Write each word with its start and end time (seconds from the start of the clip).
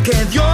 que 0.00 0.24
Dios 0.26 0.51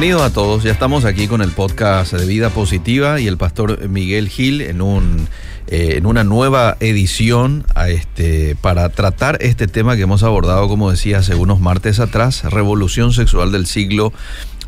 Bienvenidos 0.00 0.22
a 0.30 0.32
todos, 0.32 0.62
ya 0.62 0.70
estamos 0.70 1.04
aquí 1.04 1.26
con 1.26 1.42
el 1.42 1.50
podcast 1.50 2.12
de 2.12 2.24
Vida 2.24 2.50
Positiva 2.50 3.20
y 3.20 3.26
el 3.26 3.36
pastor 3.36 3.88
Miguel 3.88 4.28
Gil 4.28 4.60
en 4.60 4.80
un 4.80 5.26
eh, 5.66 5.94
en 5.96 6.06
una 6.06 6.22
nueva 6.22 6.76
edición 6.78 7.64
a 7.74 7.88
este 7.88 8.54
para 8.60 8.90
tratar 8.90 9.38
este 9.40 9.66
tema 9.66 9.96
que 9.96 10.02
hemos 10.02 10.22
abordado, 10.22 10.68
como 10.68 10.88
decía, 10.92 11.18
hace 11.18 11.34
unos 11.34 11.58
martes 11.58 11.98
atrás, 11.98 12.44
revolución 12.44 13.12
sexual 13.12 13.50
del 13.50 13.66
siglo 13.66 14.12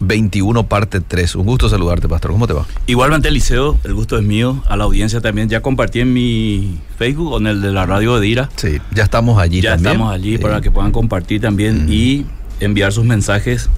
21 0.00 0.66
parte 0.66 1.00
3. 1.00 1.36
Un 1.36 1.46
gusto 1.46 1.68
saludarte, 1.68 2.08
pastor. 2.08 2.32
¿Cómo 2.32 2.48
te 2.48 2.54
va? 2.54 2.66
Igualmente, 2.88 3.28
Eliseo, 3.28 3.78
el 3.84 3.94
gusto 3.94 4.18
es 4.18 4.24
mío. 4.24 4.64
A 4.68 4.76
la 4.76 4.82
audiencia 4.82 5.20
también. 5.20 5.48
Ya 5.48 5.62
compartí 5.62 6.00
en 6.00 6.12
mi 6.12 6.80
Facebook, 6.98 7.36
en 7.40 7.46
el 7.46 7.62
de 7.62 7.70
la 7.70 7.86
radio 7.86 8.16
de 8.16 8.26
Dira. 8.26 8.48
Sí, 8.56 8.80
ya 8.92 9.04
estamos 9.04 9.38
allí 9.40 9.60
ya 9.60 9.74
también. 9.74 9.92
estamos 9.92 10.12
allí 10.12 10.38
Sí. 10.38 10.42
para 10.42 10.60
que 10.60 10.72
puedan 10.72 10.90
compartir 10.90 11.40
también 11.40 11.84
Ujú. 11.84 11.92
y 11.92 12.26
enviar 12.58 12.92
sus 12.92 13.04
mensajes. 13.04 13.70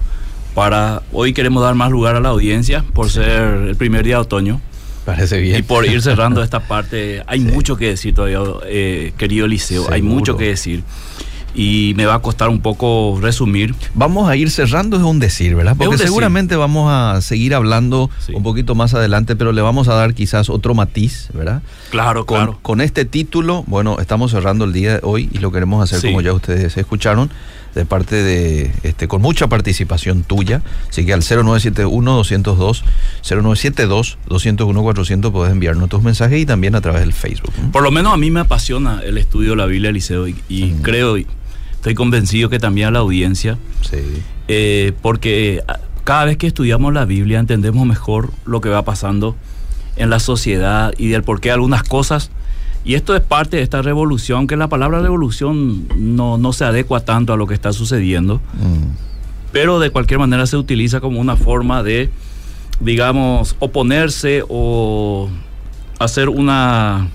Para 0.53 1.01
hoy 1.11 1.33
queremos 1.33 1.63
dar 1.63 1.73
más 1.75 1.89
lugar 1.91 2.15
a 2.15 2.19
la 2.19 2.29
audiencia 2.29 2.83
por 2.93 3.09
ser 3.09 3.41
el 3.69 3.75
primer 3.75 4.03
día 4.03 4.15
de 4.15 4.21
otoño 4.21 4.61
Parece 5.05 5.39
bien. 5.39 5.57
y 5.59 5.61
por 5.63 5.85
ir 5.85 6.01
cerrando 6.03 6.43
esta 6.43 6.59
parte. 6.61 7.23
Hay 7.27 7.39
Sí. 7.39 7.45
mucho 7.47 7.75
que 7.75 7.87
decir 7.87 8.13
todavía, 8.13 8.39
eh, 8.67 9.13
querido 9.17 9.45
Eliseo. 9.47 9.91
Hay 9.91 10.01
mucho 10.03 10.37
que 10.37 10.45
decir 10.49 10.83
y 11.55 11.93
me 11.97 12.05
va 12.07 12.15
a 12.15 12.19
costar 12.19 12.49
un 12.49 12.61
poco 12.61 13.19
resumir. 13.21 13.75
Vamos 13.95 14.27
a 14.29 14.35
ir 14.35 14.49
cerrando, 14.51 14.97
es 14.97 15.03
un 15.03 15.19
decir, 15.19 15.55
¿verdad? 15.55 15.75
Porque 15.77 15.91
decir. 15.93 16.07
seguramente 16.07 16.55
vamos 16.55 16.89
a 16.91 17.19
seguir 17.21 17.53
hablando 17.55 18.09
Sí. 18.19 18.33
un 18.35 18.41
poquito 18.43 18.73
más 18.75 18.93
adelante, 18.95 19.35
pero 19.35 19.51
le 19.53 19.61
vamos 19.61 19.87
a 19.87 19.93
dar 19.95 20.13
quizás 20.15 20.49
otro 20.49 20.73
matiz, 20.75 21.29
¿verdad? 21.33 21.61
Claro, 21.91 22.25
Con, 22.25 22.37
claro. 22.37 22.59
con 22.61 22.79
este 22.81 23.05
título, 23.05 23.63
bueno, 23.67 23.97
estamos 23.99 24.31
cerrando 24.31 24.65
el 24.65 24.73
día 24.73 24.93
de 24.93 24.99
hoy 25.03 25.29
y 25.31 25.39
lo 25.39 25.51
queremos 25.51 25.83
hacer 25.83 25.99
Sí. 25.99 26.07
como 26.07 26.21
ya 26.21 26.33
ustedes 26.33 26.75
escucharon, 26.77 27.29
de 27.75 27.85
parte 27.85 28.21
de, 28.21 28.71
este, 28.83 29.07
con 29.07 29.21
mucha 29.21 29.47
participación 29.47 30.23
tuya. 30.23 30.61
Así 30.89 31.05
que 31.05 31.13
al 31.13 31.21
0971-202, 31.21 32.81
0972-201-400 33.23 35.31
puedes 35.31 35.51
enviarnos 35.51 35.89
tus 35.89 36.01
mensajes 36.03 36.39
y 36.41 36.45
también 36.45 36.75
a 36.75 36.81
través 36.81 37.01
del 37.01 37.13
Facebook. 37.13 37.51
Por 37.71 37.83
lo 37.83 37.91
menos 37.91 38.13
a 38.13 38.17
mí 38.17 38.29
me 38.31 38.41
apasiona 38.41 39.01
el 39.03 39.17
estudio 39.17 39.51
de 39.51 39.55
la 39.57 39.65
Biblia, 39.65 39.89
Eliseo, 39.89 40.27
y, 40.27 40.35
y 40.49 40.73
Ujú. 40.73 40.81
creo, 40.83 41.17
y 41.17 41.27
estoy 41.73 41.95
convencido 41.95 42.49
que 42.49 42.59
también 42.59 42.89
a 42.89 42.91
la 42.91 42.99
audiencia, 42.99 43.57
Sí. 43.81 43.97
eh, 44.47 44.93
porque 45.01 45.61
ah, 45.67 45.79
cada 46.03 46.25
vez 46.25 46.37
que 46.37 46.47
estudiamos 46.47 46.93
la 46.93 47.05
Biblia 47.05 47.39
entendemos 47.39 47.85
mejor 47.87 48.31
lo 48.45 48.61
que 48.61 48.69
va 48.69 48.83
pasando 48.83 49.35
en 49.95 50.09
la 50.09 50.19
sociedad 50.19 50.93
y 50.97 51.07
del 51.09 51.23
por 51.23 51.39
qué 51.41 51.51
algunas 51.51 51.83
cosas. 51.83 52.29
Y 52.85 52.95
esto 52.95 53.15
es 53.15 53.21
parte 53.21 53.57
de 53.57 53.63
esta 53.63 53.81
revolución, 53.81 54.45
que 54.47 54.57
la 54.57 54.67
palabra 54.67 54.99
revolución 54.99 55.87
no, 55.97 56.37
no 56.37 56.51
se 56.53 56.65
adecua 56.65 56.99
tanto 57.01 57.31
a 57.33 57.37
lo 57.37 57.47
que 57.47 57.53
está 57.53 57.71
sucediendo, 57.73 58.37
Mm. 58.53 58.95
pero 59.51 59.79
de 59.79 59.89
cualquier 59.89 60.19
manera 60.19 60.45
se 60.47 60.57
utiliza 60.57 60.99
como 60.99 61.19
una 61.21 61.35
forma 61.37 61.81
de, 61.83 62.09
digamos, 62.81 63.55
oponerse 63.59 64.43
o 64.49 65.29
hacer 65.99 66.27
una, 66.27 67.07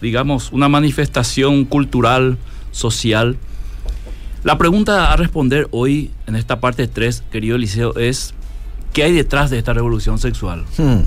digamos, 0.00 0.52
una 0.52 0.68
manifestación 0.68 1.64
cultural, 1.64 2.38
social. 2.70 3.36
La 4.44 4.58
pregunta 4.58 5.12
a 5.12 5.16
responder 5.16 5.66
hoy 5.72 6.10
en 6.26 6.36
esta 6.36 6.60
parte 6.60 6.86
3, 6.88 7.24
querido 7.32 7.56
Eliseo, 7.56 7.96
es 7.96 8.34
¿qué 8.92 9.02
hay 9.04 9.12
detrás 9.12 9.50
de 9.50 9.58
esta 9.58 9.72
revolución 9.72 10.18
sexual? 10.18 10.64
Mm. 10.78 11.00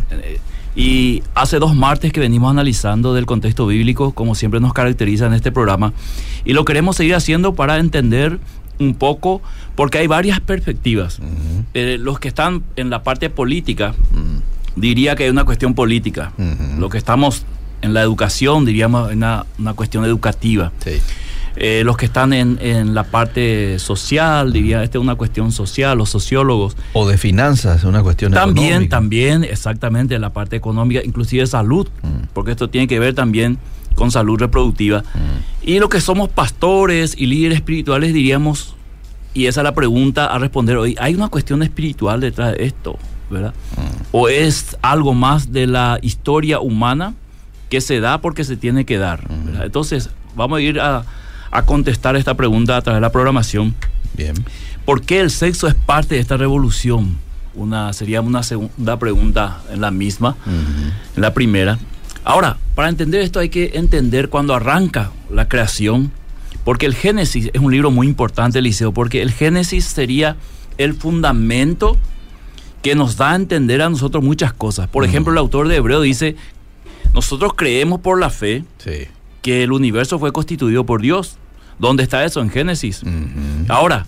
Y 0.76 1.24
hace 1.36 1.58
dos 1.60 1.74
martes 1.76 2.12
que 2.12 2.20
venimos 2.20 2.52
analizando 2.52 3.14
del 3.14 3.26
contexto 3.26 3.66
bíblico, 3.68 4.12
como 4.14 4.36
siempre 4.36 4.60
nos 4.60 4.74
caracteriza 4.74 5.26
en 5.28 5.34
este 5.34 5.52
programa, 5.52 5.94
y 6.44 6.54
lo 6.54 6.66
queremos 6.66 6.98
seguir 6.98 7.16
haciendo 7.16 7.56
para 7.56 7.78
entender 7.80 8.40
un 8.78 8.94
poco, 8.94 9.42
porque 9.76 10.00
hay 10.00 10.08
varias 10.08 10.42
perspectivas. 10.42 11.20
Eh, 11.74 11.98
los 12.00 12.20
que 12.20 12.28
están 12.28 12.64
en 12.76 12.90
la 12.90 13.04
parte 13.04 13.30
política, 13.30 13.94
Mm. 14.12 14.80
diría 14.80 15.16
que 15.16 15.24
hay 15.24 15.30
una 15.30 15.46
cuestión 15.46 15.74
política. 15.76 16.34
Ujú. 16.38 16.80
Lo 16.82 16.90
que 16.90 16.98
estamos 16.98 17.46
en 17.82 17.94
la 17.94 18.02
educación, 18.02 18.66
diríamos, 18.66 19.14
una, 19.14 19.46
una 19.58 19.74
cuestión 19.76 20.04
educativa. 20.04 20.74
Sí. 20.84 20.92
Eh, 21.58 21.84
los 21.86 21.96
que 21.98 22.06
están 22.06 22.34
en, 22.34 22.58
en 22.62 22.94
la 22.94 23.04
parte 23.06 23.80
social, 23.80 24.52
diría, 24.52 24.84
esta 24.84 24.98
es 24.98 25.02
una 25.02 25.16
cuestión 25.16 25.52
social, 25.52 25.98
los 25.98 26.10
sociólogos. 26.10 26.76
O 26.94 27.08
de 27.08 27.18
finanzas, 27.18 27.84
una 27.86 28.04
cuestión 28.04 28.34
También, 28.34 28.68
económica. 28.68 28.96
también, 28.98 29.44
exactamente, 29.46 30.20
la 30.20 30.32
parte 30.34 30.56
económica, 30.58 31.02
inclusive 31.04 31.48
salud, 31.48 31.88
Mm. 32.02 32.28
porque 32.34 32.52
esto 32.52 32.70
tiene 32.70 32.88
que 32.88 33.00
ver 33.00 33.14
también 33.14 33.58
con 33.96 34.12
salud 34.12 34.38
reproductiva. 34.38 35.00
Mm. 35.14 35.70
Y 35.70 35.80
lo 35.80 35.88
que 35.88 36.02
somos 36.02 36.28
pastores 36.30 37.16
y 37.18 37.26
líderes 37.28 37.58
espirituales 37.60 38.14
diríamos, 38.14 38.76
y 39.34 39.46
esa 39.48 39.62
es 39.62 39.64
la 39.64 39.74
pregunta 39.74 40.26
a 40.28 40.38
responder 40.40 40.76
hoy, 40.78 40.96
¿hay 41.00 41.16
una 41.16 41.30
cuestión 41.30 41.64
espiritual 41.64 42.20
detrás 42.20 42.54
de 42.58 42.66
esto? 42.66 42.98
¿Verdad? 43.30 43.54
Mm. 43.78 44.02
¿O 44.12 44.28
es 44.28 44.78
algo 44.82 45.14
más 45.14 45.52
de 45.54 45.68
la 45.68 46.00
historia 46.02 46.60
humana 46.60 47.14
que 47.70 47.80
se 47.82 48.00
da 48.02 48.20
porque 48.20 48.44
se 48.44 48.58
tiene 48.58 48.86
que 48.86 48.98
dar? 48.98 49.28
Entonces, 49.64 50.10
vamos 50.36 50.60
a 50.60 50.62
ir 50.62 50.80
a, 50.80 51.04
a 51.58 51.66
contestar 51.66 52.16
esta 52.16 52.36
pregunta 52.36 52.78
a 52.78 52.82
través 52.82 52.98
de 52.98 53.02
la 53.02 53.12
programación. 53.12 53.76
Bien. 54.16 54.36
¿Por 54.86 55.02
qué 55.02 55.20
el 55.20 55.32
sexo 55.32 55.68
es 55.68 55.76
parte 55.76 56.16
de 56.16 56.22
esta 56.22 56.38
revolución? 56.38 57.18
Una, 57.56 57.94
sería 57.94 58.22
una 58.22 58.44
segunda 58.44 59.00
pregunta 59.00 59.62
en 59.72 59.82
la 59.82 59.90
misma, 59.92 60.36
en 61.16 61.22
la 61.22 61.34
primera. 61.34 61.80
Ahora, 62.24 62.58
para 62.76 62.90
entender 62.90 63.22
esto 63.22 63.40
hay 63.40 63.50
que 63.50 63.72
entender 63.76 64.30
cuando 64.30 64.54
arranca 64.54 65.12
la 65.30 65.48
creación, 65.48 66.12
porque 66.64 66.86
el 66.86 66.96
Génesis 66.96 67.50
es 67.54 67.62
un 67.62 67.72
libro 67.72 67.92
muy 67.92 68.08
importante, 68.08 68.60
Eliseo, 68.60 68.92
porque 68.92 69.22
el 69.22 69.32
Génesis 69.32 69.86
sería 69.86 70.36
el 70.78 70.94
fundamento 70.94 71.98
que 72.82 72.96
nos 72.96 73.16
da 73.18 73.32
a 73.32 73.36
entender 73.36 73.82
a 73.82 73.90
nosotros 73.90 74.24
muchas 74.24 74.54
cosas. 74.54 74.88
Por 74.88 75.06
ejemplo, 75.06 75.32
el 75.32 75.38
autor 75.40 75.68
de 75.68 75.78
Hebreo 75.78 76.02
dice, 76.02 76.36
nosotros 77.14 77.54
creemos 77.56 78.02
por 78.02 78.20
la 78.20 78.30
fe 78.30 78.64
Sí. 78.78 79.08
que 79.42 79.64
el 79.64 79.72
universo 79.72 80.20
fue 80.20 80.32
constituido 80.34 80.86
por 80.86 81.02
Dios. 81.02 81.38
¿Dónde 81.80 82.04
está 82.04 82.24
eso? 82.24 82.42
En 82.42 82.50
Génesis. 82.50 83.02
Ahora, 83.68 84.06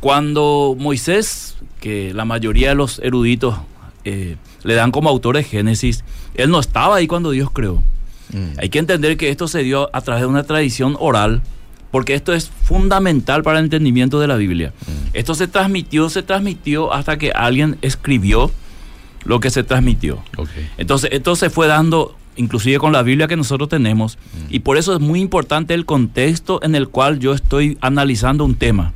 cuando 0.00 0.76
Moisés, 0.78 1.56
que 1.80 2.12
la 2.14 2.24
mayoría 2.24 2.70
de 2.70 2.74
los 2.74 2.98
eruditos 3.00 3.56
eh, 4.04 4.36
le 4.62 4.74
dan 4.74 4.90
como 4.90 5.08
autor 5.08 5.36
de 5.36 5.44
Génesis, 5.44 6.04
él 6.34 6.50
no 6.50 6.60
estaba 6.60 6.96
ahí 6.96 7.06
cuando 7.06 7.30
Dios 7.30 7.50
creó. 7.50 7.82
Mm. 8.32 8.58
Hay 8.58 8.68
que 8.68 8.78
entender 8.78 9.16
que 9.16 9.30
esto 9.30 9.48
se 9.48 9.62
dio 9.62 9.90
a 9.94 10.00
través 10.00 10.22
de 10.22 10.26
una 10.26 10.44
tradición 10.44 10.96
oral, 10.98 11.42
porque 11.90 12.14
esto 12.14 12.34
es 12.34 12.50
fundamental 12.64 13.42
para 13.42 13.58
el 13.58 13.64
entendimiento 13.64 14.20
de 14.20 14.26
la 14.26 14.36
Biblia. 14.36 14.72
Mm. 14.86 15.08
Esto 15.14 15.34
se 15.34 15.48
transmitió, 15.48 16.08
se 16.10 16.22
transmitió 16.22 16.92
hasta 16.92 17.16
que 17.16 17.32
alguien 17.32 17.78
escribió 17.82 18.50
lo 19.24 19.40
que 19.40 19.50
se 19.50 19.64
transmitió. 19.64 20.22
Entonces, 20.78 21.10
esto 21.12 21.34
se 21.34 21.50
fue 21.50 21.66
dando 21.66 22.16
inclusive 22.36 22.78
con 22.78 22.92
la 22.92 23.02
Biblia 23.02 23.28
que 23.28 23.36
nosotros 23.36 23.68
tenemos, 23.68 24.18
y 24.48 24.60
por 24.60 24.76
eso 24.76 24.94
es 24.94 25.00
muy 25.00 25.20
importante 25.20 25.74
el 25.74 25.86
contexto 25.86 26.62
en 26.62 26.74
el 26.74 26.88
cual 26.88 27.18
yo 27.18 27.32
estoy 27.32 27.78
analizando 27.80 28.44
un 28.44 28.54
tema. 28.54 28.92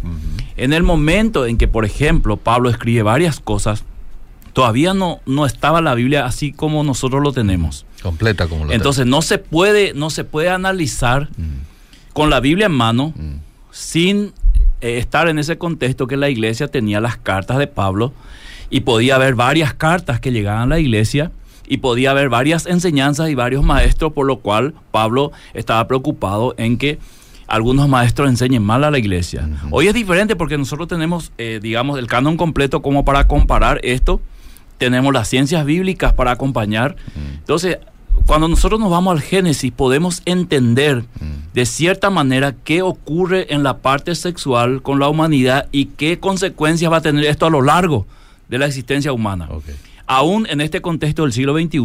En 0.56 0.72
el 0.72 0.82
momento 0.82 1.46
en 1.46 1.58
que, 1.58 1.68
por 1.68 1.84
ejemplo, 1.84 2.36
Pablo 2.36 2.68
escribe 2.68 3.02
varias 3.02 3.40
cosas, 3.40 3.84
todavía 4.52 4.94
no, 4.94 5.20
no 5.26 5.46
estaba 5.46 5.80
la 5.80 5.94
Biblia 5.94 6.26
así 6.26 6.52
como 6.52 6.84
nosotros 6.84 7.22
lo 7.22 7.32
tenemos. 7.32 7.86
Completa 8.02 8.46
como 8.46 8.66
la 8.66 8.74
Entonces 8.74 9.06
no 9.06 9.22
se 9.22 9.38
puede, 9.38 9.94
no 9.94 10.10
se 10.10 10.24
puede 10.24 10.50
analizar 10.50 11.28
con 12.12 12.30
la 12.30 12.40
Biblia 12.40 12.66
en 12.66 12.72
mano 12.72 13.14
sin 13.70 14.32
eh, 14.80 14.98
estar 14.98 15.28
en 15.28 15.38
ese 15.38 15.58
contexto 15.58 16.06
que 16.06 16.16
la 16.16 16.28
iglesia 16.28 16.68
tenía 16.68 17.00
las 17.00 17.16
cartas 17.16 17.58
de 17.58 17.66
Pablo 17.66 18.12
y 18.70 18.80
podía 18.80 19.16
haber 19.16 19.34
varias 19.34 19.74
cartas 19.74 20.20
que 20.20 20.32
llegaban 20.32 20.62
a 20.62 20.66
la 20.66 20.78
iglesia 20.78 21.32
y 21.70 21.76
podía 21.76 22.10
haber 22.10 22.28
varias 22.28 22.66
enseñanzas 22.66 23.30
y 23.30 23.36
varios 23.36 23.64
maestros, 23.64 24.12
por 24.12 24.26
lo 24.26 24.40
cual 24.40 24.74
Pablo 24.90 25.30
estaba 25.54 25.86
preocupado 25.86 26.52
en 26.58 26.76
que 26.76 26.98
algunos 27.46 27.88
maestros 27.88 28.28
enseñen 28.28 28.64
mal 28.64 28.82
a 28.82 28.90
la 28.90 28.98
iglesia. 28.98 29.48
Hoy 29.70 29.86
es 29.86 29.94
diferente 29.94 30.34
porque 30.34 30.58
nosotros 30.58 30.88
tenemos, 30.88 31.30
eh, 31.38 31.60
digamos, 31.62 32.00
el 32.00 32.08
canon 32.08 32.36
completo 32.36 32.82
como 32.82 33.04
para 33.04 33.28
comparar 33.28 33.78
esto. 33.84 34.20
Tenemos 34.78 35.14
las 35.14 35.28
ciencias 35.28 35.64
bíblicas 35.64 36.12
para 36.12 36.32
acompañar. 36.32 36.96
Entonces, 37.38 37.78
cuando 38.26 38.48
nosotros 38.48 38.80
nos 38.80 38.90
vamos 38.90 39.12
al 39.12 39.22
Génesis, 39.22 39.70
podemos 39.70 40.22
entender 40.24 41.04
de 41.54 41.66
cierta 41.66 42.10
manera 42.10 42.52
qué 42.64 42.82
ocurre 42.82 43.54
en 43.54 43.62
la 43.62 43.78
parte 43.78 44.16
sexual 44.16 44.82
con 44.82 44.98
la 44.98 45.08
humanidad 45.08 45.68
y 45.70 45.84
qué 45.84 46.18
consecuencias 46.18 46.90
va 46.90 46.96
a 46.96 47.00
tener 47.00 47.24
esto 47.26 47.46
a 47.46 47.50
lo 47.50 47.62
largo 47.62 48.06
de 48.48 48.58
la 48.58 48.66
existencia 48.66 49.12
humana. 49.12 49.48
Aún 50.10 50.48
en 50.50 50.60
este 50.60 50.82
contexto 50.82 51.22
del 51.22 51.32
siglo 51.32 51.54
XXI, 51.54 51.78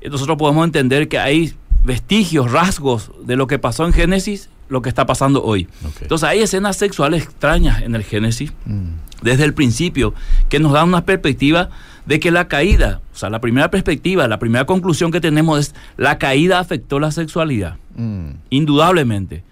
eh, 0.00 0.08
nosotros 0.08 0.38
podemos 0.38 0.64
entender 0.64 1.08
que 1.08 1.18
hay 1.18 1.52
vestigios, 1.84 2.50
rasgos 2.50 3.10
de 3.22 3.36
lo 3.36 3.46
que 3.46 3.58
pasó 3.58 3.84
en 3.84 3.92
Génesis, 3.92 4.48
lo 4.70 4.80
que 4.80 4.88
está 4.88 5.04
pasando 5.04 5.44
hoy. 5.44 5.68
Entonces 6.00 6.26
hay 6.26 6.40
escenas 6.40 6.78
sexuales 6.78 7.24
extrañas 7.24 7.82
en 7.82 7.94
el 7.94 8.02
Génesis 8.02 8.52
Mm, 8.64 8.92
desde 9.20 9.44
el 9.44 9.52
principio 9.52 10.14
que 10.48 10.58
nos 10.58 10.72
dan 10.72 10.88
una 10.88 11.04
perspectiva 11.04 11.68
de 12.06 12.18
que 12.18 12.30
la 12.30 12.48
caída, 12.48 13.02
o 13.12 13.16
sea, 13.16 13.28
la 13.28 13.42
primera 13.42 13.70
perspectiva, 13.70 14.26
la 14.26 14.38
primera 14.38 14.64
conclusión 14.64 15.10
que 15.12 15.20
tenemos 15.20 15.60
es 15.60 15.74
la 15.98 16.16
caída 16.16 16.60
afectó 16.60 16.98
la 16.98 17.10
sexualidad, 17.10 17.76
mm, 17.96 18.30
indudablemente. 18.48 19.44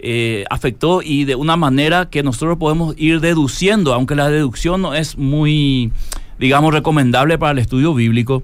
Eh, 0.00 0.44
afectó 0.50 1.00
y 1.02 1.24
de 1.24 1.34
una 1.34 1.56
manera 1.56 2.10
que 2.10 2.22
nosotros 2.22 2.58
podemos 2.58 2.94
ir 2.98 3.20
deduciendo, 3.20 3.94
aunque 3.94 4.14
la 4.14 4.28
deducción 4.28 4.82
no 4.82 4.94
es 4.94 5.16
muy, 5.16 5.92
digamos, 6.40 6.72
recomendable 6.72 7.36
para 7.36 7.52
el 7.52 7.58
estudio 7.58 7.92
bíblico, 7.92 8.42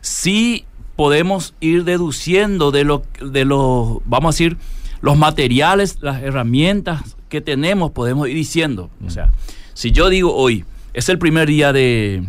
sí 0.00 0.64
podemos 0.96 1.54
ir 1.60 1.84
deduciendo 1.84 2.72
de 2.72 2.82
lo, 2.82 3.04
de 3.22 3.44
los, 3.44 3.98
vamos 4.04 4.34
a 4.34 4.34
decir, 4.34 4.56
los 5.00 5.16
materiales, 5.16 5.98
las 6.00 6.22
herramientas 6.22 7.16
que 7.28 7.40
tenemos, 7.40 7.92
podemos 7.92 8.28
ir 8.28 8.34
diciendo. 8.34 8.90
O 9.06 9.10
sea, 9.10 9.32
si 9.74 9.92
yo 9.92 10.08
digo 10.08 10.34
hoy, 10.34 10.64
es 10.92 11.08
el 11.08 11.18
primer 11.18 11.48
día 11.48 11.72
de 11.72 12.24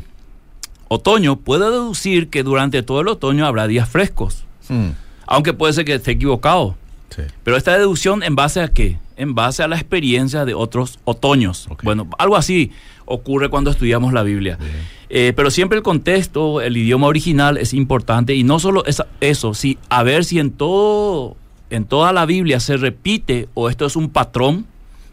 otoño, 0.88 1.38
puedo 1.38 1.72
deducir 1.72 2.30
que 2.30 2.44
durante 2.44 2.84
todo 2.84 3.02
el 3.02 3.08
otoño 3.08 3.48
habrá 3.48 3.68
días 3.68 3.90
frescos, 3.90 4.46
mm. 4.70 4.90
aunque 5.26 5.54
puede 5.54 5.74
ser 5.74 5.86
que 5.86 5.96
esté 5.96 6.12
equivocado. 6.12 6.76
Sí. 7.10 7.24
Pero 7.44 7.58
esta 7.58 7.76
deducción 7.76 8.22
en 8.22 8.36
base 8.36 8.62
a 8.62 8.68
qué? 8.68 9.00
En 9.16 9.34
base 9.34 9.64
a 9.64 9.68
la 9.68 9.78
experiencia 9.78 10.46
de 10.46 10.54
otros 10.54 11.00
otoños. 11.06 11.68
Bueno, 11.82 12.08
algo 12.20 12.36
así 12.36 12.72
ocurre 13.06 13.50
cuando 13.50 13.72
estudiamos 13.72 14.14
la 14.14 14.22
Biblia. 14.22 14.58
Bien. 14.58 14.97
Eh, 15.10 15.32
pero 15.36 15.50
siempre 15.52 15.78
el 15.78 15.84
contexto, 15.84 16.60
el 16.62 16.76
idioma 16.78 17.08
original 17.08 17.58
es 17.58 17.74
importante 17.74 18.36
y 18.36 18.44
no 18.44 18.60
solo 18.60 18.86
esa- 18.86 19.08
eso, 19.22 19.54
si, 19.54 19.78
a 19.90 20.04
ver 20.04 20.26
si 20.26 20.40
en 20.40 20.52
todo, 20.52 21.38
en 21.70 21.86
toda 21.86 22.12
la 22.14 22.26
Biblia 22.26 22.60
se 22.60 22.76
repite 22.78 23.48
o 23.54 23.70
esto 23.70 23.86
es 23.86 23.96
un 23.96 24.10
patrón 24.10 24.66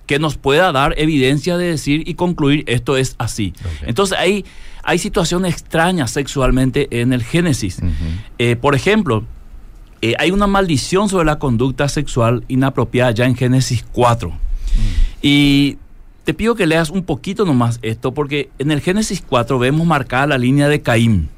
que 0.07 0.19
nos 0.19 0.37
pueda 0.37 0.71
dar 0.73 0.95
evidencia 0.99 1.57
de 1.57 1.67
decir 1.67 2.03
y 2.09 2.15
concluir 2.15 2.65
esto 2.67 2.97
es 2.97 3.15
así. 3.19 3.53
Entonces 3.87 4.19
hay, 4.19 4.45
hay 4.83 4.99
situaciones 4.99 5.53
extrañas 5.55 6.11
sexualmente 6.11 7.01
en 7.01 7.13
el 7.13 7.23
Génesis. 7.23 7.79
Eh, 8.39 8.57
por 8.57 8.75
ejemplo, 8.75 9.25
eh, 10.03 10.15
hay 10.19 10.31
una 10.33 10.47
maldición 10.47 11.09
sobre 11.09 11.25
la 11.25 11.39
conducta 11.39 11.89
sexual 11.89 12.45
inapropiada 12.49 13.13
ya 13.13 13.25
en 13.27 13.35
Génesis 13.37 13.85
4. 13.93 14.33
Y 15.23 15.79
te 16.25 16.35
pido 16.35 16.55
que 16.55 16.67
leas 16.67 16.91
un 16.91 17.05
poquito 17.05 17.45
nomás 17.45 17.79
esto, 17.83 18.13
porque 18.13 18.51
en 18.59 18.71
el 18.71 18.81
Génesis 18.81 19.23
4 19.27 19.59
vemos 19.59 19.87
marcada 19.87 20.27
la 20.27 20.39
línea 20.39 20.69
de 20.69 20.81
Caín 20.83 21.29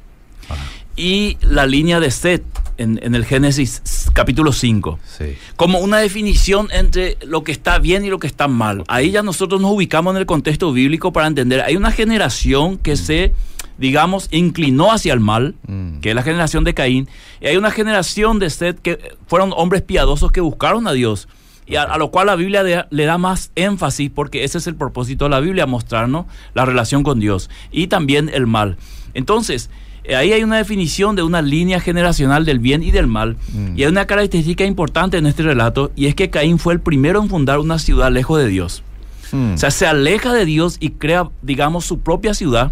Ajá. 0.49 0.63
y 0.97 1.37
la 1.43 1.67
línea 1.67 2.01
de 2.01 2.11
Set 2.11 2.45
en, 2.79 2.99
en 3.03 3.15
el 3.15 3.25
Génesis 3.25 3.83
capítulo 4.13 4.53
5 4.53 4.99
Sí. 5.19 5.37
como 5.57 5.79
una 5.79 5.99
definición 5.99 6.69
entre 6.73 7.17
lo 7.27 7.43
que 7.43 7.53
está 7.53 7.79
bien 7.79 8.05
y 8.05 8.11
lo 8.11 8.19
que 8.19 8.27
está 8.27 8.49
mal. 8.49 8.85
Ahí 8.89 9.11
ya 9.11 9.23
nosotros 9.23 9.61
nos 9.61 9.73
ubicamos 9.73 10.13
en 10.15 10.19
el 10.19 10.27
contexto 10.27 10.73
bíblico 10.73 11.13
para 11.13 11.27
entender. 11.27 11.63
Hay 11.63 11.77
una 11.77 11.91
generación 11.91 12.77
que 12.79 12.97
se, 12.97 13.33
digamos, 13.79 14.29
inclinó 14.31 14.93
hacia 14.93 15.13
el 15.15 15.21
mal, 15.21 15.55
Mm. 15.67 16.01
que 16.01 16.11
es 16.11 16.15
la 16.15 16.23
generación 16.23 16.65
de 16.65 16.75
Caín, 16.75 17.09
y 17.41 17.47
hay 17.47 17.57
una 17.57 17.71
generación 17.71 18.39
de 18.39 18.51
Seth 18.51 18.79
que 18.81 18.99
fueron 19.27 19.53
hombres 19.57 19.83
piadosos 19.83 20.31
que 20.33 20.41
buscaron 20.43 20.87
a 20.87 20.93
Dios. 20.93 21.29
Y 21.67 21.77
a, 21.77 21.83
a 21.83 21.99
lo 21.99 22.11
cual 22.11 22.27
la 22.29 22.37
Biblia 22.37 22.63
de- 22.63 22.85
le 22.91 23.05
da 23.07 23.19
más 23.19 23.51
énfasis 23.57 24.11
porque 24.15 24.45
ese 24.45 24.59
es 24.59 24.67
el 24.67 24.77
propósito 24.77 25.25
de 25.25 25.31
la 25.31 25.41
Biblia, 25.41 25.67
mostrarnos 25.67 26.27
la 26.55 26.65
relación 26.65 27.03
con 27.03 27.19
Dios 27.21 27.51
y 27.73 27.89
también 27.89 28.31
el 28.33 28.47
mal. 28.47 28.77
Entonces, 29.15 29.69
eh, 30.05 30.15
ahí 30.15 30.33
hay 30.33 30.45
una 30.45 30.59
definición 30.59 31.17
de 31.17 31.23
una 31.25 31.43
línea 31.43 31.81
generacional 31.81 32.45
del 32.45 32.61
bien 32.61 32.83
y 32.85 32.93
del 32.93 33.07
mal. 33.09 33.37
Mm. 33.53 33.77
Y 33.79 33.83
hay 33.83 33.89
una 33.89 34.07
característica 34.07 34.65
importante 34.65 35.17
en 35.19 35.27
este 35.27 35.43
relato 35.43 35.91
y 35.97 36.07
es 36.07 36.15
que 36.15 36.31
Caín 36.31 36.59
fue 36.59 36.75
el 36.75 36.81
primero 36.81 37.21
en 37.21 37.29
fundar 37.29 37.59
una 37.59 37.79
ciudad 37.81 38.13
lejos 38.13 38.39
de 38.39 38.47
Dios. 38.49 38.85
Mm. 39.33 39.55
O 39.55 39.59
sea, 39.59 39.73
se 39.73 39.87
aleja 39.89 40.33
de 40.33 40.45
Dios 40.45 40.77
y 40.79 40.91
crea, 40.91 41.29
digamos, 41.43 41.85
su 41.85 41.99
propia 41.99 42.33
ciudad. 42.35 42.71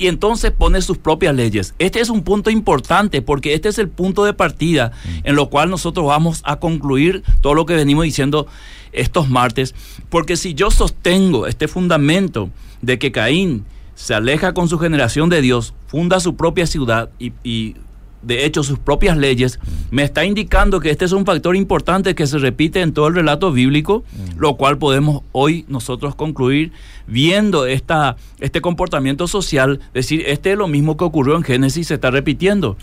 Y 0.00 0.08
entonces 0.08 0.50
pone 0.50 0.80
sus 0.80 0.96
propias 0.96 1.34
leyes. 1.34 1.74
Este 1.78 2.00
es 2.00 2.08
un 2.08 2.22
punto 2.22 2.50
importante 2.50 3.20
porque 3.20 3.52
este 3.52 3.68
es 3.68 3.78
el 3.78 3.90
punto 3.90 4.24
de 4.24 4.32
partida 4.32 4.92
en 5.24 5.36
lo 5.36 5.50
cual 5.50 5.68
nosotros 5.68 6.06
vamos 6.06 6.40
a 6.44 6.56
concluir 6.56 7.22
todo 7.42 7.52
lo 7.52 7.66
que 7.66 7.74
venimos 7.74 8.04
diciendo 8.04 8.46
estos 8.92 9.28
martes. 9.28 9.74
Porque 10.08 10.38
si 10.38 10.54
yo 10.54 10.70
sostengo 10.70 11.46
este 11.46 11.68
fundamento 11.68 12.48
de 12.80 12.98
que 12.98 13.12
Caín 13.12 13.66
se 13.94 14.14
aleja 14.14 14.54
con 14.54 14.68
su 14.68 14.78
generación 14.78 15.28
de 15.28 15.42
Dios, 15.42 15.74
funda 15.86 16.18
su 16.18 16.34
propia 16.34 16.66
ciudad 16.66 17.10
y, 17.18 17.34
y, 17.44 17.76
de 18.22 18.44
hecho 18.44 18.62
sus 18.62 18.78
propias 18.78 19.16
leyes, 19.16 19.58
me 19.90 20.02
está 20.02 20.24
indicando 20.24 20.80
que 20.80 20.90
este 20.90 21.04
es 21.04 21.12
un 21.12 21.24
factor 21.24 21.56
importante 21.56 22.14
que 22.14 22.26
se 22.26 22.38
repite 22.38 22.80
en 22.80 22.92
todo 22.92 23.08
el 23.08 23.14
relato 23.14 23.52
bíblico, 23.52 24.04
lo 24.36 24.56
cual 24.56 24.78
podemos 24.78 25.22
hoy 25.32 25.64
nosotros 25.68 26.14
concluir 26.14 26.72
viendo 27.06 27.66
esta, 27.66 28.16
este 28.38 28.60
comportamiento 28.60 29.26
social, 29.26 29.80
decir, 29.94 30.22
este 30.26 30.52
es 30.52 30.58
lo 30.58 30.68
mismo 30.68 30.96
que 30.96 31.04
ocurrió 31.04 31.36
en 31.36 31.42
Génesis, 31.42 31.88
se 31.88 31.94
está 31.94 32.10
repitiendo. 32.10 32.76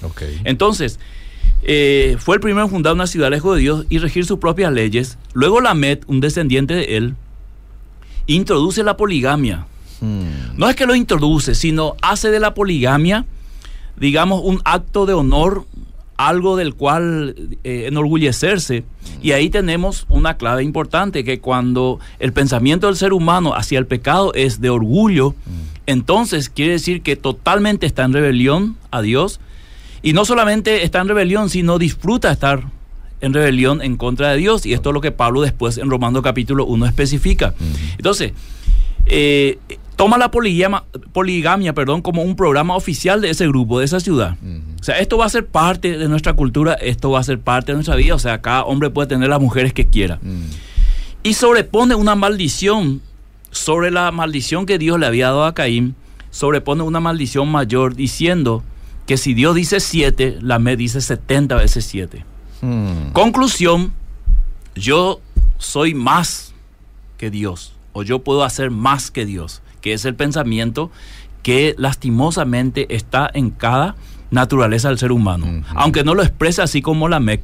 Entonces, 0.44 1.00
eh, 1.64 2.18
fue 2.20 2.36
el 2.36 2.42
primero 2.42 2.66
en 2.66 2.70
fundar 2.70 2.94
una 2.94 3.08
ciudad 3.08 3.30
lejos 3.30 3.56
de 3.56 3.62
Dios 3.62 3.86
y 3.90 3.98
regir 3.98 4.26
sus 4.26 4.40
propias 4.40 4.72
leyes. 4.72 5.18
Luego 5.34 5.62
Lamet, 5.62 6.04
un 6.08 6.20
descendiente 6.20 6.74
de 6.74 6.98
él, 6.98 7.16
introduce 8.28 8.84
la 8.84 8.98
poligamia. 8.98 9.66
Mm. 10.02 10.58
No 10.58 10.70
es 10.70 10.76
que 10.76 10.86
lo 10.86 10.96
introduce, 10.96 11.56
sino 11.56 11.96
hace 12.02 12.30
de 12.30 12.40
la 12.40 12.54
poligamia, 12.54 13.26
digamos, 13.98 14.42
un 14.44 14.62
acto 14.66 15.06
de 15.06 15.14
honor, 15.14 15.66
algo 16.18 16.56
del 16.56 16.74
cual 16.74 17.36
eh, 17.64 17.86
enorgullecerse. 17.88 18.84
Y 19.22 19.32
ahí 19.32 19.50
tenemos 19.50 20.06
una 20.10 20.38
clave 20.38 20.64
importante, 20.64 21.24
que 21.24 21.40
cuando 21.40 22.00
el 22.20 22.34
pensamiento 22.34 22.88
del 22.88 22.96
ser 22.96 23.14
humano 23.14 23.54
hacia 23.56 23.80
el 23.80 23.86
pecado 23.86 24.34
es 24.34 24.62
de 24.62 24.70
orgullo, 24.70 25.36
entonces 25.86 26.50
quiere 26.50 26.74
decir 26.74 27.02
que 27.02 27.16
totalmente 27.16 27.86
está 27.86 28.04
en 28.04 28.14
rebelión 28.14 28.78
a 28.92 29.02
Dios. 29.02 29.40
Y 30.04 30.14
no 30.14 30.26
solamente 30.26 30.84
está 30.84 31.02
en 31.02 31.08
rebelión, 31.08 31.50
sino 31.50 31.80
disfruta 31.80 32.32
estar 32.32 32.66
en 33.22 33.34
rebelión 33.34 33.82
en 33.82 33.98
contra 33.98 34.32
de 34.32 34.38
Dios. 34.38 34.66
Y 34.66 34.74
esto 34.74 34.90
es 34.90 34.94
lo 34.94 35.02
que 35.02 35.12
Pablo 35.12 35.42
después 35.42 35.78
en 35.78 35.90
Romano 35.90 36.22
capítulo 36.22 36.66
1 36.66 36.86
especifica. 36.86 37.54
Entonces, 37.98 38.34
eh, 39.08 39.58
toma 39.98 40.18
la 40.18 40.32
poligamia, 40.32 40.86
poligamia 41.12 41.74
perdón, 41.74 42.02
como 42.02 42.22
un 42.22 42.38
programa 42.38 42.76
oficial 42.76 43.20
de 43.20 43.32
ese 43.32 43.48
grupo, 43.48 43.80
de 43.80 43.86
esa 43.86 44.00
ciudad. 44.00 44.38
O 44.80 44.84
sea, 44.84 45.00
esto 45.00 45.18
va 45.18 45.26
a 45.26 45.30
ser 45.30 45.46
parte 45.46 45.98
de 45.98 46.08
nuestra 46.08 46.34
cultura, 46.34 46.74
esto 46.76 47.12
va 47.12 47.20
a 47.20 47.24
ser 47.24 47.40
parte 47.42 47.74
de 47.74 47.78
nuestra 47.78 47.96
vida. 47.96 48.16
O 48.16 48.20
sea, 48.20 48.42
cada 48.42 48.64
hombre 48.64 48.90
puede 48.90 49.10
tener 49.10 49.28
las 49.28 49.42
mujeres 49.42 49.74
que 49.74 49.88
quiera. 49.88 50.20
Mm. 50.22 50.46
Y 51.24 51.34
sobrepone 51.34 51.96
una 51.96 52.16
maldición 52.16 53.02
sobre 53.52 53.92
la 53.92 54.12
maldición 54.12 54.66
que 54.66 54.78
Dios 54.78 55.00
le 55.00 55.08
había 55.08 55.26
dado 55.28 55.46
a 55.46 55.54
Caín. 55.54 55.96
Sobrepone 56.30 56.84
una 56.84 57.00
maldición 57.00 57.52
mayor 57.52 57.96
diciendo 57.96 58.64
que 59.08 59.18
si 59.18 59.34
Dios 59.34 59.56
dice 59.56 59.80
siete, 59.80 60.38
la 60.42 60.60
me 60.60 60.78
dice 60.78 61.02
70 61.02 61.56
veces 61.56 61.86
siete. 61.86 62.24
Mm. 62.62 63.14
Conclusión, 63.14 63.94
yo 64.76 65.22
soy 65.58 65.96
más 65.96 66.54
que 67.18 67.32
Dios, 67.32 67.74
o 67.94 68.04
yo 68.04 68.20
puedo 68.20 68.44
hacer 68.44 68.70
más 68.70 69.10
que 69.10 69.26
Dios, 69.26 69.64
que 69.88 69.94
es 69.94 70.04
el 70.04 70.16
pensamiento 70.16 70.92
que 71.44 71.74
lastimosamente 71.78 72.94
está 72.94 73.32
en 73.34 73.52
cada 73.52 73.96
naturaleza 74.32 74.90
del 74.90 74.98
ser 74.98 75.14
humano. 75.14 75.64
Aunque 75.76 76.04
no 76.04 76.14
lo 76.14 76.24
expresa 76.24 76.64
así 76.64 76.82
como 76.82 77.08
la 77.08 77.22
MEC, 77.22 77.40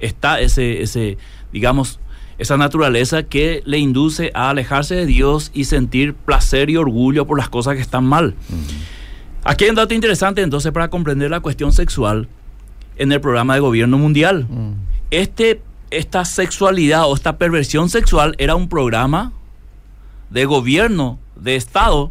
está 0.00 0.40
ese, 0.40 0.82
ese, 0.82 1.18
digamos, 1.52 2.00
esa 2.36 2.56
naturaleza 2.56 3.22
que 3.22 3.62
le 3.64 3.78
induce 3.78 4.32
a 4.34 4.50
alejarse 4.50 4.96
de 4.96 5.06
Dios 5.06 5.52
y 5.54 5.66
sentir 5.66 6.14
placer 6.14 6.68
y 6.68 6.76
orgullo 6.76 7.28
por 7.28 7.38
las 7.38 7.48
cosas 7.48 7.76
que 7.76 7.82
están 7.82 8.04
mal. 8.04 8.34
Aquí 9.44 9.62
hay 9.62 9.70
un 9.70 9.76
dato 9.76 9.94
interesante 9.94 10.42
entonces 10.42 10.72
para 10.72 10.90
comprender 10.90 11.30
la 11.30 11.38
cuestión 11.38 11.70
sexual 11.72 12.26
en 12.96 13.12
el 13.12 13.20
programa 13.20 13.54
de 13.54 13.60
gobierno 13.60 13.98
mundial. 13.98 14.48
Este, 15.12 15.62
esta 15.92 16.24
sexualidad 16.24 17.08
o 17.08 17.14
esta 17.14 17.38
perversión 17.38 17.88
sexual 17.88 18.34
era 18.38 18.56
un 18.56 18.68
programa 18.68 19.32
de 20.30 20.44
gobierno, 20.44 21.20
de 21.44 21.56
Estado, 21.56 22.10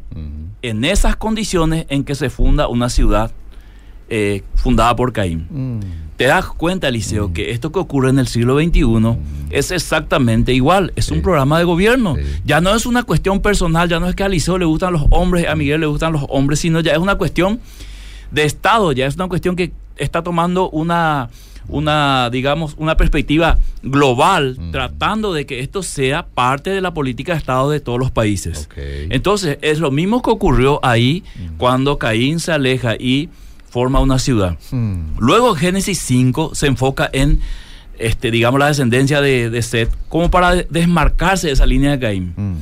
en 0.62 0.86
esas 0.86 1.16
condiciones 1.16 1.86
en 1.90 2.04
que 2.04 2.14
se 2.14 2.30
funda 2.30 2.68
una 2.68 2.90
ciudad 2.90 3.32
eh, 4.08 4.44
fundada 4.56 4.96
por 4.96 5.12
Caín. 5.12 5.82
Te 6.18 6.26
das 6.26 6.46
cuenta, 6.46 6.88
Eliseo, 6.88 7.34
que 7.34 7.50
esto 7.50 7.72
que 7.72 7.80
ocurre 7.80 8.12
en 8.12 8.20
el 8.20 8.28
siglo 8.28 8.60
XXI 8.60 9.18
es 9.50 9.72
exactamente 9.72 10.54
igual. 10.54 10.94
Es 10.96 11.10
un 11.10 11.24
programa 11.24 11.58
de 11.58 11.66
gobierno. 11.66 12.16
Sí. 12.16 12.22
Ya 12.46 12.62
no 12.62 12.76
es 12.76 12.86
una 12.86 13.02
cuestión 13.02 13.42
personal, 13.42 13.90
ya 13.90 14.00
no 14.00 14.08
es 14.08 14.16
que 14.16 14.22
a 14.22 14.28
Eliseo 14.28 14.60
le 14.60 14.66
gustan 14.66 14.94
los 14.94 15.06
hombres, 15.10 15.48
a 15.48 15.56
Miguel 15.56 15.82
le 15.82 15.88
gustan 15.88 16.14
los 16.14 16.26
hombres, 16.30 16.60
sino 16.60 16.80
ya 16.82 16.92
es 16.92 17.00
una 17.00 17.16
cuestión 17.16 17.60
de 18.30 18.44
Estado, 18.44 18.92
ya 18.92 19.08
es 19.08 19.16
una 19.16 19.28
cuestión 19.28 19.56
que 19.56 19.72
está 19.98 20.22
tomando 20.22 20.70
una, 20.70 21.30
una 21.68 22.30
digamos, 22.32 22.76
una 22.78 22.98
perspectiva 22.98 23.58
global, 23.82 24.58
tratando 24.72 25.34
de 25.34 25.46
que 25.46 25.60
esto 25.60 25.84
sea 25.84 26.26
parte 26.26 26.70
de 26.70 26.82
la 26.82 26.94
política 26.94 27.34
de 27.34 27.40
Estado 27.40 27.70
de 27.70 27.80
todos 27.80 28.00
los 28.00 28.12
países. 28.12 28.68
Entonces, 29.10 29.58
es 29.62 29.80
lo 29.80 29.92
mismo 29.92 30.22
que 30.22 30.30
ocurrió 30.32 30.80
ahí 30.84 31.24
cuando 31.58 31.98
Caín 31.98 32.40
se 32.40 32.52
aleja 32.52 32.96
y 32.96 33.30
forma 33.70 34.00
una 34.00 34.20
ciudad. 34.20 34.58
Mm. 34.72 35.18
Luego 35.20 35.56
Génesis 35.56 36.00
5 36.00 36.52
se 36.54 36.68
enfoca 36.68 37.10
en, 37.12 37.40
este, 37.98 38.30
digamos, 38.30 38.60
la 38.60 38.68
descendencia 38.68 39.20
de, 39.22 39.50
de 39.50 39.62
Seth, 39.62 39.90
como 40.10 40.30
para 40.30 40.54
de- 40.56 40.68
desmarcarse 40.70 41.48
de 41.48 41.54
esa 41.54 41.66
línea 41.66 41.92
de 41.92 42.00
Caín. 42.00 42.34
Mm. 42.36 42.54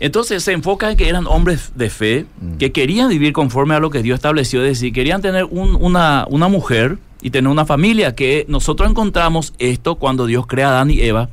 Entonces 0.00 0.42
se 0.42 0.52
enfoca 0.52 0.90
en 0.90 0.96
que 0.96 1.08
eran 1.08 1.26
hombres 1.26 1.72
de 1.74 1.90
fe, 1.90 2.26
que 2.58 2.72
querían 2.72 3.08
vivir 3.10 3.32
conforme 3.34 3.74
a 3.74 3.80
lo 3.80 3.90
que 3.90 4.02
Dios 4.02 4.16
estableció, 4.16 4.62
es 4.62 4.68
decir, 4.68 4.92
querían 4.94 5.20
tener 5.22 5.44
un- 5.44 5.76
una, 5.76 6.26
una 6.28 6.48
mujer 6.48 6.96
y 7.22 7.30
tener 7.30 7.50
una 7.50 7.66
familia, 7.66 8.14
que 8.14 8.44
nosotros 8.48 8.90
encontramos 8.90 9.54
esto 9.58 9.96
cuando 9.96 10.26
Dios 10.26 10.46
crea 10.46 10.68
a 10.68 10.70
Adán 10.70 10.90
y 10.90 11.00
Eva. 11.00 11.28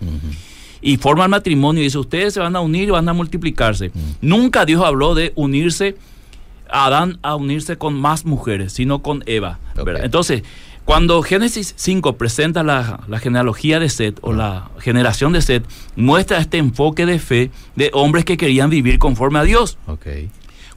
Y 0.81 0.97
forma 0.97 1.23
el 1.23 1.29
matrimonio 1.29 1.81
y 1.81 1.85
dice, 1.85 1.97
ustedes 1.97 2.33
se 2.33 2.39
van 2.39 2.55
a 2.55 2.61
unir 2.61 2.87
y 2.87 2.91
van 2.91 3.09
a 3.09 3.13
multiplicarse. 3.13 3.91
Nunca 4.21 4.65
Dios 4.65 4.83
habló 4.83 5.15
de 5.15 5.33
unirse, 5.35 5.97
a 6.69 6.85
Adán 6.85 7.19
a 7.21 7.35
unirse 7.35 7.77
con 7.77 7.93
más 7.93 8.25
mujeres, 8.25 8.73
sino 8.73 9.01
con 9.01 9.23
Eva. 9.25 9.59
Entonces, 10.03 10.43
cuando 10.85 11.21
Génesis 11.21 11.73
5 11.75 12.17
presenta 12.17 12.63
la, 12.63 13.01
la 13.07 13.19
genealogía 13.19 13.79
de 13.79 13.89
Seth 13.89 14.19
o 14.21 14.31
la 14.31 14.71
generación 14.79 15.33
de 15.33 15.41
Seth, 15.41 15.65
muestra 15.97 16.37
este 16.37 16.57
enfoque 16.57 17.05
de 17.05 17.19
fe 17.19 17.51
de 17.75 17.89
hombres 17.93 18.23
que 18.23 18.37
querían 18.37 18.69
vivir 18.69 18.97
conforme 18.97 19.39
a 19.39 19.43
Dios. 19.43 19.77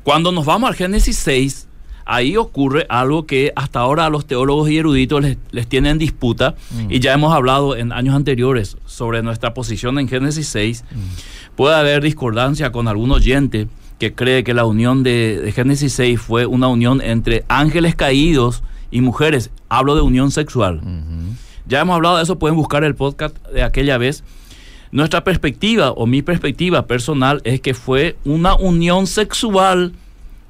Cuando 0.03 0.33
nos 0.33 0.47
vamos 0.47 0.69
al 0.69 0.75
Génesis 0.75 1.17
6, 1.19 1.69
ahí 2.11 2.37
ocurre 2.37 2.87
algo 2.89 3.25
que 3.25 3.53
hasta 3.55 3.79
ahora 3.79 4.07
a 4.07 4.11
los 4.11 4.27
teólogos 4.27 4.69
y 4.69 4.79
eruditos 4.79 5.23
les, 5.23 5.39
les 5.53 5.69
tienen 5.69 5.97
disputa, 5.97 6.57
y 6.89 6.99
ya 6.99 7.13
hemos 7.13 7.33
hablado 7.33 7.77
en 7.77 7.93
años 7.93 8.17
anteriores 8.17 8.77
sobre 8.85 9.23
nuestra 9.23 9.55
posición 9.55 9.99
en 9.99 10.09
Génesis 10.09 10.49
6. 10.49 10.85
Puede 11.55 11.77
haber 11.77 12.03
discordancia 12.03 12.73
con 12.73 12.89
algún 12.89 13.13
oyente 13.13 13.69
que 13.99 14.13
cree 14.13 14.43
que 14.43 14.55
la 14.55 14.65
unión 14.65 15.05
de, 15.05 15.41
de 15.41 15.53
Génesis 15.53 15.93
6 15.93 16.21
fue 16.21 16.47
una 16.47 16.67
unión 16.67 17.01
entre 17.01 17.45
ángeles 17.49 17.95
caídos 17.95 18.65
y 18.91 19.03
mujeres. 19.03 19.51
Hablo 19.69 19.95
de 19.95 20.01
unión 20.01 20.33
sexual. 20.33 20.79
Ujú. 20.79 21.35
Ya 21.67 21.81
hemos 21.81 21.95
hablado 21.95 22.17
de 22.17 22.25
eso, 22.25 22.41
pueden 22.41 22.57
buscar 22.57 22.83
el 22.83 22.97
podcast 22.97 23.37
de 23.49 23.63
aquella 23.63 23.99
vez. 23.99 24.25
Nuestra 24.91 25.23
perspectiva 25.23 25.93
o 25.93 26.07
mi 26.07 26.23
perspectiva 26.23 26.87
personal 26.87 27.41
es 27.45 27.61
que 27.61 27.75
fue 27.75 28.17
una 28.25 28.57
unión 28.57 29.07
sexual 29.07 29.93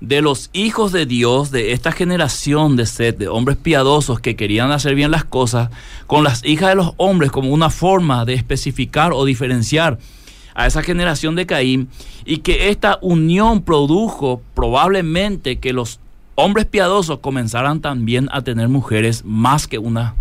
de 0.00 0.22
los 0.22 0.48
hijos 0.52 0.92
de 0.92 1.04
Dios, 1.04 1.50
de 1.50 1.72
esta 1.72 1.92
generación 1.92 2.76
de 2.76 2.86
Seth, 2.86 3.18
de 3.18 3.28
hombres 3.28 3.58
piadosos 3.58 4.20
que 4.20 4.34
querían 4.34 4.72
hacer 4.72 4.94
bien 4.94 5.10
las 5.10 5.24
cosas, 5.24 5.70
con 6.06 6.24
las 6.24 6.44
hijas 6.44 6.70
de 6.70 6.76
los 6.76 6.92
hombres 6.96 7.30
como 7.30 7.50
una 7.50 7.70
forma 7.70 8.24
de 8.24 8.34
especificar 8.34 9.12
o 9.12 9.24
diferenciar 9.24 9.98
a 10.54 10.66
esa 10.66 10.82
generación 10.82 11.36
de 11.36 11.46
Caín 11.46 11.88
y 12.24 12.38
que 12.38 12.70
esta 12.70 12.98
unión 13.02 13.62
produjo 13.62 14.42
probablemente 14.54 15.58
que 15.58 15.72
los 15.72 16.00
hombres 16.34 16.66
piadosos 16.66 17.18
comenzaran 17.20 17.80
también 17.80 18.28
a 18.32 18.42
tener 18.42 18.68
mujeres 18.68 19.22
más 19.24 19.66
que 19.66 19.78
una 19.78 20.14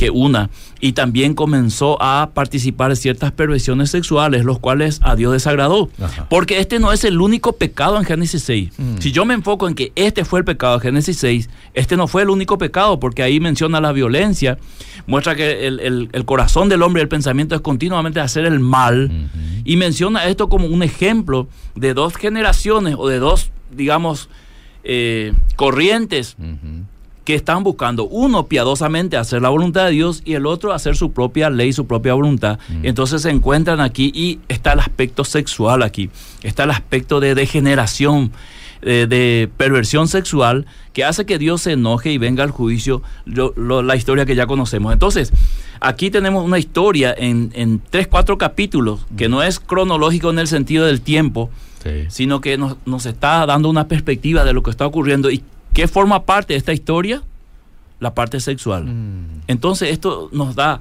que 0.00 0.08
una 0.08 0.48
y 0.80 0.92
también 0.92 1.34
comenzó 1.34 2.00
a 2.02 2.30
participar 2.32 2.90
en 2.90 2.96
ciertas 2.96 3.32
perversiones 3.32 3.90
sexuales, 3.90 4.46
los 4.46 4.58
cuales 4.58 4.98
a 5.02 5.14
Dios 5.14 5.32
desagradó. 5.34 5.90
Ajá. 6.02 6.26
Porque 6.30 6.58
este 6.58 6.78
no 6.78 6.90
es 6.90 7.04
el 7.04 7.20
único 7.20 7.52
pecado 7.56 7.98
en 7.98 8.04
Génesis 8.06 8.42
6. 8.44 8.70
Mm. 8.78 8.96
Si 8.98 9.12
yo 9.12 9.26
me 9.26 9.34
enfoco 9.34 9.68
en 9.68 9.74
que 9.74 9.92
este 9.96 10.24
fue 10.24 10.38
el 10.38 10.46
pecado 10.46 10.78
de 10.78 10.80
Génesis 10.80 11.18
6, 11.18 11.50
este 11.74 11.98
no 11.98 12.08
fue 12.08 12.22
el 12.22 12.30
único 12.30 12.56
pecado, 12.56 12.98
porque 12.98 13.22
ahí 13.22 13.40
menciona 13.40 13.78
la 13.82 13.92
violencia, 13.92 14.56
muestra 15.06 15.34
que 15.36 15.66
el, 15.66 15.80
el- 15.80 16.08
el 16.12 16.24
corazón 16.24 16.70
del 16.70 16.80
hombre 16.82 17.02
y 17.02 17.04
el 17.04 17.08
pensamiento 17.08 17.54
es 17.54 17.60
continuamente 17.60 18.20
hacer 18.20 18.46
el 18.46 18.58
mal, 18.58 19.10
y 19.64 19.76
menciona 19.76 20.24
esto 20.24 20.48
como 20.48 20.66
un 20.66 20.82
ejemplo 20.82 21.46
de 21.74 21.92
dos 21.92 22.16
generaciones 22.16 22.94
o 22.96 23.06
de 23.06 23.18
dos, 23.18 23.50
digamos, 23.70 24.30
eh, 24.82 25.34
corrientes. 25.56 26.36
Que 27.30 27.36
están 27.36 27.62
buscando, 27.64 28.04
uno 28.04 28.46
piadosamente 28.46 29.16
hacer 29.16 29.42
la 29.42 29.48
voluntad 29.48 29.86
de 29.86 29.92
Dios 29.92 30.22
y 30.24 30.34
el 30.34 30.46
otro 30.46 30.72
hacer 30.72 30.96
su 30.96 31.12
propia 31.12 31.48
ley, 31.50 31.72
su 31.72 31.86
propia 31.86 32.14
voluntad. 32.14 32.58
Entonces 32.82 33.22
se 33.22 33.30
encuentran 33.30 33.80
aquí 33.80 34.10
y 34.14 34.40
está 34.48 34.72
el 34.72 34.80
aspecto 34.80 35.24
sexual 35.24 35.82
aquí, 35.82 36.10
está 36.42 36.64
el 36.64 36.70
aspecto 36.70 37.20
de 37.20 37.34
degeneración, 37.34 38.32
de 38.82 39.50
perversión 39.58 40.08
sexual, 40.08 40.64
que 40.94 41.04
hace 41.04 41.26
que 41.26 41.38
Dios 41.38 41.60
se 41.62 41.72
enoje 41.72 42.10
y 42.12 42.18
venga 42.18 42.42
al 42.44 42.50
juicio, 42.50 43.02
lo- 43.26 43.52
lo- 43.56 43.82
la 43.82 43.94
historia 43.94 44.24
que 44.24 44.34
ya 44.34 44.46
conocemos. 44.46 44.92
Entonces, 44.92 45.32
aquí 45.80 46.10
tenemos 46.10 46.44
una 46.44 46.58
historia 46.58 47.14
en, 47.16 47.50
en 47.54 47.80
tres, 47.90 48.08
cuatro 48.08 48.38
capítulos, 48.38 49.00
que 49.18 49.28
no 49.28 49.42
es 49.42 49.60
cronológico 49.60 50.30
en 50.30 50.38
el 50.38 50.46
sentido 50.48 50.86
del 50.86 51.00
tiempo, 51.02 51.50
Sí. 51.82 52.06
sino 52.08 52.40
que 52.42 52.58
nos, 52.58 52.76
nos 52.86 53.06
está 53.06 53.46
dando 53.46 53.68
una 53.70 53.86
perspectiva 53.88 54.44
de 54.44 54.52
lo 54.52 54.62
que 54.62 54.70
está 54.70 54.86
ocurriendo. 54.86 55.30
¿Y 55.30 55.42
qué 55.72 55.88
forma 55.88 56.24
parte 56.24 56.54
de 56.54 56.58
esta 56.58 56.72
historia? 56.72 57.22
La 57.98 58.14
parte 58.14 58.40
sexual. 58.40 58.84
Mm. 58.86 59.42
Entonces 59.46 59.90
esto 59.90 60.28
nos 60.32 60.54
da 60.54 60.80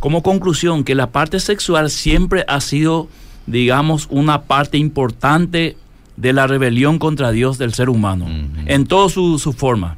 como 0.00 0.22
conclusión 0.22 0.84
que 0.84 0.94
la 0.94 1.08
parte 1.10 1.40
sexual 1.40 1.90
siempre 1.90 2.44
ha 2.48 2.60
sido, 2.60 3.08
digamos, 3.46 4.06
una 4.10 4.42
parte 4.42 4.76
importante 4.78 5.76
de 6.16 6.32
la 6.32 6.46
rebelión 6.46 6.98
contra 6.98 7.32
Dios 7.32 7.58
del 7.58 7.74
ser 7.74 7.88
humano, 7.88 8.24
Ujú. 8.26 8.62
en 8.66 8.86
toda 8.86 9.08
su, 9.08 9.38
su 9.38 9.52
forma. 9.52 9.96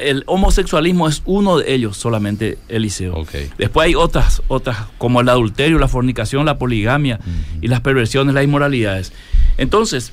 El 0.00 0.22
homosexualismo 0.26 1.08
es 1.08 1.22
uno 1.24 1.58
de 1.58 1.72
ellos 1.74 1.96
solamente, 1.96 2.58
Eliseo. 2.68 3.14
Ok. 3.16 3.30
Después 3.56 3.86
hay 3.86 3.94
otras, 3.94 4.42
otras 4.48 4.76
como 4.98 5.20
el 5.20 5.28
adulterio, 5.28 5.78
la 5.78 5.88
fornicación, 5.88 6.44
la 6.46 6.58
poligamia 6.58 7.18
Ujú. 7.20 7.58
y 7.62 7.68
las 7.68 7.80
perversiones, 7.80 8.34
las 8.34 8.44
inmoralidades. 8.44 9.12
Entonces, 9.56 10.12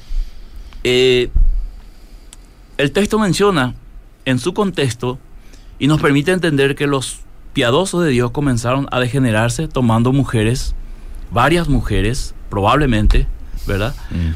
eh, 0.84 1.30
el 2.78 2.92
texto 2.92 3.20
menciona 3.20 3.76
en 4.26 4.40
su 4.40 4.54
contexto 4.54 5.20
y 5.80 5.88
nos 5.88 6.02
permite 6.02 6.32
entender 6.32 6.76
que 6.76 6.88
los 6.88 7.20
piadosos 7.54 8.04
de 8.04 8.12
Dios 8.12 8.32
comenzaron 8.32 8.88
a 8.92 9.00
degenerarse 9.00 9.68
tomando 9.68 10.12
mujeres, 10.12 10.76
varias 11.32 11.70
mujeres, 11.70 12.36
probablemente, 12.50 13.28
¿verdad? 13.66 13.96
Mm. 14.12 14.32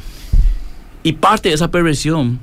Y 1.02 1.12
parte 1.14 1.50
de 1.50 1.54
esa 1.54 1.70
perversión 1.70 2.40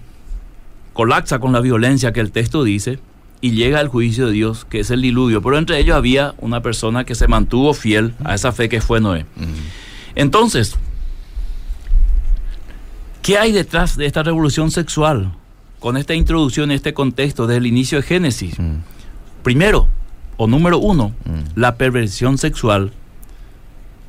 colapsa 0.93 1.39
con 1.39 1.51
la 1.53 1.61
violencia 1.61 2.11
que 2.11 2.19
el 2.19 2.31
texto 2.31 2.63
dice 2.63 2.99
y 3.41 3.51
llega 3.51 3.79
al 3.79 3.87
juicio 3.87 4.27
de 4.27 4.33
Dios, 4.33 4.65
que 4.65 4.79
es 4.79 4.89
el 4.89 5.01
diluvio. 5.01 5.41
Pero 5.41 5.57
entre 5.57 5.79
ellos 5.79 5.95
había 5.95 6.33
una 6.39 6.61
persona 6.61 7.03
que 7.03 7.15
se 7.15 7.27
mantuvo 7.27 7.73
fiel 7.73 8.15
a 8.23 8.35
esa 8.35 8.51
fe 8.51 8.67
que 8.67 8.81
fue 8.81 8.99
Noé. 8.99 9.23
Mm. 9.35 10.15
Entonces, 10.15 10.75
¿qué 13.21 13.37
hay 13.37 13.51
detrás 13.51 13.95
de 13.95 14.07
esta 14.07 14.23
revolución 14.23 14.71
sexual? 14.71 15.33
Con 15.79 15.97
esta 15.97 16.13
introducción, 16.15 16.71
este 16.71 16.93
contexto 16.93 17.47
del 17.47 17.65
inicio 17.65 17.99
de 17.99 18.03
Génesis. 18.03 18.57
Mm. 18.59 18.77
Primero, 19.43 19.87
o 20.37 20.47
número 20.47 20.77
uno, 20.79 21.13
Mm. 21.25 21.59
la 21.59 21.75
perversión 21.75 22.37
sexual 22.37 22.91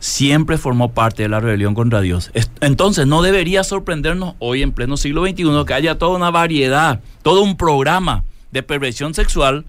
siempre 0.01 0.59
formó 0.59 0.93
parte 0.93 1.25
de 1.25 1.29
la 1.29 1.41
rebelión 1.41 1.75
contra 1.75 2.01
Dios. 2.01 2.31
Es- 2.35 2.51
Entonces, 2.61 3.07
no 3.07 3.21
debería 3.23 3.65
sorprendernos 3.65 4.35
hoy 4.39 4.63
en 4.63 4.73
pleno 4.73 4.97
siglo 4.97 5.25
XXI 5.27 5.65
que 5.67 5.75
haya 5.75 5.99
toda 5.99 6.17
una 6.17 6.31
variedad, 6.31 7.01
todo 7.23 7.43
un 7.43 7.57
programa 7.57 8.25
de 8.53 8.63
perversión 8.63 9.13
sexual, 9.15 9.65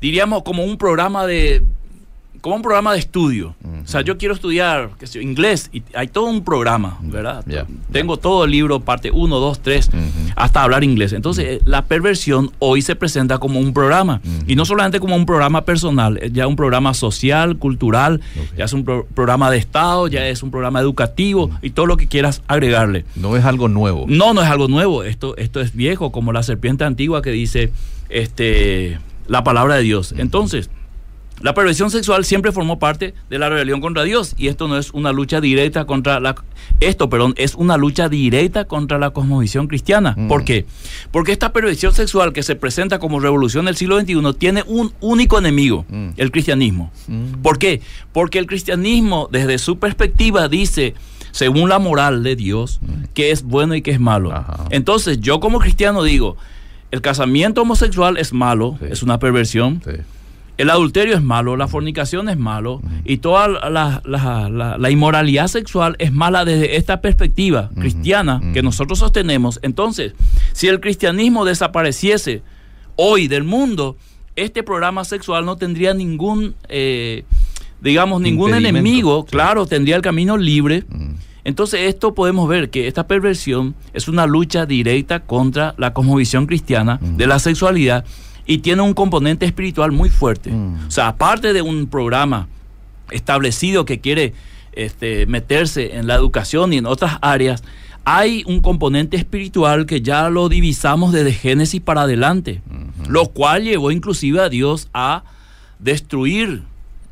diríamos 0.00 0.42
como 0.42 0.64
un 0.64 0.78
programa 0.78 1.26
de 1.26 1.62
como 2.42 2.56
un 2.56 2.62
programa 2.62 2.92
de 2.92 2.98
estudio. 2.98 3.54
O 3.82 3.86
sea, 3.88 4.02
yo 4.02 4.18
quiero 4.18 4.34
estudiar 4.34 4.90
qué 4.98 5.06
sé 5.06 5.14
yo, 5.14 5.20
inglés 5.22 5.70
y 5.72 5.82
hay 5.94 6.08
todo 6.08 6.24
un 6.26 6.44
programa, 6.44 6.98
¿verdad? 7.00 7.44
Tengo 7.90 8.16
todo 8.18 8.44
el 8.44 8.50
libro, 8.50 8.80
parte 8.80 9.10
1, 9.10 9.38
2, 9.38 9.60
3, 9.62 9.88
Ujú. 9.88 9.98
hasta 10.36 10.62
hablar 10.62 10.84
inglés. 10.84 11.12
Entonces, 11.14 11.44
eh, 11.46 11.60
la 11.64 11.82
perversión 11.86 12.50
hoy 12.58 12.82
se 12.82 12.94
presenta 12.96 13.38
como 13.38 13.58
un 13.60 13.72
programa. 13.72 14.20
Y 14.46 14.54
no 14.56 14.64
solamente 14.64 14.98
como 15.00 15.16
un 15.16 15.24
programa 15.24 15.64
personal, 15.64 16.18
es 16.20 16.32
ya 16.32 16.46
un 16.46 16.56
programa 16.56 16.92
social, 16.94 17.56
cultural, 17.56 18.20
ya 18.58 18.64
es 18.66 18.72
un 18.72 18.84
pro- 18.84 19.06
programa 19.14 19.50
de 19.50 19.58
Estado, 19.58 20.08
ya 20.08 20.26
es 20.26 20.42
un 20.42 20.50
programa 20.50 20.80
educativo 20.80 21.48
y 21.62 21.70
todo 21.70 21.86
lo 21.86 21.96
que 21.96 22.08
quieras 22.08 22.42
agregarle. 22.48 23.04
No 23.16 23.36
es 23.36 23.44
algo 23.44 23.68
nuevo. 23.68 24.04
No, 24.08 24.34
no 24.34 24.42
es 24.42 24.48
algo 24.48 24.66
nuevo. 24.68 25.04
Esto, 25.04 25.36
esto 25.36 25.60
es 25.60 25.74
viejo, 25.76 26.10
como 26.10 26.32
la 26.32 26.42
serpiente 26.42 26.82
antigua 26.84 27.22
que 27.22 27.30
dice 27.30 27.72
este, 28.08 28.98
la 29.28 29.44
palabra 29.44 29.76
de 29.76 29.82
Dios. 29.82 30.14
Entonces, 30.18 30.70
La 31.42 31.54
perversión 31.54 31.90
sexual 31.90 32.24
siempre 32.24 32.52
formó 32.52 32.78
parte 32.78 33.14
de 33.28 33.38
la 33.38 33.48
rebelión 33.48 33.80
contra 33.80 34.04
Dios 34.04 34.34
y 34.38 34.46
esto 34.48 34.68
no 34.68 34.78
es 34.78 34.92
una 34.92 35.12
lucha 35.12 35.40
directa 35.40 35.84
contra 35.84 36.20
la 36.20 36.34
esto, 36.80 37.08
perdón, 37.10 37.34
es 37.36 37.54
una 37.56 37.76
lucha 37.76 38.08
directa 38.08 38.64
contra 38.64 38.98
la 38.98 39.10
cosmovisión 39.10 39.66
cristiana. 39.66 40.14
Mm. 40.16 40.28
¿Por 40.28 40.44
qué? 40.44 40.66
Porque 41.10 41.32
esta 41.32 41.52
perversión 41.52 41.92
sexual 41.92 42.32
que 42.32 42.42
se 42.44 42.54
presenta 42.54 42.98
como 43.00 43.18
revolución 43.20 43.64
del 43.66 43.76
siglo 43.76 44.00
XXI 44.00 44.32
tiene 44.38 44.62
un 44.66 44.92
único 45.00 45.38
enemigo, 45.38 45.84
Mm. 45.88 46.10
el 46.16 46.30
cristianismo. 46.30 46.92
¿Por 47.42 47.58
qué? 47.58 47.82
Porque 48.12 48.38
el 48.38 48.46
cristianismo 48.46 49.28
desde 49.32 49.58
su 49.58 49.78
perspectiva 49.78 50.48
dice 50.48 50.94
según 51.32 51.68
la 51.70 51.78
moral 51.78 52.22
de 52.22 52.36
Dios, 52.36 52.78
que 53.14 53.30
es 53.32 53.42
bueno 53.42 53.74
y 53.74 53.82
que 53.82 53.90
es 53.90 53.98
malo. 54.00 54.30
Mm. 54.30 54.34
Ajá. 54.34 54.64
Entonces, 54.70 55.20
yo 55.20 55.40
como 55.40 55.58
cristiano 55.58 56.02
digo, 56.04 56.36
el 56.92 57.00
casamiento 57.00 57.62
homosexual 57.62 58.16
es 58.18 58.32
malo, 58.32 58.76
Sí. 58.80 58.86
es 58.90 59.02
una 59.02 59.18
perversión. 59.18 59.82
Sí. 59.84 59.92
El 60.58 60.70
adulterio 60.70 61.14
es 61.14 61.22
malo, 61.22 61.56
la 61.56 61.66
fornicación 61.66 62.28
es 62.28 62.36
malo 62.36 62.82
y 63.04 63.16
toda 63.18 63.48
la, 63.48 64.02
la- 64.04 64.48
la- 64.50 64.78
la 64.78 64.90
inmoralidad 64.90 65.48
sexual 65.48 65.96
es 65.98 66.12
mala 66.12 66.44
desde 66.44 66.76
esta 66.76 67.00
perspectiva 67.00 67.70
cristiana 67.74 68.40
que 68.52 68.62
nosotros 68.62 68.98
sostenemos. 68.98 69.58
Entonces, 69.62 70.12
si 70.52 70.68
el 70.68 70.78
cristianismo 70.80 71.44
desapareciese 71.44 72.42
hoy 72.96 73.28
del 73.28 73.44
mundo, 73.44 73.96
este 74.36 74.62
programa 74.62 75.04
sexual 75.04 75.44
no 75.46 75.56
tendría 75.56 75.94
ningún, 75.94 76.54
eh, 76.68 77.24
digamos, 77.80 78.20
ningún 78.20 78.50
Impedimento, 78.50 78.78
enemigo, 78.78 79.22
sí. 79.26 79.32
claro, 79.32 79.66
tendría 79.66 79.96
el 79.96 80.02
camino 80.02 80.36
libre. 80.36 80.84
Entonces 81.44 81.80
esto 81.88 82.14
podemos 82.14 82.48
ver 82.48 82.70
que 82.70 82.86
esta 82.86 83.06
perversión 83.08 83.74
es 83.94 84.06
una 84.06 84.26
lucha 84.26 84.64
directa 84.64 85.20
contra 85.20 85.74
la 85.76 85.92
cosmovisión 85.92 86.46
cristiana 86.46 87.00
de 87.02 87.26
la 87.26 87.38
sexualidad 87.40 88.04
y 88.46 88.58
tiene 88.58 88.82
un 88.82 88.94
componente 88.94 89.46
espiritual 89.46 89.92
muy 89.92 90.10
fuerte. 90.10 90.50
Mm. 90.50 90.88
O 90.88 90.90
sea, 90.90 91.08
aparte 91.08 91.52
de 91.52 91.62
un 91.62 91.86
programa 91.86 92.48
establecido 93.10 93.84
que 93.84 94.00
quiere 94.00 94.34
este, 94.72 95.26
meterse 95.26 95.96
en 95.96 96.06
la 96.06 96.14
educación 96.14 96.72
y 96.72 96.78
en 96.78 96.86
otras 96.86 97.18
áreas, 97.20 97.62
hay 98.04 98.42
un 98.46 98.60
componente 98.60 99.16
espiritual 99.16 99.86
que 99.86 100.00
ya 100.00 100.28
lo 100.28 100.48
divisamos 100.48 101.12
desde 101.12 101.32
Génesis 101.32 101.80
para 101.80 102.02
adelante, 102.02 102.60
lo 103.08 103.26
cual 103.26 103.62
llevó 103.64 103.90
inclusive 103.92 104.40
a 104.40 104.48
Dios 104.48 104.88
a 104.92 105.22
destruir 105.78 106.62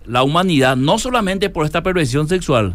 la 0.04 0.24
humanidad, 0.24 0.76
no 0.76 0.98
solamente 0.98 1.50
por 1.50 1.64
esta 1.64 1.82
perversión 1.82 2.26
sexual, 2.28 2.74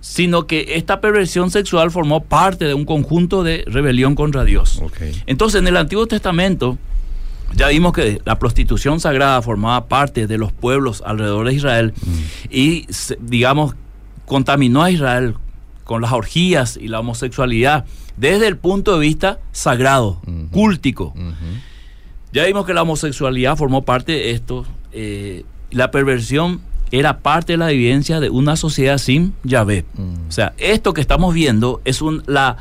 sino 0.00 0.48
que 0.48 0.74
esta 0.74 1.00
perversión 1.00 1.50
sexual 1.50 1.92
formó 1.92 2.24
parte 2.24 2.64
de 2.64 2.74
un 2.74 2.84
conjunto 2.84 3.44
de 3.44 3.62
rebelión 3.66 4.16
contra 4.16 4.44
Dios. 4.44 4.82
Entonces, 5.26 5.60
en 5.60 5.68
el 5.68 5.76
Antiguo 5.76 6.06
Testamento, 6.06 6.78
ya 7.54 7.68
vimos 7.68 7.92
que 7.92 8.20
la 8.24 8.38
prostitución 8.38 9.00
sagrada 9.00 9.40
formaba 9.42 9.86
parte 9.86 10.26
de 10.26 10.38
los 10.38 10.52
pueblos 10.52 11.02
alrededor 11.06 11.46
de 11.48 11.54
Israel 11.54 11.94
y, 12.50 12.86
se- 12.90 13.18
digamos, 13.20 13.74
contaminó 14.26 14.82
a 14.82 14.90
Israel 14.90 15.34
con 15.84 16.00
las 16.02 16.12
orgías 16.12 16.76
y 16.80 16.88
la 16.88 17.00
homosexualidad 17.00 17.84
desde 18.16 18.46
el 18.46 18.56
punto 18.56 18.94
de 18.94 19.00
vista 19.00 19.38
sagrado, 19.52 20.20
cúltico. 20.50 21.14
Ya 22.32 22.44
vimos 22.46 22.64
que 22.66 22.72
la 22.74 22.82
homosexualidad 22.82 23.56
formó 23.56 23.82
parte 23.82 24.12
de 24.12 24.30
esto. 24.30 24.64
eh, 24.92 25.44
la 25.70 25.90
perversión 25.90 26.60
era 26.90 27.18
parte 27.20 27.54
de 27.54 27.56
la 27.56 27.70
evidencia 27.72 28.20
de 28.20 28.28
una 28.28 28.56
sociedad 28.56 28.98
sin 28.98 29.32
Yahvé. 29.42 29.86
Mm. 29.94 30.28
O 30.28 30.32
sea, 30.32 30.52
esto 30.58 30.92
que 30.92 31.00
estamos 31.00 31.32
viendo 31.32 31.80
es 31.86 32.02
un, 32.02 32.22
la, 32.26 32.58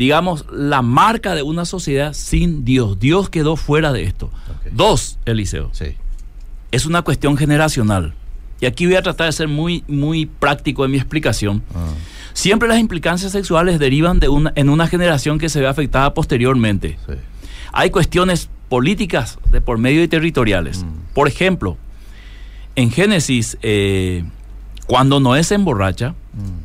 digamos, 0.00 0.46
la 0.50 0.80
marca 0.80 1.34
de 1.34 1.42
una 1.42 1.66
sociedad 1.66 2.14
sin 2.14 2.64
Dios. 2.64 2.98
Dios 2.98 3.28
quedó 3.28 3.54
fuera 3.56 3.92
de 3.92 4.04
esto. 4.04 4.30
Dos, 4.72 5.18
Eliseo, 5.26 5.68
Sí. 5.74 5.94
es 6.72 6.86
una 6.86 7.02
cuestión 7.02 7.36
generacional. 7.36 8.14
Y 8.62 8.66
aquí 8.66 8.86
voy 8.86 8.94
a 8.96 9.02
tratar 9.02 9.26
de 9.26 9.32
ser 9.32 9.48
muy, 9.48 9.84
muy 9.88 10.24
práctico 10.24 10.86
en 10.86 10.92
mi 10.92 10.96
explicación. 10.96 11.62
Ah. 11.74 11.88
Siempre 12.32 12.66
las 12.66 12.78
implicancias 12.78 13.32
sexuales 13.32 13.78
derivan 13.78 14.20
de 14.20 14.28
una, 14.30 14.52
en 14.56 14.70
una 14.70 14.86
generación 14.86 15.38
que 15.38 15.50
se 15.50 15.60
ve 15.60 15.66
afectada 15.66 16.14
posteriormente 16.14 16.96
Sí. 17.06 17.12
hay 17.72 17.90
cuestiones 17.90 18.48
políticas 18.70 19.38
de 19.52 19.60
por 19.60 19.76
medio 19.76 20.02
y 20.02 20.08
territoriales. 20.08 20.82
Mm. 20.82 21.12
Por 21.14 21.28
ejemplo, 21.28 21.76
en 22.74 22.90
Génesis, 22.90 23.58
eh, 23.60 24.24
cuando 24.86 25.20
Noé 25.20 25.44
se 25.44 25.56
emborracha 25.56 26.14
Mm. 26.32 26.60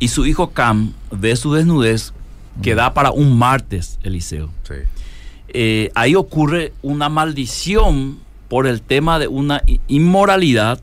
y 0.00 0.08
su 0.08 0.26
hijo 0.26 0.50
Cam 0.50 0.92
ve 1.10 1.34
su 1.36 1.54
desnudez, 1.54 2.12
que 2.62 2.74
da 2.74 2.94
para 2.94 3.10
un 3.10 3.38
martes, 3.38 3.98
Eliseo. 4.02 4.50
Sí. 4.64 4.74
Eh, 5.48 5.90
ahí 5.94 6.14
ocurre 6.14 6.72
una 6.82 7.08
maldición 7.08 8.18
por 8.48 8.66
el 8.66 8.82
tema 8.82 9.18
de 9.18 9.28
una 9.28 9.62
inmoralidad 9.86 10.80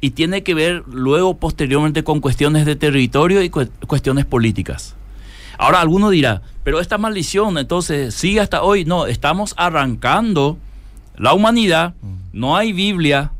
y 0.00 0.10
tiene 0.10 0.42
que 0.42 0.54
ver 0.54 0.82
luego 0.88 1.36
posteriormente 1.36 2.02
con 2.04 2.20
cuestiones 2.20 2.66
de 2.66 2.74
territorio 2.76 3.42
y 3.42 3.50
cu- 3.50 3.68
cuestiones 3.86 4.24
políticas. 4.24 4.94
Ahora 5.58 5.80
alguno 5.80 6.10
dirá, 6.10 6.42
pero 6.64 6.80
esta 6.80 6.98
maldición 6.98 7.56
entonces 7.58 8.14
sigue 8.14 8.40
hasta 8.40 8.62
hoy. 8.62 8.84
No, 8.84 9.06
estamos 9.06 9.54
arrancando 9.56 10.58
la 11.16 11.34
humanidad, 11.34 11.94
no 12.32 12.56
hay 12.56 12.72
Biblia, 12.72 13.30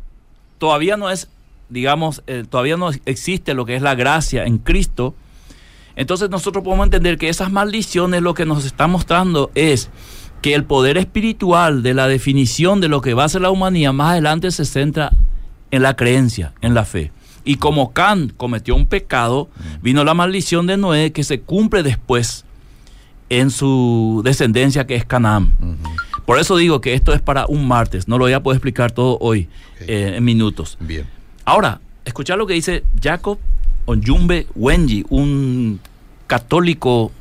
todavía 0.58 0.96
no 0.96 1.10
es, 1.10 1.28
digamos, 1.68 2.22
eh, 2.26 2.44
todavía 2.48 2.76
no 2.76 2.90
existe 3.06 3.54
lo 3.54 3.64
que 3.64 3.74
es 3.74 3.82
la 3.82 3.94
gracia 3.94 4.44
en 4.44 4.58
Cristo. 4.58 5.14
Entonces 5.96 6.30
nosotros 6.30 6.64
podemos 6.64 6.86
entender 6.86 7.18
que 7.18 7.28
esas 7.28 7.52
maldiciones 7.52 8.22
lo 8.22 8.34
que 8.34 8.46
nos 8.46 8.64
están 8.64 8.90
mostrando 8.90 9.50
es 9.54 9.90
que 10.40 10.54
el 10.54 10.64
poder 10.64 10.98
espiritual 10.98 11.82
de 11.82 11.94
la 11.94 12.08
definición 12.08 12.80
de 12.80 12.88
lo 12.88 13.00
que 13.00 13.14
va 13.14 13.24
a 13.24 13.28
ser 13.28 13.42
la 13.42 13.50
humanidad 13.50 13.92
más 13.92 14.12
adelante 14.12 14.50
se 14.50 14.64
centra 14.64 15.12
en 15.70 15.82
la 15.82 15.94
creencia, 15.94 16.52
en 16.60 16.74
la 16.74 16.84
fe. 16.84 17.12
Y 17.44 17.56
como 17.56 17.92
Can 17.92 18.32
cometió 18.36 18.74
un 18.74 18.86
pecado, 18.86 19.48
vino 19.82 20.04
la 20.04 20.14
maldición 20.14 20.66
de 20.66 20.76
Noé 20.76 21.12
que 21.12 21.24
se 21.24 21.40
cumple 21.40 21.82
después 21.82 22.44
en 23.28 23.50
su 23.50 24.20
descendencia 24.24 24.86
que 24.86 24.94
es 24.94 25.04
Canaán. 25.04 25.54
Por 26.26 26.38
eso 26.38 26.56
digo 26.56 26.80
que 26.80 26.94
esto 26.94 27.12
es 27.12 27.20
para 27.20 27.46
un 27.46 27.66
martes, 27.66 28.06
no 28.06 28.18
lo 28.18 28.24
voy 28.24 28.32
a 28.32 28.42
poder 28.42 28.56
explicar 28.56 28.92
todo 28.92 29.18
hoy 29.20 29.48
eh, 29.80 30.14
en 30.16 30.24
minutos. 30.24 30.76
Bien. 30.80 31.06
Ahora, 31.44 31.80
escuchar 32.04 32.38
lo 32.38 32.46
que 32.46 32.54
dice 32.54 32.84
Jacob 33.02 33.38
Onyumbe 33.84 34.46
Wenji, 34.54 35.04
un 35.08 35.80
católico 36.26 37.12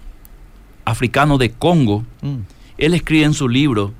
africano 0.85 1.37
de 1.37 1.51
Congo. 1.51 2.03
Mm. 2.21 2.37
Él 2.77 2.93
escribe 2.93 3.25
en 3.25 3.33
su 3.33 3.49
libro 3.49 3.93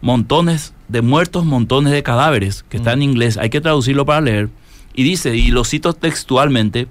montones 0.00 0.74
de 0.88 1.02
muertos, 1.02 1.44
montones 1.44 1.92
de 1.92 2.02
cadáveres, 2.02 2.64
que 2.68 2.76
está 2.76 2.92
en 2.92 3.02
inglés, 3.02 3.38
hay 3.38 3.50
que 3.50 3.60
traducirlo 3.60 4.04
para 4.04 4.20
leer. 4.20 4.50
Y 4.94 5.02
dice, 5.02 5.34
y 5.36 5.50
lo 5.50 5.64
cito 5.64 5.92
textualmente, 5.92 6.86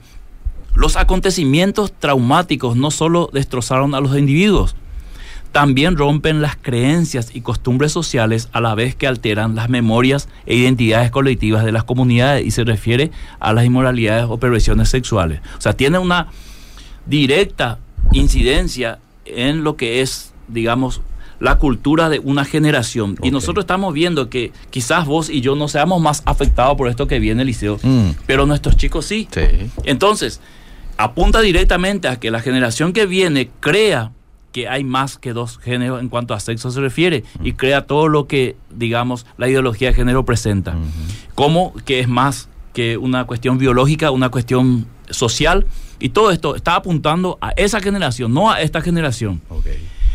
los 0.73 0.97
acontecimientos 0.97 1.93
traumáticos 1.93 2.75
no 2.75 2.91
solo 2.91 3.29
destrozaron 3.31 3.93
a 3.93 4.01
los 4.01 4.17
individuos, 4.17 4.75
también 5.54 5.96
rompen 5.96 6.42
las 6.42 6.58
creencias 6.58 7.30
y 7.34 7.39
costumbres 7.42 7.92
sociales 7.94 8.50
a 8.52 8.60
la 8.60 8.76
vez 8.76 8.96
que 8.96 9.08
alteran 9.08 9.56
las 9.56 9.70
memorias 9.70 10.28
e 10.46 10.56
identidades 10.56 11.12
colectivas 11.12 11.63
de 11.63 11.72
las 11.72 11.86
comunidades 11.86 12.46
y 12.46 12.52
se 12.52 12.66
refiere 12.66 13.12
a 13.39 13.54
las 13.54 13.63
inmoralidades 13.63 14.26
o 14.28 14.38
perversiones 14.38 14.89
sexuales. 14.89 15.39
O 15.58 15.62
sea, 15.62 15.74
tiene 15.74 16.00
una 16.00 16.28
directa 17.06 17.80
incidencia 18.12 19.00
en 19.26 19.63
lo 19.63 19.78
que 19.78 20.02
es, 20.02 20.34
digamos, 20.48 21.02
la 21.39 21.58
cultura 21.58 22.10
de 22.10 22.20
una 22.20 22.46
generación. 22.46 23.18
Y 23.22 23.32
nosotros 23.32 23.63
estamos 23.63 23.94
viendo 23.94 24.30
que 24.30 24.52
quizás 24.70 25.06
vos 25.06 25.30
y 25.30 25.42
yo 25.42 25.56
no 25.56 25.68
seamos 25.68 26.02
más 26.02 26.24
afectados 26.26 26.76
por 26.78 26.88
esto 26.88 27.08
que 27.08 27.20
viene, 27.20 27.46
Liceo, 27.46 27.80
Mm. 27.84 28.12
pero 28.26 28.46
nuestros 28.46 28.78
chicos 28.78 29.06
sí. 29.06 29.28
Sí. 29.32 29.42
Entonces, 29.84 30.39
apunta 30.98 31.42
directamente 31.42 32.08
a 32.08 32.20
que 32.20 32.32
la 32.32 32.39
generación 32.39 32.94
que 32.94 33.06
viene 33.06 33.50
crea 33.60 34.12
que 34.54 34.70
hay 34.70 34.86
más 34.86 35.18
que 35.18 35.34
dos 35.34 35.58
géneros 35.58 36.00
en 36.00 36.08
cuanto 36.08 36.34
a 36.34 36.39
sexo 36.39 36.72
se 36.72 36.80
refiere 36.80 37.26
y 37.44 37.54
crea 37.54 37.86
todo 37.86 38.08
lo 38.08 38.28
que, 38.28 38.56
digamos, 38.74 39.26
la 39.38 39.50
ideología 39.50 39.89
de 39.89 39.96
género 39.96 40.24
presenta. 40.24 40.76
Como 41.36 41.74
que 41.86 42.00
es 42.00 42.08
más 42.08 42.48
que 42.72 42.98
una 42.98 43.26
cuestión 43.26 43.58
biológica, 43.58 44.12
una 44.12 44.30
cuestión 44.30 44.88
social. 45.10 45.66
Y 46.00 46.10
todo 46.10 46.32
esto 46.32 46.56
está 46.56 46.76
apuntando 46.76 47.38
a 47.42 47.52
esa 47.52 47.82
generación, 47.82 48.34
no 48.34 48.52
a 48.52 48.62
esta 48.62 48.80
generación. 48.82 49.42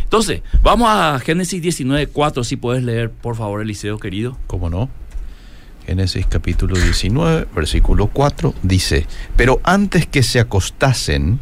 Entonces, 0.05 0.43
vamos 0.63 0.89
a 0.91 1.19
Génesis 1.19 1.61
19, 1.61 2.07
4, 2.07 2.45
si 2.45 2.57
puedes 2.57 2.83
leer, 2.83 3.11
por 3.11 3.37
favor, 3.37 3.61
Eliseo, 3.61 3.99
querido. 3.99 4.39
¿Cómo 4.47 4.71
no? 4.71 4.89
Génesis 5.87 6.27
capítulo 6.27 6.77
19, 6.77 7.47
versículo 7.55 8.09
4 8.09 8.55
dice, 8.63 9.07
pero 9.37 9.59
antes 9.65 10.07
que 10.07 10.23
se 10.23 10.39
acostasen, 10.39 11.41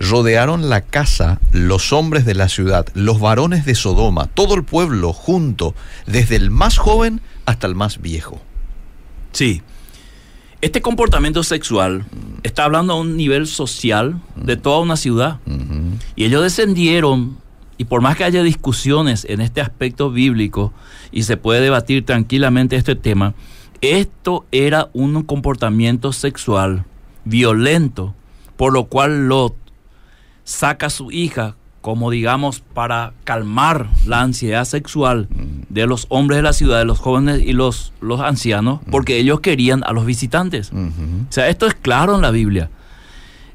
rodearon 0.00 0.68
la 0.68 0.82
casa 0.82 1.40
los 1.52 1.92
hombres 1.92 2.24
de 2.24 2.34
la 2.34 2.48
ciudad, 2.48 2.86
los 2.94 3.20
varones 3.20 3.64
de 3.64 3.74
Sodoma, 3.74 4.26
todo 4.26 4.54
el 4.54 4.64
pueblo 4.64 5.12
junto, 5.12 5.74
desde 6.06 6.36
el 6.36 6.50
más 6.50 6.78
joven 6.78 7.20
hasta 7.44 7.66
el 7.66 7.74
más 7.74 8.00
viejo. 8.00 8.40
Sí. 9.32 9.62
Este 10.62 10.80
comportamiento 10.80 11.42
sexual 11.42 12.06
está 12.42 12.64
hablando 12.64 12.94
a 12.94 13.00
un 13.00 13.16
nivel 13.16 13.46
social 13.46 14.20
de 14.34 14.56
toda 14.56 14.80
una 14.80 14.96
ciudad. 14.96 15.38
Y 16.16 16.24
ellos 16.24 16.42
descendieron, 16.42 17.36
y 17.76 17.84
por 17.84 18.00
más 18.00 18.16
que 18.16 18.24
haya 18.24 18.42
discusiones 18.42 19.26
en 19.28 19.40
este 19.42 19.60
aspecto 19.60 20.10
bíblico, 20.10 20.72
y 21.12 21.24
se 21.24 21.36
puede 21.36 21.60
debatir 21.60 22.04
tranquilamente 22.04 22.76
este 22.76 22.96
tema, 22.96 23.34
Esto 23.82 24.46
era 24.52 24.88
un 24.94 25.22
comportamiento 25.22 26.12
sexual 26.12 26.86
violento, 27.24 28.14
por 28.56 28.72
lo 28.72 28.86
cual 28.86 29.28
Lot 29.28 29.54
saca 30.46 30.86
a 30.86 30.90
su 30.90 31.10
hija 31.10 31.56
como 31.82 32.10
digamos 32.10 32.60
para 32.60 33.12
calmar 33.22 33.88
la 34.06 34.22
ansiedad 34.22 34.64
sexual 34.64 35.28
de 35.68 35.86
los 35.86 36.06
hombres 36.08 36.38
de 36.38 36.42
la 36.42 36.52
ciudad, 36.52 36.78
de 36.78 36.84
los 36.84 36.98
jóvenes 36.98 37.42
y 37.44 37.52
los, 37.52 37.92
los 38.00 38.20
ancianos, 38.20 38.80
porque 38.90 39.18
ellos 39.18 39.38
querían 39.38 39.84
a 39.84 39.92
los 39.92 40.04
visitantes. 40.04 40.72
O 40.72 41.32
sea, 41.32 41.48
esto 41.48 41.66
es 41.66 41.74
claro 41.74 42.16
en 42.16 42.22
la 42.22 42.32
Biblia. 42.32 42.70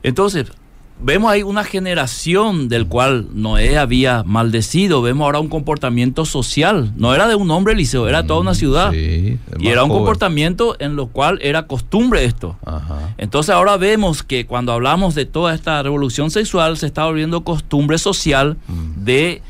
Entonces, 0.02 0.54
vemos 1.04 1.32
ahí 1.32 1.44
una 1.44 1.64
generación 1.64 2.70
del 2.70 2.88
cual 2.88 3.28
Noé 3.34 3.78
había 3.78 4.24
maldecido, 4.24 5.02
vemos 5.02 5.26
ahora 5.26 5.40
un 5.40 5.50
comportamiento 5.50 6.26
social, 6.26 6.92
no 6.96 7.14
era 7.16 7.28
de 7.28 7.36
un 7.36 7.50
hombre 7.52 7.74
Eliseo, 7.74 8.08
era 8.08 8.26
toda 8.26 8.40
una 8.42 8.54
ciudad. 8.54 8.92
Sí, 8.92 9.38
y 9.60 9.68
era 9.68 9.84
un 9.84 9.90
joven. 9.90 10.04
comportamiento 10.04 10.76
en 10.80 10.96
lo 10.96 11.08
cual 11.08 11.40
era 11.42 11.68
costumbre 11.68 12.26
esto. 12.26 12.58
Ajá. 12.66 13.14
Entonces 13.18 13.54
ahora 13.54 13.78
vemos 13.78 14.24
que 14.24 14.46
cuando 14.46 14.72
hablamos 14.72 15.16
de 15.16 15.26
toda 15.26 15.54
esta 15.54 15.82
revolución 15.84 16.32
sexual 16.32 16.78
se 16.78 16.86
está 16.88 17.06
volviendo 17.06 17.44
costumbre 17.44 17.98
social 17.98 18.58
Mm. 18.68 19.04
de 19.04 19.42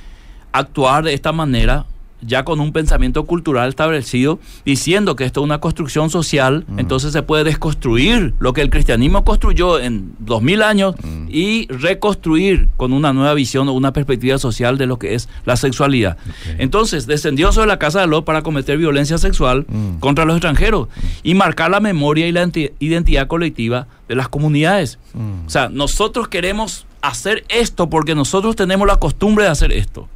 actuar 0.52 1.04
de 1.04 1.14
esta 1.14 1.32
manera, 1.32 1.86
ya 2.22 2.44
con 2.46 2.60
un 2.60 2.72
pensamiento 2.72 3.26
cultural 3.26 3.70
establecido, 3.70 4.40
diciendo 4.66 5.16
que 5.16 5.26
esto 5.26 5.42
es 5.42 5.44
una 5.46 5.60
construcción 5.60 6.10
social, 6.10 6.66
Mm. 6.68 6.80
entonces 6.80 7.14
se 7.14 7.24
puede 7.24 7.44
desconstruir 7.44 8.34
lo 8.40 8.54
que 8.54 8.62
el 8.62 8.70
cristianismo 8.70 9.24
construyó 9.24 9.80
en 9.80 10.14
dos 10.20 10.42
mil 10.42 10.62
años 10.62 10.96
Mm. 11.04 11.28
y 11.30 11.68
reconstruir 11.70 12.68
con 12.78 12.94
una 12.94 13.14
nueva 13.14 13.34
visión 13.34 13.68
o 13.70 13.74
una 13.74 13.94
perspectiva 13.94 14.38
social 14.38 14.78
de 14.78 14.86
lo 14.86 14.98
que 15.00 15.16
es 15.16 15.30
la 15.46 15.56
sexualidad. 15.56 16.18
Entonces 16.58 17.08
descendió 17.08 17.52
sobre 17.52 17.68
la 17.68 17.80
casa 17.80 18.02
de 18.02 18.08
Lot 18.08 18.26
para 18.26 18.42
cometer 18.42 18.78
violencia 18.78 19.18
sexual 19.18 19.66
Mm. 19.68 20.00
contra 20.00 20.26
los 20.26 20.36
extranjeros 20.38 20.88
y 21.24 21.34
marcar 21.34 21.72
la 21.72 21.80
memoria 21.80 22.28
y 22.28 22.32
la 22.32 22.44
enti- 22.46 22.72
identidad 22.80 23.28
colectiva 23.28 23.88
de 24.08 24.16
las 24.16 24.30
comunidades. 24.30 25.00
O 25.46 25.50
sea, 25.50 25.70
nosotros 25.70 26.28
queremos 26.28 26.86
hacer 27.02 27.44
esto 27.50 27.90
porque 27.90 28.14
nosotros 28.16 28.56
tenemos 28.56 28.86
la 28.88 28.98
costumbre 28.98 29.46
de 29.46 29.52
hacer 29.52 29.72
esto. 29.72 30.08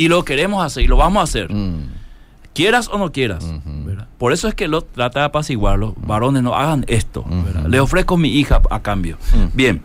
Y 0.00 0.08
lo 0.08 0.24
queremos 0.24 0.64
hacer 0.64 0.82
y 0.82 0.86
lo 0.86 0.96
vamos 0.96 1.20
a 1.20 1.24
hacer. 1.24 1.52
Mm. 1.52 1.90
Quieras 2.54 2.88
o 2.88 2.96
no 2.96 3.12
quieras. 3.12 3.44
Por 4.16 4.32
eso 4.32 4.48
es 4.48 4.54
que 4.54 4.66
lo 4.66 4.80
trata 4.80 5.20
de 5.20 5.26
apaciguarlo. 5.26 5.94
Varones, 5.98 6.42
no 6.42 6.54
hagan 6.54 6.86
esto. 6.88 7.20
Ujú. 7.20 7.68
Le 7.68 7.80
ofrezco 7.80 8.16
mi 8.16 8.30
hija 8.30 8.62
a 8.70 8.80
cambio. 8.80 9.18
Bien. 9.52 9.82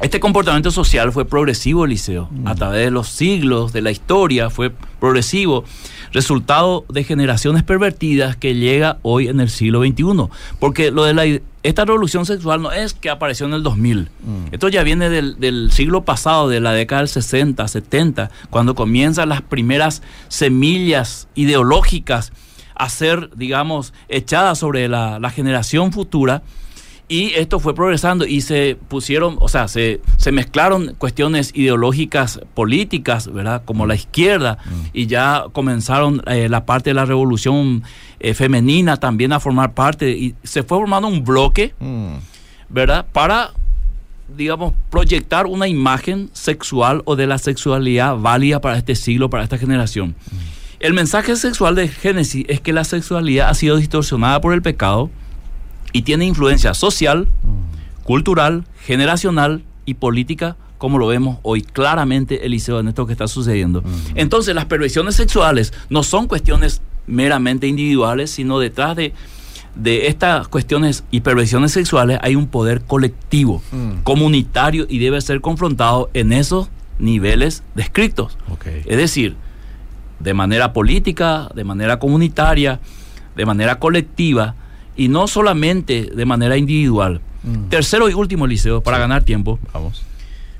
Este 0.00 0.20
comportamiento 0.20 0.70
social 0.70 1.10
fue 1.10 1.24
progresivo, 1.24 1.84
Eliseo. 1.86 2.30
A 2.44 2.54
través 2.54 2.84
de 2.84 2.92
los 2.92 3.08
siglos, 3.08 3.72
de 3.72 3.82
la 3.82 3.90
historia, 3.90 4.48
fue 4.48 4.70
progresivo. 5.00 5.64
Resultado 6.12 6.84
de 6.88 7.04
generaciones 7.04 7.62
pervertidas 7.62 8.36
que 8.36 8.54
llega 8.54 8.98
hoy 9.02 9.28
en 9.28 9.40
el 9.40 9.50
siglo 9.50 9.82
XXI. 9.82 10.28
Porque 10.58 10.90
lo 10.90 11.04
de 11.04 11.14
la, 11.14 11.24
esta 11.62 11.84
revolución 11.84 12.24
sexual 12.26 12.62
no 12.62 12.72
es 12.72 12.94
que 12.94 13.10
apareció 13.10 13.46
en 13.46 13.54
el 13.54 13.62
2000. 13.62 14.00
Mm. 14.00 14.08
Esto 14.52 14.68
ya 14.68 14.82
viene 14.82 15.10
del, 15.10 15.38
del 15.38 15.70
siglo 15.72 16.04
pasado, 16.04 16.48
de 16.48 16.60
la 16.60 16.72
década 16.72 17.02
del 17.02 17.08
60, 17.08 17.66
70, 17.66 18.30
cuando 18.50 18.74
comienzan 18.74 19.28
las 19.28 19.42
primeras 19.42 20.02
semillas 20.28 21.28
ideológicas 21.34 22.32
a 22.74 22.88
ser, 22.88 23.30
digamos, 23.36 23.92
echadas 24.08 24.58
sobre 24.58 24.88
la, 24.88 25.18
la 25.18 25.30
generación 25.30 25.92
futura. 25.92 26.42
Y 27.10 27.32
esto 27.34 27.58
fue 27.58 27.74
progresando 27.74 28.26
y 28.26 28.42
se 28.42 28.76
pusieron, 28.88 29.38
o 29.40 29.48
sea, 29.48 29.66
se, 29.66 30.02
se 30.18 30.30
mezclaron 30.30 30.94
cuestiones 30.98 31.52
ideológicas 31.54 32.38
políticas, 32.52 33.32
¿verdad? 33.32 33.62
Como 33.64 33.86
la 33.86 33.94
izquierda, 33.94 34.58
y 34.92 35.06
ya 35.06 35.44
comenzaron 35.52 36.22
eh, 36.26 36.50
la 36.50 36.66
parte 36.66 36.90
de 36.90 36.94
la 36.94 37.06
revolución 37.06 37.82
eh, 38.20 38.34
femenina 38.34 38.98
también 38.98 39.32
a 39.32 39.40
formar 39.40 39.72
parte, 39.72 40.10
y 40.10 40.34
se 40.42 40.62
fue 40.62 40.78
formando 40.78 41.08
un 41.08 41.24
bloque, 41.24 41.74
Mm. 41.80 42.16
¿verdad? 42.68 43.06
Para, 43.10 43.52
digamos, 44.36 44.74
proyectar 44.90 45.46
una 45.46 45.66
imagen 45.66 46.28
sexual 46.34 47.00
o 47.06 47.16
de 47.16 47.26
la 47.26 47.38
sexualidad 47.38 48.16
válida 48.18 48.60
para 48.60 48.76
este 48.76 48.94
siglo, 48.94 49.30
para 49.30 49.44
esta 49.44 49.56
generación. 49.56 50.14
El 50.78 50.92
mensaje 50.92 51.34
sexual 51.36 51.74
de 51.74 51.88
Génesis 51.88 52.44
es 52.48 52.60
que 52.60 52.74
la 52.74 52.84
sexualidad 52.84 53.48
ha 53.48 53.54
sido 53.54 53.78
distorsionada 53.78 54.42
por 54.42 54.52
el 54.52 54.60
pecado 54.60 55.10
y 55.92 56.02
tiene 56.02 56.24
influencia 56.26 56.74
social, 56.74 57.28
cultural, 58.04 58.64
generacional 58.84 59.62
y 59.84 59.94
política, 59.94 60.56
como 60.78 60.98
lo 60.98 61.06
vemos 61.08 61.38
hoy 61.42 61.62
claramente, 61.62 62.46
Eliseo, 62.46 62.80
en 62.80 62.88
esto 62.88 63.06
que 63.06 63.12
está 63.12 63.26
sucediendo. 63.28 63.82
Entonces, 64.14 64.54
las 64.54 64.66
perversiones 64.66 65.14
sexuales 65.16 65.72
no 65.90 66.02
son 66.02 66.26
cuestiones 66.28 66.80
meramente 67.06 67.66
individuales, 67.66 68.30
sino 68.30 68.58
detrás 68.60 68.94
de, 68.96 69.12
de 69.74 70.06
estas 70.08 70.46
cuestiones 70.48 71.04
y 71.10 71.20
perversiones 71.20 71.72
sexuales 71.72 72.18
hay 72.22 72.36
un 72.36 72.46
poder 72.46 72.82
colectivo, 72.82 73.62
Mm. 73.72 74.02
comunitario 74.04 74.86
y 74.88 74.98
debe 74.98 75.20
ser 75.20 75.40
confrontado 75.40 76.10
en 76.14 76.32
esos 76.32 76.68
niveles 76.98 77.62
descritos. 77.74 78.36
Es 78.86 78.96
decir, 78.96 79.36
de 80.20 80.34
manera 80.34 80.72
política, 80.72 81.48
de 81.54 81.64
manera 81.64 81.98
comunitaria, 81.98 82.80
de 83.36 83.46
manera 83.46 83.78
colectiva 83.78 84.54
y 84.98 85.08
no 85.08 85.26
solamente 85.28 86.10
de 86.14 86.26
manera 86.26 86.58
individual. 86.58 87.22
Mm. 87.44 87.68
Tercero 87.70 88.10
y 88.10 88.12
último, 88.14 88.46
Liceo, 88.46 88.82
para 88.82 88.98
ganar 88.98 89.22
tiempo, 89.22 89.58
Vamos. 89.72 90.02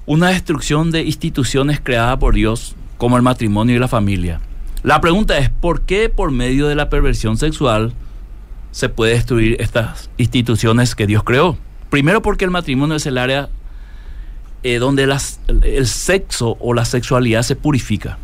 una 0.07 0.29
destrucción 0.29 0.91
de 0.91 1.03
instituciones 1.03 1.81
creadas 1.83 2.17
por 2.17 2.35
Dios 2.35 2.75
como 2.97 3.17
el 3.17 3.23
matrimonio 3.23 3.77
y 3.77 3.79
la 3.79 3.89
familia. 3.89 4.41
La 4.83 5.01
pregunta 5.03 5.37
es, 5.39 5.51
¿por 5.51 5.83
qué 5.83 6.09
por 6.09 6.31
medio 6.31 6.69
de 6.69 6.75
la 6.77 6.89
perversión 6.89 7.37
sexual 7.37 7.93
se 8.71 8.89
puede 8.89 9.13
destruir 9.15 9.57
estas 9.61 10.09
instituciones 10.19 10.95
que 10.95 11.07
Dios 11.07 11.25
creó? 11.25 11.59
Primero 11.91 12.23
porque 12.23 12.45
el 12.45 12.51
matrimonio 12.53 12.97
es 12.97 13.05
el 13.07 13.19
área 13.19 13.49
eh, 14.63 14.79
donde 14.79 15.07
las- 15.07 15.41
el 15.63 15.87
sexo 15.87 16.57
o 16.61 16.75
la 16.75 16.85
sexualidad 16.85 17.43
se 17.43 17.57
purifica. 17.57 18.19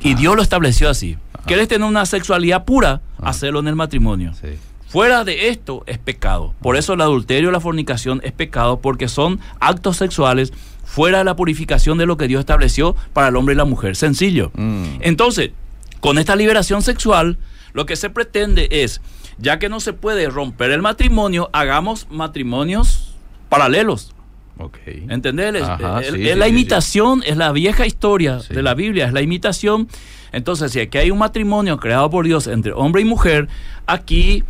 Y 0.00 0.14
Dios 0.14 0.36
lo 0.36 0.42
estableció 0.42 0.88
así. 0.90 1.16
¿Quieres 1.46 1.68
tener 1.68 1.86
una 1.88 2.04
sexualidad 2.06 2.64
pura? 2.64 3.00
Ah. 3.18 3.30
Hacerlo 3.30 3.60
en 3.60 3.68
el 3.68 3.76
matrimonio. 3.76 4.32
Sí. 4.34 4.48
Fuera 4.94 5.24
de 5.24 5.48
esto 5.48 5.82
es 5.88 5.98
pecado. 5.98 6.54
Por 6.62 6.76
eso 6.76 6.92
el 6.92 7.00
adulterio 7.00 7.48
y 7.48 7.52
la 7.52 7.58
fornicación 7.58 8.20
es 8.22 8.30
pecado 8.30 8.78
porque 8.80 9.08
son 9.08 9.40
actos 9.58 9.96
sexuales 9.96 10.52
fuera 10.84 11.18
de 11.18 11.24
la 11.24 11.34
purificación 11.34 11.98
de 11.98 12.06
lo 12.06 12.16
que 12.16 12.28
Dios 12.28 12.38
estableció 12.38 12.94
para 13.12 13.26
el 13.26 13.34
hombre 13.34 13.54
y 13.54 13.58
la 13.58 13.64
mujer. 13.64 13.96
Sencillo. 13.96 14.52
Mm. 14.54 14.98
Entonces, 15.00 15.50
con 15.98 16.16
esta 16.16 16.36
liberación 16.36 16.80
sexual, 16.80 17.38
lo 17.72 17.86
que 17.86 17.96
se 17.96 18.08
pretende 18.08 18.68
es, 18.70 19.00
ya 19.36 19.58
que 19.58 19.68
no 19.68 19.80
se 19.80 19.94
puede 19.94 20.28
romper 20.30 20.70
el 20.70 20.80
matrimonio, 20.80 21.50
hagamos 21.52 22.06
matrimonios 22.08 23.16
paralelos. 23.48 24.14
Ok. 24.58 24.78
¿Entendés? 25.08 25.56
Es- 25.56 25.62
Ajá, 25.64 26.02
es, 26.02 26.12
sí, 26.14 26.22
es 26.22 26.34
sí, 26.34 26.38
la 26.38 26.44
sí. 26.44 26.50
imitación, 26.52 27.24
es 27.26 27.36
la 27.36 27.50
vieja 27.50 27.84
historia 27.84 28.38
de 28.48 28.62
la 28.62 28.74
Biblia, 28.74 29.06
es 29.06 29.12
la 29.12 29.22
imitación. 29.22 29.88
Entonces, 30.30 30.70
si 30.70 30.78
aquí 30.78 30.98
hay 30.98 31.10
un 31.10 31.18
matrimonio 31.18 31.78
creado 31.78 32.08
por 32.10 32.24
Dios 32.24 32.46
entre 32.46 32.70
hombre 32.72 33.02
y 33.02 33.04
mujer, 33.04 33.48
aquí, 33.86 34.44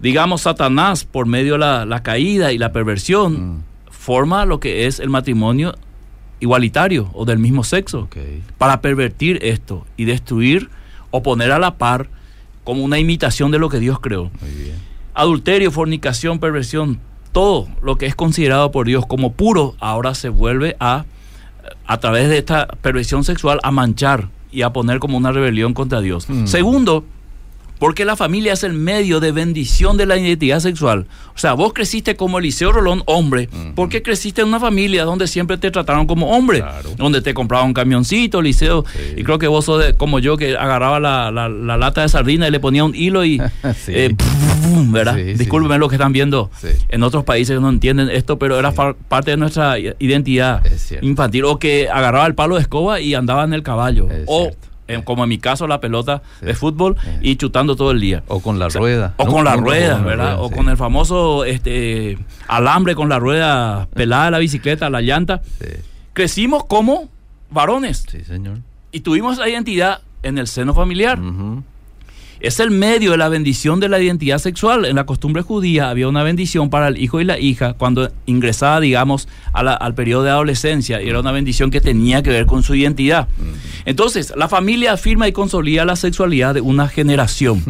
digamos, 0.00 0.42
Satanás, 0.42 1.04
por 1.04 1.26
medio 1.26 1.54
de 1.54 1.58
la, 1.60 1.84
la 1.84 2.02
caída 2.02 2.52
y 2.52 2.58
la 2.58 2.72
perversión, 2.72 3.56
Mm. 3.56 3.62
forma 3.90 4.44
lo 4.46 4.58
que 4.60 4.86
es 4.86 4.98
el 5.00 5.10
matrimonio 5.10 5.74
igualitario 6.40 7.10
o 7.12 7.24
del 7.24 7.38
mismo 7.38 7.64
sexo 7.64 8.08
para 8.58 8.80
pervertir 8.80 9.38
esto 9.42 9.84
y 9.96 10.04
destruir 10.06 10.70
o 11.10 11.22
poner 11.22 11.52
a 11.52 11.58
la 11.58 11.76
par 11.76 12.08
como 12.64 12.82
una 12.82 12.98
imitación 12.98 13.50
de 13.50 13.58
lo 13.58 13.68
que 13.68 13.78
Dios 13.78 14.00
creó. 14.00 14.30
Muy 14.40 14.50
bien. 14.50 14.76
Adulterio, 15.14 15.70
fornicación, 15.70 16.38
perversión, 16.38 16.98
todo 17.32 17.68
lo 17.82 17.96
que 17.96 18.06
es 18.06 18.14
considerado 18.14 18.70
por 18.70 18.86
Dios 18.86 19.04
como 19.06 19.32
puro, 19.32 19.74
ahora 19.80 20.14
se 20.14 20.28
vuelve 20.30 20.76
a, 20.80 21.04
a 21.86 22.00
través 22.00 22.28
de 22.28 22.38
esta 22.38 22.66
perversión 22.66 23.22
sexual, 23.24 23.60
a 23.62 23.70
manchar 23.70 24.28
y 24.50 24.62
a 24.62 24.70
poner 24.72 24.98
como 24.98 25.18
una 25.18 25.32
rebelión 25.32 25.74
contra 25.74 26.00
Dios. 26.00 26.28
Mm. 26.28 26.46
Segundo, 26.46 27.04
porque 27.80 28.04
la 28.04 28.14
familia 28.14 28.52
es 28.52 28.62
el 28.62 28.74
medio 28.74 29.18
de 29.18 29.32
bendición 29.32 29.96
de 29.96 30.06
la 30.06 30.16
identidad 30.16 30.60
sexual. 30.60 31.06
O 31.34 31.38
sea, 31.40 31.54
vos 31.54 31.72
creciste 31.72 32.14
como 32.14 32.38
Eliseo 32.38 32.70
Rolón, 32.70 33.02
hombre, 33.06 33.48
Ujú. 33.52 33.72
porque 33.74 34.02
creciste 34.02 34.42
en 34.42 34.48
una 34.48 34.60
familia 34.60 35.04
donde 35.04 35.26
siempre 35.26 35.56
te 35.58 35.70
trataron 35.72 36.06
como 36.06 36.30
hombre, 36.36 36.58
Claro. 36.60 36.90
donde 36.96 37.22
te 37.22 37.34
compraban 37.34 37.68
un 37.68 37.74
camioncito, 37.74 38.38
Eliseo, 38.38 38.84
Sí. 38.92 39.14
y 39.16 39.24
creo 39.24 39.38
que 39.40 39.48
vos 39.48 39.64
sos 39.64 39.82
de- 39.84 39.94
como 39.94 40.20
yo 40.20 40.36
que 40.36 40.56
agarraba 40.56 41.00
la, 41.00 41.30
la- 41.32 41.48
la 41.48 41.76
lata 41.76 42.02
de 42.02 42.08
sardina 42.08 42.46
y 42.46 42.50
le 42.52 42.60
ponía 42.60 42.84
un 42.84 42.94
hilo 42.94 43.24
y... 43.24 43.38
Sí. 43.84 43.92
eh, 43.94 44.14
pum, 44.14 44.92
¿Verdad? 44.92 45.16
Sí. 45.16 45.34
Discúlpenme 45.34 45.78
lo 45.78 45.88
que 45.88 45.94
están 45.96 46.12
viendo 46.12 46.50
en 46.90 47.02
otros 47.02 47.24
países 47.24 47.56
que 47.56 47.60
no 47.62 47.70
entienden 47.70 48.10
esto, 48.10 48.38
pero 48.38 48.58
era 48.58 48.72
parte 48.72 49.30
de 49.32 49.36
nuestra 49.38 49.78
identidad 49.78 50.62
infantil. 51.00 51.44
O 51.46 51.58
que 51.58 51.88
agarraba 51.88 52.26
el 52.26 52.34
palo 52.34 52.56
de 52.56 52.60
escoba 52.62 53.00
y 53.00 53.14
andaba 53.14 53.44
en 53.44 53.54
el 53.54 53.62
caballo. 53.62 54.08
Es 54.10 54.24
o, 54.26 54.42
cierto. 54.42 54.68
En- 54.94 55.02
como 55.02 55.22
en 55.24 55.28
mi 55.28 55.38
caso, 55.38 55.66
la 55.66 55.80
pelota 55.80 56.22
Sí. 56.40 56.46
de 56.46 56.54
fútbol 56.54 56.96
y 57.22 57.36
chutando 57.36 57.76
todo 57.76 57.90
el 57.90 58.00
día. 58.00 58.22
O 58.28 58.40
con 58.40 58.58
la 58.58 58.66
O 58.66 58.70
sea, 58.70 58.80
rueda. 58.80 59.14
O 59.16 59.24
¿no? 59.26 59.32
con 59.32 59.44
la 59.44 59.56
rueda, 59.56 59.94
con 59.96 60.02
la 60.02 60.08
¿verdad? 60.10 60.24
rueda, 60.34 60.40
o 60.42 60.48
sí. 60.48 60.54
con 60.54 60.68
el 60.68 60.76
famoso 60.76 61.44
este, 61.44 62.18
alambre 62.48 62.94
con 62.94 63.08
la 63.08 63.18
rueda 63.18 63.88
pelada 63.94 64.26
de 64.26 64.30
la 64.32 64.38
bicicleta, 64.38 64.90
la 64.90 65.00
llanta. 65.00 65.40
Crecimos 66.12 66.64
como 66.64 67.08
varones 67.50 68.04
Sí, 68.10 68.24
señor. 68.24 68.58
y 68.92 69.00
tuvimos 69.00 69.34
esa 69.34 69.48
identidad 69.48 70.00
en 70.22 70.38
el 70.38 70.46
seno 70.48 70.74
familiar. 70.74 71.18
Ujú. 71.20 71.62
Es 72.40 72.58
el 72.58 72.70
medio 72.70 73.10
de 73.10 73.18
la 73.18 73.28
bendición 73.28 73.80
de 73.80 73.88
la 73.90 74.00
identidad 74.00 74.38
sexual. 74.38 74.86
En 74.86 74.96
la 74.96 75.04
costumbre 75.04 75.42
judía 75.42 75.90
había 75.90 76.08
una 76.08 76.22
bendición 76.22 76.70
para 76.70 76.88
el 76.88 76.96
hijo 76.96 77.20
y 77.20 77.24
la 77.24 77.38
hija 77.38 77.74
cuando 77.74 78.10
ingresaba, 78.24 78.80
digamos, 78.80 79.28
a 79.52 79.62
la- 79.62 79.74
al 79.74 79.94
periodo 79.94 80.22
de 80.24 80.30
adolescencia. 80.30 81.02
Y 81.02 81.08
era 81.10 81.20
una 81.20 81.32
bendición 81.32 81.70
que 81.70 81.82
tenía 81.82 82.22
que 82.22 82.30
ver 82.30 82.46
con 82.46 82.62
su 82.62 82.74
identidad. 82.74 83.28
Entonces, 83.84 84.32
la 84.36 84.48
familia 84.48 84.92
afirma 84.94 85.28
y 85.28 85.32
consolida 85.32 85.84
la 85.84 85.96
sexualidad 85.96 86.54
de 86.54 86.62
una 86.62 86.88
generación. 86.88 87.62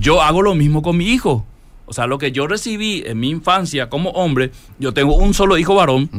Yo 0.00 0.20
hago 0.20 0.42
lo 0.42 0.54
mismo 0.56 0.82
con 0.82 0.96
mi 0.96 1.06
hijo. 1.06 1.46
O 1.86 1.92
sea, 1.92 2.06
lo 2.06 2.18
que 2.18 2.32
yo 2.32 2.46
recibí 2.48 3.02
en 3.06 3.20
mi 3.20 3.30
infancia 3.30 3.88
como 3.88 4.10
hombre, 4.10 4.50
yo 4.80 4.92
tengo 4.92 5.14
un 5.16 5.32
solo 5.32 5.56
hijo 5.58 5.74
varón 5.76 6.10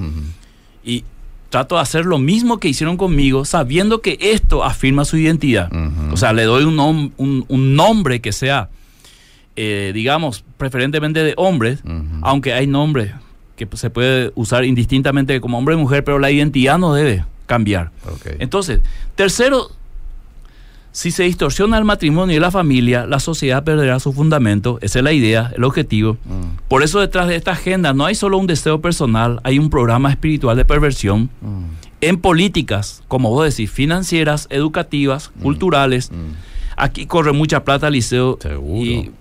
y 0.86 1.04
trato 1.50 1.76
de 1.76 1.82
hacer 1.82 2.06
lo 2.06 2.20
mismo 2.20 2.60
que 2.60 2.68
hicieron 2.68 2.96
conmigo, 2.98 3.44
sabiendo 3.46 4.02
que 4.02 4.18
esto 4.22 4.64
afirma 4.64 5.04
su 5.06 5.18
identidad. 5.18 5.70
O 6.14 6.18
sea, 6.18 6.32
le 6.34 6.44
doy 6.44 6.64
un, 6.64 6.76
nom- 6.78 7.12
un- 7.18 7.46
un 7.48 7.76
nombre 7.76 8.20
que 8.22 8.32
sea, 8.32 8.70
eh, 9.56 9.92
digamos, 9.94 10.44
preferentemente 10.58 11.24
de 11.24 11.34
hombres, 11.38 11.82
aunque 12.22 12.54
hay 12.54 12.68
nombres 12.68 13.12
que 13.56 13.68
se 13.74 13.90
puede 13.90 14.32
usar 14.36 14.64
indistintamente 14.64 15.42
como 15.42 15.58
hombre 15.58 15.76
y 15.76 15.78
mujer, 15.78 16.04
pero 16.04 16.18
la 16.20 16.32
identidad 16.32 16.78
no 16.78 16.94
debe 16.94 17.26
cambiar. 17.46 17.92
Entonces, 18.40 18.80
tercero, 19.16 19.72
si 20.91 21.12
se 21.12 21.23
distorsiona 21.23 21.78
el 21.78 21.84
matrimonio 21.86 22.36
y 22.36 22.39
la 22.39 22.52
familia, 22.52 23.06
la 23.06 23.19
sociedad 23.19 23.63
perderá 23.63 23.99
su 23.99 24.12
fundamento. 24.12 24.80
Esa 24.82 24.99
es 24.99 25.04
la 25.04 25.13
idea, 25.13 25.52
el 25.56 25.63
objetivo. 25.63 26.17
Mm. 26.25 26.58
Por 26.67 26.84
eso 26.84 26.99
detrás 26.99 27.28
de 27.28 27.36
esta 27.36 27.52
agenda 27.52 27.93
no 27.93 28.06
hay 28.06 28.15
solo 28.15 28.38
un 28.38 28.47
deseo 28.47 28.82
personal, 28.82 29.39
hay 29.43 29.60
un 29.60 29.69
programa 29.69 30.10
espiritual 30.10 30.58
de 30.58 30.65
perversión 30.65 31.30
Mm. 31.41 31.63
en 32.02 32.17
políticas, 32.17 33.04
como 33.08 33.30
vos 33.30 33.45
decís, 33.49 33.69
financieras, 33.71 34.47
educativas, 34.49 35.32
Mm. 35.36 35.41
culturales. 35.41 36.12
Aquí 36.75 37.06
corre 37.06 37.34
mucha 37.34 37.63
plata, 37.63 37.89
Liceo. 37.89 38.38
Seguro. 38.41 38.84
Y 38.86 39.12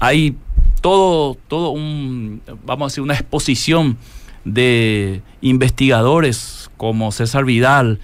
hay 0.00 0.36
todo, 0.80 1.36
todo 1.48 1.70
un, 1.70 2.40
vamos 2.64 2.86
a 2.86 2.88
decir, 2.92 3.02
una 3.02 3.14
exposición 3.14 3.96
de 4.44 5.22
investigadores 5.40 6.70
como 6.76 7.12
César 7.12 7.44
Vidal, 7.44 7.98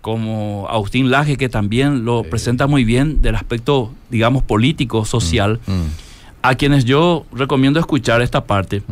como 0.00 0.66
Agustín 0.70 1.10
Laje, 1.10 1.36
que 1.36 1.48
también 1.48 2.04
lo 2.04 2.22
presenta 2.24 2.66
muy 2.66 2.84
bien 2.84 3.20
del 3.22 3.34
aspecto, 3.36 3.92
digamos, 4.10 4.42
político, 4.42 5.04
social, 5.04 5.60
Mm. 5.66 5.82
a 6.42 6.54
quienes 6.54 6.86
yo 6.86 7.26
recomiendo 7.32 7.78
escuchar 7.80 8.22
esta 8.22 8.44
parte. 8.44 8.82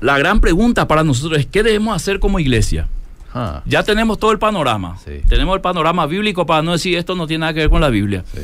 La 0.00 0.18
gran 0.18 0.40
pregunta 0.40 0.86
para 0.86 1.02
nosotros 1.02 1.38
es, 1.40 1.46
¿qué 1.46 1.62
debemos 1.62 1.96
hacer 1.96 2.18
como 2.20 2.38
iglesia? 2.38 2.86
Ah, 3.34 3.62
Ya 3.64 3.82
tenemos 3.82 4.18
todo 4.18 4.30
el 4.32 4.38
panorama. 4.38 4.98
Sí. 5.02 5.22
Tenemos 5.26 5.54
el 5.54 5.62
panorama 5.62 6.04
bíblico 6.06 6.44
para 6.44 6.60
no 6.62 6.72
decir 6.72 6.98
esto 6.98 7.14
no 7.14 7.26
tiene 7.26 7.40
nada 7.40 7.54
que 7.54 7.60
ver 7.60 7.70
con 7.70 7.80
la 7.80 7.88
Biblia. 7.88 8.24
sí. 8.34 8.40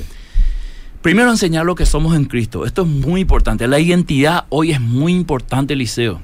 Primero 1.02 1.30
enseñar 1.30 1.64
lo 1.64 1.74
que 1.76 1.86
somos 1.86 2.16
en 2.16 2.24
Cristo. 2.24 2.64
Esto 2.66 2.82
es 2.82 2.88
muy 2.88 3.20
importante. 3.20 3.68
La 3.68 3.78
identidad 3.78 4.46
hoy 4.48 4.72
es 4.72 4.80
muy 4.80 5.14
importante, 5.14 5.74
Eliseo. 5.74 6.20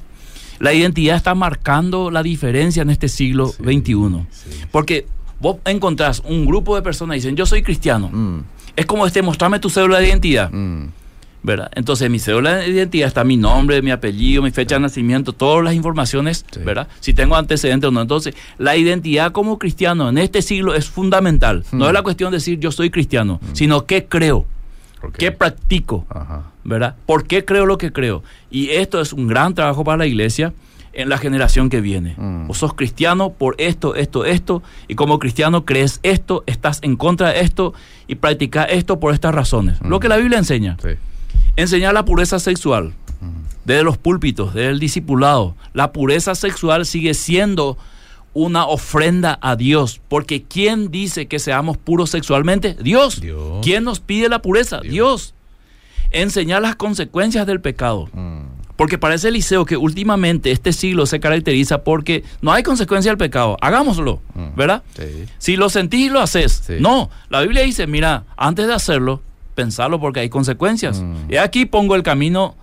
La 0.58 0.72
identidad 0.72 1.14
está 1.16 1.34
marcando 1.36 2.10
la 2.10 2.22
diferencia 2.24 2.82
en 2.82 2.90
este 2.90 3.08
siglo 3.08 3.46
XXI. 3.48 4.26
sí. 4.30 4.50
Porque 4.72 5.06
vos 5.44 5.58
encontrás 5.66 6.22
un 6.24 6.46
grupo 6.46 6.74
de 6.74 6.80
personas 6.82 7.16
y 7.16 7.20
dicen, 7.20 7.36
yo 7.36 7.44
soy 7.44 7.62
cristiano. 7.62 8.08
Mm, 8.10 8.38
Es 8.76 8.86
como 8.86 9.06
este, 9.06 9.20
mostrame 9.22 9.58
tu 9.60 9.68
cédula 9.68 9.98
de 10.00 10.08
identidad. 10.08 10.50
mm. 10.50 10.86
¿verdad? 11.46 11.70
Entonces, 11.74 12.06
en 12.06 12.12
mi 12.12 12.18
cédula 12.18 12.54
de 12.56 12.68
identidad 12.70 13.06
está 13.06 13.22
mi 13.22 13.36
nombre, 13.36 13.82
mi 13.82 13.90
apellido, 13.90 14.40
mi 14.42 14.50
fecha 14.50 14.76
de 14.76 14.80
nacimiento, 14.80 15.34
todas 15.34 15.62
las 15.62 15.74
informaciones, 15.74 16.42
Sí. 16.50 16.60
¿verdad? 16.64 16.88
Si 17.00 17.12
tengo 17.12 17.36
antecedentes 17.36 17.86
o 17.88 17.90
no. 17.90 18.00
Entonces, 18.00 18.34
la 18.56 18.74
identidad 18.78 19.30
como 19.32 19.58
cristiano 19.58 20.08
en 20.08 20.16
este 20.16 20.40
siglo 20.40 20.74
es 20.74 20.86
fundamental. 20.88 21.62
No 21.70 21.84
Hmm. 21.84 21.88
es 21.88 21.92
la 21.92 22.02
cuestión 22.02 22.30
de 22.30 22.38
decir 22.38 22.58
yo 22.60 22.72
soy 22.72 22.88
cristiano, 22.88 23.40
sino 23.52 23.84
qué 23.84 24.06
creo, 24.06 24.46
qué 25.18 25.32
practico, 25.32 26.06
Ajá. 26.08 26.44
¿verdad? 26.64 26.94
¿Por 27.04 27.26
qué 27.26 27.44
creo 27.44 27.66
lo 27.66 27.76
que 27.76 27.92
creo? 27.92 28.22
Y 28.50 28.70
esto 28.70 28.98
es 29.02 29.12
un 29.12 29.26
gran 29.28 29.52
trabajo 29.52 29.84
para 29.84 29.98
la 29.98 30.06
iglesia 30.06 30.54
en 30.94 31.08
la 31.08 31.18
generación 31.18 31.70
que 31.70 31.80
viene. 31.80 32.14
Mm. 32.16 32.46
Vos 32.46 32.58
sos 32.58 32.74
cristiano 32.74 33.30
por 33.30 33.54
esto, 33.58 33.94
esto, 33.94 34.24
esto, 34.24 34.62
y 34.88 34.94
como 34.94 35.18
cristiano 35.18 35.64
crees 35.64 36.00
esto, 36.02 36.44
estás 36.46 36.78
en 36.82 36.96
contra 36.96 37.30
de 37.30 37.40
esto 37.40 37.74
y 38.06 38.16
practicas 38.16 38.66
esto 38.70 39.00
por 39.00 39.12
estas 39.14 39.34
razones. 39.34 39.80
Lo 39.82 40.00
que 40.00 40.08
la 40.08 40.16
Biblia 40.16 40.38
enseña. 40.38 40.76
Sí. 40.82 40.90
Enseñar 41.56 41.94
la 41.94 42.04
pureza 42.04 42.38
sexual 42.38 42.94
desde 43.64 43.82
los 43.82 43.98
púlpitos, 43.98 44.54
desde 44.54 44.70
el 44.70 44.78
discipulado. 44.78 45.56
La 45.72 45.92
pureza 45.92 46.34
sexual 46.34 46.86
sigue 46.86 47.14
siendo 47.14 47.78
una 48.32 48.66
ofrenda 48.66 49.38
a 49.40 49.56
Dios, 49.56 50.00
porque 50.08 50.42
¿quién 50.42 50.90
dice 50.90 51.26
que 51.26 51.38
seamos 51.38 51.78
puros 51.78 52.10
sexualmente? 52.10 52.76
Dios. 52.80 53.20
Dios. 53.20 53.60
¿Quién 53.62 53.84
nos 53.84 54.00
pide 54.00 54.28
la 54.28 54.42
pureza? 54.42 54.80
Dios. 54.80 54.92
Dios. 54.92 55.34
Enseñar 56.10 56.62
las 56.62 56.76
consecuencias 56.76 57.46
del 57.46 57.60
pecado. 57.60 58.08
Mm. 58.12 58.43
Porque 58.76 58.98
parece 58.98 59.28
Eliseo 59.28 59.64
que 59.64 59.76
últimamente 59.76 60.50
este 60.50 60.72
siglo 60.72 61.06
se 61.06 61.20
caracteriza 61.20 61.84
porque 61.84 62.24
no 62.42 62.52
hay 62.52 62.62
consecuencia 62.64 63.10
del 63.12 63.18
pecado. 63.18 63.56
Hagámoslo, 63.60 64.20
Mm. 64.34 64.56
¿verdad? 64.56 64.82
Sí. 64.96 65.24
Si 65.38 65.56
lo 65.56 65.68
sentís, 65.70 66.10
lo 66.10 66.20
haces. 66.20 66.62
Sí. 66.66 66.74
No, 66.80 67.08
la 67.30 67.40
Biblia 67.42 67.62
dice, 67.62 67.86
mira, 67.86 68.24
antes 68.36 68.66
de 68.66 68.74
hacerlo, 68.74 69.22
pensalo 69.54 70.00
porque 70.00 70.20
hay 70.20 70.28
consecuencias. 70.28 71.00
Mm. 71.00 71.30
Y 71.32 71.36
aquí 71.36 71.66
pongo 71.66 71.94
el 71.94 72.02
camino 72.02 72.56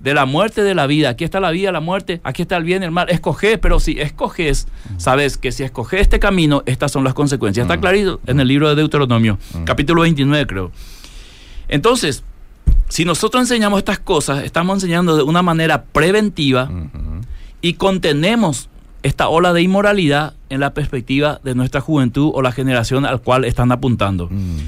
de 0.00 0.14
la 0.14 0.26
muerte 0.26 0.64
de 0.64 0.74
la 0.74 0.88
vida. 0.88 1.10
Aquí 1.10 1.22
está 1.22 1.38
la 1.38 1.52
vida, 1.52 1.70
la 1.70 1.78
muerte, 1.78 2.20
aquí 2.24 2.42
está 2.42 2.56
el 2.56 2.64
bien 2.64 2.82
el 2.82 2.90
mal. 2.90 3.08
Escoge, 3.08 3.56
pero 3.58 3.78
si 3.78 4.00
escoges, 4.00 4.66
sabes 4.96 5.36
que 5.38 5.52
si 5.52 5.62
escoges 5.62 6.00
este 6.00 6.18
camino, 6.18 6.64
estas 6.66 6.90
son 6.90 7.04
las 7.04 7.14
consecuencias. 7.14 7.66
Está 7.66 7.76
Mm. 7.76 7.80
clarito 7.80 8.20
en 8.26 8.40
el 8.40 8.48
libro 8.48 8.68
de 8.68 8.74
Deuteronomio, 8.74 9.38
capítulo 9.64 10.02
29 10.02 10.44
creo. 10.48 10.72
Entonces, 11.68 12.24
si 12.92 13.04
nosotros 13.06 13.40
enseñamos 13.42 13.78
estas 13.78 13.98
cosas, 13.98 14.44
estamos 14.44 14.74
enseñando 14.76 15.16
de 15.16 15.22
una 15.22 15.40
manera 15.40 15.84
preventiva 15.84 16.70
y 17.62 17.72
contenemos 17.74 18.68
esta 19.02 19.28
ola 19.28 19.52
de 19.54 19.62
inmoralidad 19.62 20.34
en 20.50 20.60
la 20.60 20.74
perspectiva 20.74 21.40
de 21.42 21.54
nuestra 21.54 21.80
juventud 21.80 22.30
o 22.34 22.42
la 22.42 22.52
generación 22.52 23.06
al 23.06 23.20
cual 23.22 23.44
están 23.46 23.72
apuntando. 23.72 24.28
Mm. 24.30 24.58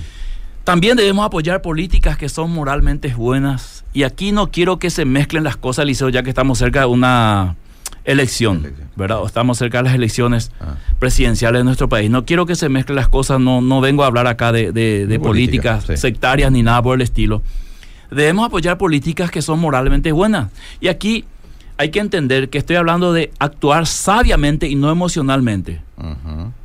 También 0.65 0.97
debemos 0.97 1.27
apoyar 1.27 1.61
políticas 1.61 2.17
que 2.17 2.31
son 2.31 2.51
moralmente 2.51 3.13
buenas. 3.15 3.85
Y 3.93 4.05
aquí 4.05 4.33
no 4.33 4.51
quiero 4.51 4.79
que 4.79 4.89
se 4.89 5.05
mezclen 5.05 5.45
las 5.45 5.59
cosas, 5.59 5.85
Liceo, 5.85 6.09
ya 6.09 6.23
que 6.23 6.31
estamos 6.31 6.57
cerca 6.59 6.81
de 6.81 6.87
una 6.87 7.57
elección, 8.05 8.61
Elección. 8.65 8.89
¿verdad? 8.97 9.21
O 9.21 9.27
estamos 9.27 9.59
cerca 9.59 9.79
de 9.79 9.85
las 9.85 9.95
elecciones 9.95 10.51
Ah. 10.61 10.77
presidenciales 10.99 11.61
de 11.61 11.65
nuestro 11.65 11.91
país. 11.91 12.11
No 12.11 12.25
quiero 12.25 12.47
que 12.47 12.57
se 12.57 12.71
mezclen 12.71 12.97
las 12.97 13.09
cosas, 13.09 13.39
no, 13.39 13.61
no 13.61 13.83
vengo 13.83 14.03
a 14.05 14.07
hablar 14.07 14.27
acá 14.27 14.51
de, 14.53 14.73
de- 14.73 15.01
de 15.01 15.07
De 15.07 15.21
política, 15.21 15.75
políticas 15.81 15.85
sí. 15.87 15.97
sectarias 16.01 16.51
ni 16.51 16.63
nada 16.63 16.83
por 16.83 16.95
el 16.97 17.03
estilo. 17.03 17.43
Debemos 18.15 18.47
apoyar 18.47 18.79
políticas 18.79 19.31
que 19.31 19.43
son 19.43 19.59
moralmente 19.61 20.13
buenas. 20.13 20.51
Y 20.81 20.89
aquí 20.89 21.25
hay 21.77 21.91
que 21.91 21.99
entender 22.01 22.49
que 22.51 22.59
estoy 22.59 22.77
hablando 22.77 23.13
de 23.13 23.33
actuar 23.39 23.87
sabiamente 23.87 24.69
y 24.69 24.75
no 24.77 24.91
emocionalmente. 24.91 25.81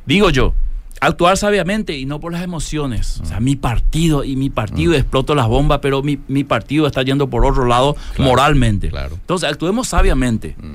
Digo 0.06 0.30
yo, 0.30 0.54
actuar 1.00 1.36
sabiamente 1.36 1.96
y 1.96 2.04
no 2.06 2.20
por 2.20 2.32
las 2.32 2.42
emociones. 2.42 3.20
O 3.20 3.24
sea, 3.24 3.40
mi 3.40 3.56
partido 3.56 4.22
y 4.24 4.36
mi 4.36 4.50
partido 4.50 4.94
exploto 4.94 5.34
las 5.34 5.48
bombas, 5.48 5.80
pero 5.80 6.02
mi, 6.02 6.18
mi 6.28 6.44
partido 6.44 6.86
está 6.86 7.02
yendo 7.02 7.28
por 7.28 7.44
otro 7.44 7.64
lado 7.66 7.96
Claro, 8.14 8.30
moralmente. 8.30 8.88
claro. 8.88 9.14
Entonces, 9.14 9.48
actuemos 9.50 9.88
sabiamente. 9.88 10.54
Mm. 10.58 10.74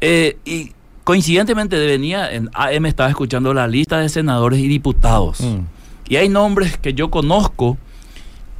Eh, 0.00 0.36
y 0.44 0.72
coincidentemente 1.04 1.78
venía 1.78 2.30
en 2.32 2.50
AM 2.52 2.86
estaba 2.86 3.08
escuchando 3.08 3.54
la 3.54 3.66
lista 3.68 3.98
de 3.98 4.08
senadores 4.08 4.58
y 4.58 4.68
diputados. 4.68 5.40
Mm. 5.40 5.60
Y 6.08 6.16
hay 6.16 6.28
nombres 6.28 6.76
que 6.76 6.92
yo 6.92 7.10
conozco 7.10 7.78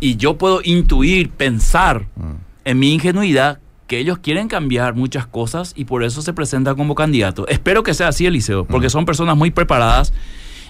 y 0.05 0.17
yo 0.17 0.37
puedo 0.37 0.61
intuir, 0.65 1.31
pensar 1.31 2.07
Mm. 2.17 2.33
en 2.67 2.79
mi 2.79 2.93
ingenuidad 2.95 3.59
que 3.87 3.99
ellos 3.99 4.19
quieren 4.19 4.49
cambiar 4.49 4.95
muchas 4.95 5.27
cosas 5.27 5.73
y 5.77 5.85
por 5.85 6.05
eso 6.05 6.23
se 6.23 6.33
presentan 6.33 6.77
como 6.77 6.95
candidatos. 6.95 7.47
Espero 7.49 7.83
que 7.83 7.93
sea 7.95 8.09
así, 8.09 8.25
Eliseo, 8.27 8.65
porque 8.65 8.89
son 8.91 9.05
personas 9.05 9.37
muy 9.37 9.51
preparadas 9.51 10.13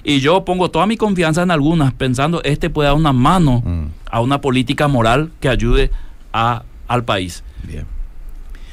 y 0.02 0.20
yo 0.20 0.44
pongo 0.44 0.70
toda 0.70 0.86
mi 0.86 0.96
confianza 0.96 1.42
en 1.42 1.50
algunas 1.50 1.92
pensando 1.94 2.42
este 2.44 2.70
puede 2.70 2.88
dar 2.88 2.96
una 2.96 3.12
mano 3.12 3.62
Mm. 3.64 3.86
a 4.10 4.20
una 4.20 4.40
política 4.40 4.88
moral 4.88 5.30
que 5.40 5.48
ayude 5.48 5.90
a, 6.32 6.62
al 6.88 7.04
país. 7.04 7.42
Bien. 7.62 7.86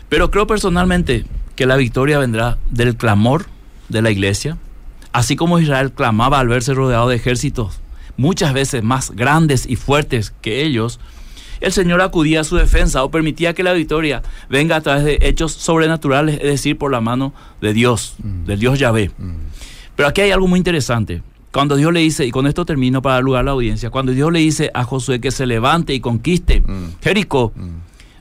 Pero 0.10 0.30
creo 0.32 0.46
personalmente 0.48 1.26
que 1.56 1.66
la 1.66 1.76
victoria 1.78 2.18
vendrá 2.20 2.58
del 2.70 2.96
clamor 2.98 3.46
de 3.90 4.02
la 4.02 4.10
iglesia, 4.12 4.58
así 5.14 5.36
como 5.36 5.60
Israel 5.60 5.92
clamaba 5.92 6.40
al 6.40 6.48
verse 6.48 6.74
rodeado 6.74 7.10
de 7.10 7.16
ejércitos 7.16 7.80
muchas 8.18 8.54
veces 8.54 8.84
más 8.84 9.12
grandes 9.12 9.66
y 9.68 9.76
fuertes 9.76 10.34
que 10.42 10.64
ellos, 10.64 11.00
el 11.60 11.72
Señor 11.72 12.02
acudía 12.02 12.42
a 12.42 12.44
su 12.44 12.56
defensa 12.56 13.04
o 13.04 13.12
permitía 13.12 13.54
que 13.54 13.64
la 13.64 13.74
victoria 13.74 14.24
venga 14.50 14.78
a 14.78 14.82
través 14.82 15.04
de 15.06 15.20
hechos 15.22 15.52
sobrenaturales, 15.54 16.36
es 16.42 16.44
decir, 16.50 16.78
por 16.78 16.92
la 16.92 17.02
mano 17.02 17.34
de 17.62 17.74
Dios, 17.74 18.16
del 18.20 18.60
Dios 18.60 18.80
Yahvé. 18.80 19.12
Mm. 19.18 19.32
Pero 19.96 20.10
aquí 20.10 20.22
hay 20.22 20.32
algo 20.32 20.48
muy 20.48 20.58
interesante. 20.58 21.22
Cuando 21.52 21.76
Dios 21.76 21.92
le 21.94 22.00
dice, 22.00 22.26
y 22.26 22.32
con 22.32 22.48
esto 22.48 22.66
termino 22.66 23.02
para 23.02 23.16
dar 23.16 23.24
lugar 23.24 23.42
a 23.42 23.44
la 23.44 23.52
audiencia, 23.52 23.90
cuando 23.90 24.12
Dios 24.14 24.32
le 24.32 24.40
dice 24.40 24.72
a 24.74 24.84
Josué 24.86 25.20
que 25.20 25.32
se 25.32 25.46
levante 25.46 25.94
y 25.94 26.00
conquiste 26.00 26.62
Mm. 26.62 26.96
Jericó, 27.02 27.52
Mm. 27.56 27.70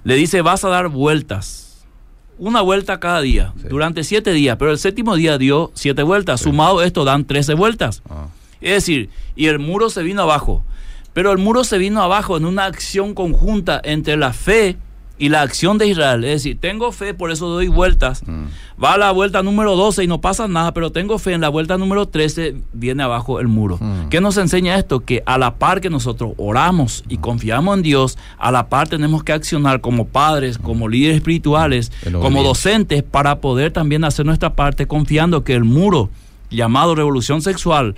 le 0.05 0.15
dice, 0.17 0.43
vas 0.43 0.65
a 0.65 0.69
dar 0.69 0.89
vueltas. 0.89 1.85
Una 2.39 2.61
vuelta 2.63 2.99
cada 3.01 3.21
día, 3.21 3.53
Sí. 3.61 3.69
durante 3.69 4.03
siete 4.03 4.33
días, 4.33 4.57
pero 4.59 4.71
el 4.71 4.79
séptimo 4.79 5.15
día 5.15 5.39
dio 5.39 5.71
siete 5.75 6.03
vueltas. 6.03 6.41
Sumado 6.41 6.83
esto 6.83 7.05
dan 7.05 7.25
trece 7.25 7.55
vueltas. 7.55 8.03
Ah. 8.11 8.27
Es 8.61 8.73
decir, 8.73 9.11
y 9.37 9.47
el 9.47 9.59
muro 9.59 9.91
se 9.91 10.03
vino 10.03 10.23
abajo. 10.23 10.63
Pero 11.13 11.33
el 11.33 11.39
muro 11.39 11.65
se 11.65 11.79
vino 11.79 12.03
abajo 12.03 12.37
en 12.37 12.45
una 12.45 12.67
acción 12.67 13.15
conjunta 13.15 13.81
entre 13.83 14.17
la 14.17 14.33
fe 14.33 14.77
y 15.21 15.29
la 15.29 15.43
acción 15.43 15.77
de 15.77 15.87
Israel. 15.87 16.25
Es 16.25 16.43
decir, 16.43 16.59
tengo 16.59 16.91
fe, 16.93 17.13
por 17.13 17.31
eso 17.31 17.47
doy 17.49 17.69
vueltas. 17.69 18.23
Mm. 18.27 18.45
Va 18.83 18.95
a 18.95 18.99
la 18.99 19.13
vuelta 19.13 19.43
número 19.43 19.77
12 19.77 20.03
y 20.03 20.07
no 20.07 20.23
pasa 20.23 20.49
nada, 20.49 20.73
pero 20.73 20.91
tengo 20.93 21.19
fe 21.19 21.35
en 21.35 21.43
la 21.43 21.51
vuelta 21.51 21.77
número 21.77 22.09
13, 22.09 22.57
viene 22.73 23.03
abajo 23.03 23.39
el 23.39 23.47
muro. 23.47 23.77
Mm. 23.79 24.09
¿Qué 24.09 24.23
nos 24.23 24.39
enseña 24.39 24.79
esto? 24.79 25.01
Que 25.01 25.23
a 25.27 25.37
la 25.37 25.57
par 25.57 25.83
que 25.83 25.91
nosotros 25.91 26.33
oramos 26.39 27.05
y 27.09 27.19
confiamos 27.19 27.77
en 27.77 27.83
Dios, 27.83 28.17
a 28.39 28.51
la 28.51 28.69
par 28.71 28.89
tenemos 28.89 29.23
que 29.23 29.33
accionar 29.33 29.83
como 29.83 30.07
padres, 30.07 30.57
como 30.57 30.89
líderes 30.89 31.19
espirituales, 31.19 31.93
como 32.11 32.43
docentes, 32.43 33.03
para 33.03 33.41
poder 33.41 33.73
también 33.73 34.05
hacer 34.05 34.25
nuestra 34.25 34.55
parte 34.55 34.87
confiando 34.87 35.45
que 35.45 35.53
el 35.55 35.65
muro 35.65 36.09
llamado 36.49 36.95
revolución 36.95 37.43
sexual 37.43 37.95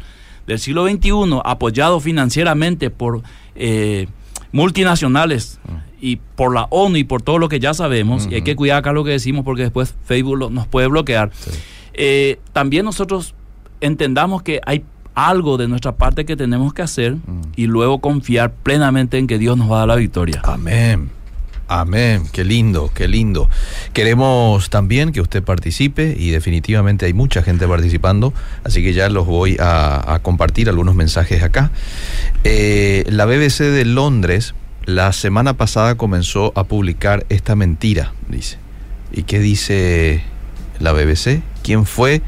del 0.46 0.58
siglo 0.58 0.86
XXI, 0.88 1.10
apoyado 1.44 2.00
financieramente 2.00 2.90
por 2.90 3.22
eh, 3.54 4.06
multinacionales 4.52 5.58
y 6.00 6.16
por 6.36 6.52
la 6.54 6.66
ONU 6.70 6.96
y 6.96 7.04
por 7.04 7.22
todo 7.22 7.38
lo 7.38 7.48
que 7.48 7.60
ya 7.60 7.74
sabemos, 7.74 8.26
y 8.30 8.34
hay 8.34 8.42
que 8.42 8.56
cuidar 8.56 8.78
acá 8.78 8.92
lo 8.92 9.04
que 9.04 9.10
decimos 9.12 9.44
porque 9.44 9.62
después 9.62 9.94
Facebook 10.04 10.36
lo- 10.36 10.50
nos 10.50 10.66
puede 10.66 10.86
bloquear, 10.88 11.30
eh, 11.94 12.38
también 12.52 12.84
nosotros 12.84 13.34
entendamos 13.80 14.42
que 14.42 14.60
hay 14.66 14.84
algo 15.14 15.58
de 15.58 15.68
nuestra 15.68 15.92
parte 15.92 16.24
que 16.24 16.36
tenemos 16.36 16.72
que 16.72 16.82
hacer 16.82 17.16
y 17.56 17.66
luego 17.66 17.98
confiar 18.00 18.52
plenamente 18.52 19.18
en 19.18 19.26
que 19.26 19.38
Dios 19.38 19.56
nos 19.58 19.70
va 19.70 19.76
a 19.76 19.78
dar 19.80 19.88
la 19.88 19.96
victoria. 19.96 20.40
Amén. 20.44 21.10
Amén. 21.80 22.24
Qué 22.32 22.44
lindo, 22.44 22.90
qué 22.94 23.08
lindo. 23.08 23.48
Queremos 23.94 24.68
también 24.68 25.10
que 25.12 25.20
usted 25.22 25.42
participe 25.42 26.14
y 26.18 26.30
definitivamente 26.30 27.06
hay 27.06 27.14
mucha 27.14 27.42
gente 27.42 27.66
participando, 27.66 28.34
así 28.62 28.82
que 28.82 28.92
ya 28.92 29.08
los 29.08 29.26
voy 29.26 29.56
a, 29.58 30.14
a 30.14 30.18
compartir 30.18 30.68
algunos 30.68 30.94
mensajes 30.94 31.42
acá. 31.42 31.70
Eh, 32.44 33.04
la 33.08 33.24
BBC 33.24 33.60
de 33.70 33.84
Londres 33.86 34.54
la 34.84 35.12
semana 35.12 35.54
pasada 35.54 35.94
comenzó 35.94 36.52
a 36.56 36.64
publicar 36.64 37.24
esta 37.30 37.54
mentira, 37.56 38.12
dice. 38.28 38.58
¿Y 39.12 39.22
qué 39.22 39.38
dice 39.38 40.22
la 40.78 40.92
BBC? 40.92 41.40
¿Quién 41.62 41.86
fue 41.86 42.20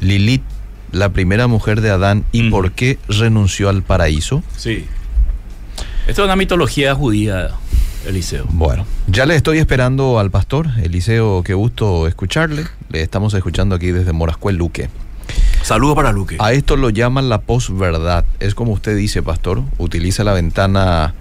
Lilith, 0.00 0.42
la 0.90 1.10
primera 1.10 1.46
mujer 1.46 1.80
de 1.82 1.90
Adán, 1.90 2.24
y 2.32 2.44
Mm. 2.44 2.50
por 2.50 2.72
qué 2.72 2.98
renunció 3.08 3.68
al 3.68 3.82
paraíso? 3.82 4.42
Sí. 4.56 4.86
Esto 6.08 6.22
es 6.22 6.26
una 6.26 6.36
mitología 6.36 6.94
judía, 6.94 7.50
Eliseo. 8.06 8.46
Bueno, 8.50 8.86
ya 9.06 9.26
le 9.26 9.34
estoy 9.36 9.58
esperando 9.58 10.18
al 10.18 10.30
pastor 10.30 10.68
Eliseo, 10.82 11.42
qué 11.42 11.54
gusto 11.54 12.06
escucharle. 12.06 12.64
Le 12.90 13.02
estamos 13.02 13.34
escuchando 13.34 13.74
aquí 13.74 13.90
desde 13.92 14.12
Morascuel 14.12 14.56
Luque. 14.56 14.88
Saludos 15.62 15.96
para 15.96 16.12
Luque. 16.12 16.36
A 16.38 16.52
esto 16.52 16.76
lo 16.76 16.90
llaman 16.90 17.28
la 17.28 17.40
posverdad. 17.40 18.24
Es 18.40 18.54
como 18.54 18.72
usted 18.72 18.96
dice, 18.96 19.22
pastor, 19.22 19.62
utiliza 19.78 20.22
la 20.24 20.32
ventana 20.32 21.14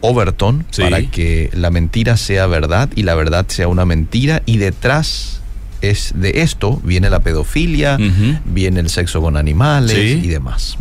Overton 0.00 0.64
Sí. 0.70 0.82
para 0.82 1.00
que 1.02 1.50
la 1.54 1.70
mentira 1.70 2.16
sea 2.16 2.46
verdad 2.46 2.90
y 2.94 3.02
la 3.04 3.14
verdad 3.14 3.46
sea 3.48 3.66
una 3.68 3.84
mentira 3.86 4.42
y 4.46 4.58
detrás 4.58 5.40
es 5.80 6.12
de 6.16 6.42
esto 6.42 6.80
viene 6.84 7.08
la 7.08 7.20
pedofilia, 7.20 7.98
viene 8.44 8.80
el 8.80 8.90
sexo 8.90 9.20
con 9.22 9.36
animales 9.36 9.96
Sí. 9.96 10.20
y 10.24 10.28
demás. 10.28 10.76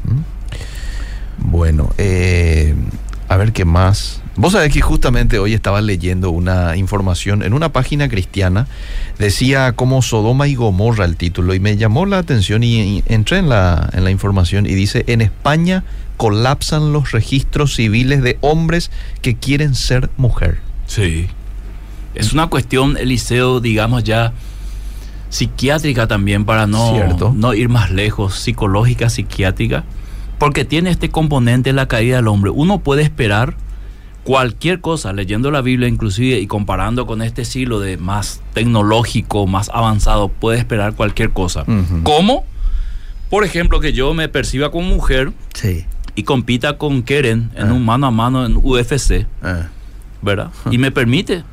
Bueno, 1.37 1.91
eh, 1.97 2.75
a 3.29 3.37
ver 3.37 3.53
qué 3.53 3.63
más. 3.65 4.21
Vos 4.37 4.53
sabés 4.53 4.71
que 4.71 4.81
justamente 4.81 5.39
hoy 5.39 5.53
estaba 5.55 5.81
leyendo 5.81 6.29
una 6.29 6.77
información 6.77 7.41
en 7.41 7.53
una 7.53 7.73
página 7.73 8.07
cristiana, 8.07 8.67
decía 9.17 9.71
como 9.73 10.03
Sodoma 10.03 10.47
y 10.47 10.53
Gomorra 10.53 11.05
el 11.05 11.17
título, 11.17 11.55
y 11.55 11.59
me 11.59 11.75
llamó 11.75 12.05
la 12.05 12.19
atención 12.19 12.63
y, 12.63 12.79
y 12.79 13.03
entré 13.07 13.39
en 13.39 13.49
la, 13.49 13.89
en 13.93 14.03
la 14.03 14.11
información 14.11 14.67
y 14.67 14.75
dice, 14.75 15.03
en 15.07 15.21
España 15.21 15.83
colapsan 16.17 16.93
los 16.93 17.11
registros 17.11 17.75
civiles 17.75 18.21
de 18.21 18.37
hombres 18.41 18.91
que 19.23 19.35
quieren 19.35 19.73
ser 19.73 20.11
mujer. 20.17 20.59
Sí. 20.85 21.27
Es 22.13 22.31
una 22.31 22.47
cuestión, 22.47 22.95
Eliseo, 22.97 23.59
digamos 23.59 24.03
ya 24.03 24.33
psiquiátrica 25.29 26.07
también 26.07 26.45
para 26.45 26.67
no, 26.67 26.93
Cierto. 26.93 27.33
no 27.35 27.53
ir 27.53 27.69
más 27.69 27.91
lejos, 27.91 28.35
psicológica, 28.39 29.09
psiquiátrica, 29.09 29.83
porque 30.37 30.63
tiene 30.63 30.91
este 30.91 31.09
componente 31.09 31.73
la 31.73 31.87
caída 31.87 32.17
del 32.17 32.27
hombre. 32.27 32.51
Uno 32.51 32.79
puede 32.79 33.01
esperar 33.01 33.55
cualquier 34.27 34.81
cosa, 34.81 35.13
leyendo 35.13 35.51
la 35.51 35.61
Biblia 35.61 35.87
inclusive 35.87 36.37
y 36.39 36.47
comparando 36.47 37.07
con 37.07 37.21
este 37.21 37.45
siglo 37.45 37.79
de 37.79 37.95
más 37.95 38.41
tecnológico, 38.53 39.47
más 39.47 39.69
avanzado, 39.73 40.27
puede 40.27 40.57
esperar 40.59 40.95
cualquier 40.95 41.31
cosa. 41.31 41.61
Ujú. 41.61 42.03
¿Cómo? 42.03 42.45
Por 43.29 43.45
ejemplo, 43.45 43.79
que 43.79 43.93
yo 43.93 44.13
me 44.13 44.27
perciba 44.27 44.69
como 44.69 44.89
mujer 44.89 45.31
Sí. 45.53 45.85
y 46.15 46.23
compita 46.23 46.77
con 46.77 47.03
Keren 47.03 47.51
en 47.55 47.69
Ah. 47.69 47.73
un 47.73 47.85
mano 47.85 48.05
a 48.07 48.11
mano 48.11 48.45
en 48.45 48.57
UFC. 48.57 49.25
Ah, 49.41 49.67
¿verdad? 50.21 50.51
Y 50.71 50.77
me 50.77 50.91
permite. 50.91 51.43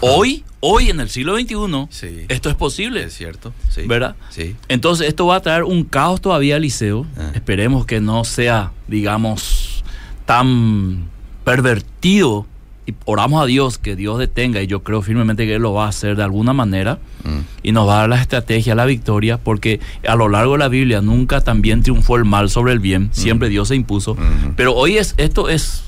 Hoy, 0.00 0.44
hoy 0.60 0.90
en 0.90 1.00
el 1.00 1.08
siglo 1.08 1.36
XXI, 1.38 1.86
Sí. 1.88 2.26
esto 2.28 2.50
es 2.50 2.54
posible, 2.54 3.02
es 3.04 3.14
cierto. 3.14 3.54
Sí. 3.70 3.82
¿verdad? 3.86 4.14
Sí. 4.28 4.56
Entonces 4.68 5.08
esto 5.08 5.24
va 5.26 5.36
a 5.36 5.40
traer 5.40 5.64
un 5.64 5.84
caos 5.84 6.20
todavía 6.20 6.56
al 6.56 6.62
liceo. 6.62 7.06
Ah. 7.18 7.30
Esperemos 7.34 7.86
que 7.86 8.02
no 8.02 8.24
sea, 8.24 8.72
digamos, 8.88 9.84
tan 10.26 11.08
pervertido. 11.50 12.46
Y 12.86 12.94
oramos 13.04 13.42
a 13.42 13.46
Dios 13.46 13.76
que 13.78 13.94
Dios 13.94 14.18
detenga, 14.18 14.62
y 14.62 14.66
yo 14.66 14.82
creo 14.82 15.02
firmemente 15.02 15.46
que 15.46 15.56
Él 15.56 15.62
lo 15.62 15.74
va 15.74 15.84
a 15.84 15.88
hacer 15.88 16.16
de 16.16 16.22
alguna 16.24 16.52
manera, 16.54 16.98
Mm. 17.24 17.40
y 17.62 17.72
nos 17.72 17.86
va 17.86 17.96
a 17.96 18.00
dar 18.00 18.08
la 18.08 18.20
estrategia, 18.20 18.74
la 18.74 18.86
victoria, 18.86 19.36
porque 19.38 19.80
a 20.08 20.16
lo 20.16 20.28
largo 20.30 20.52
de 20.52 20.58
la 20.60 20.68
Biblia 20.68 21.02
nunca 21.02 21.42
también 21.42 21.82
triunfó 21.82 22.16
el 22.16 22.24
mal 22.24 22.48
sobre 22.48 22.72
el 22.72 22.78
bien, 22.80 23.10
siempre 23.12 23.48
Dios 23.50 23.68
se 23.68 23.76
impuso. 23.76 24.12
Ujú. 24.12 24.54
Pero 24.56 24.74
hoy 24.74 24.96
es, 24.96 25.14
esto 25.18 25.50
es, 25.50 25.82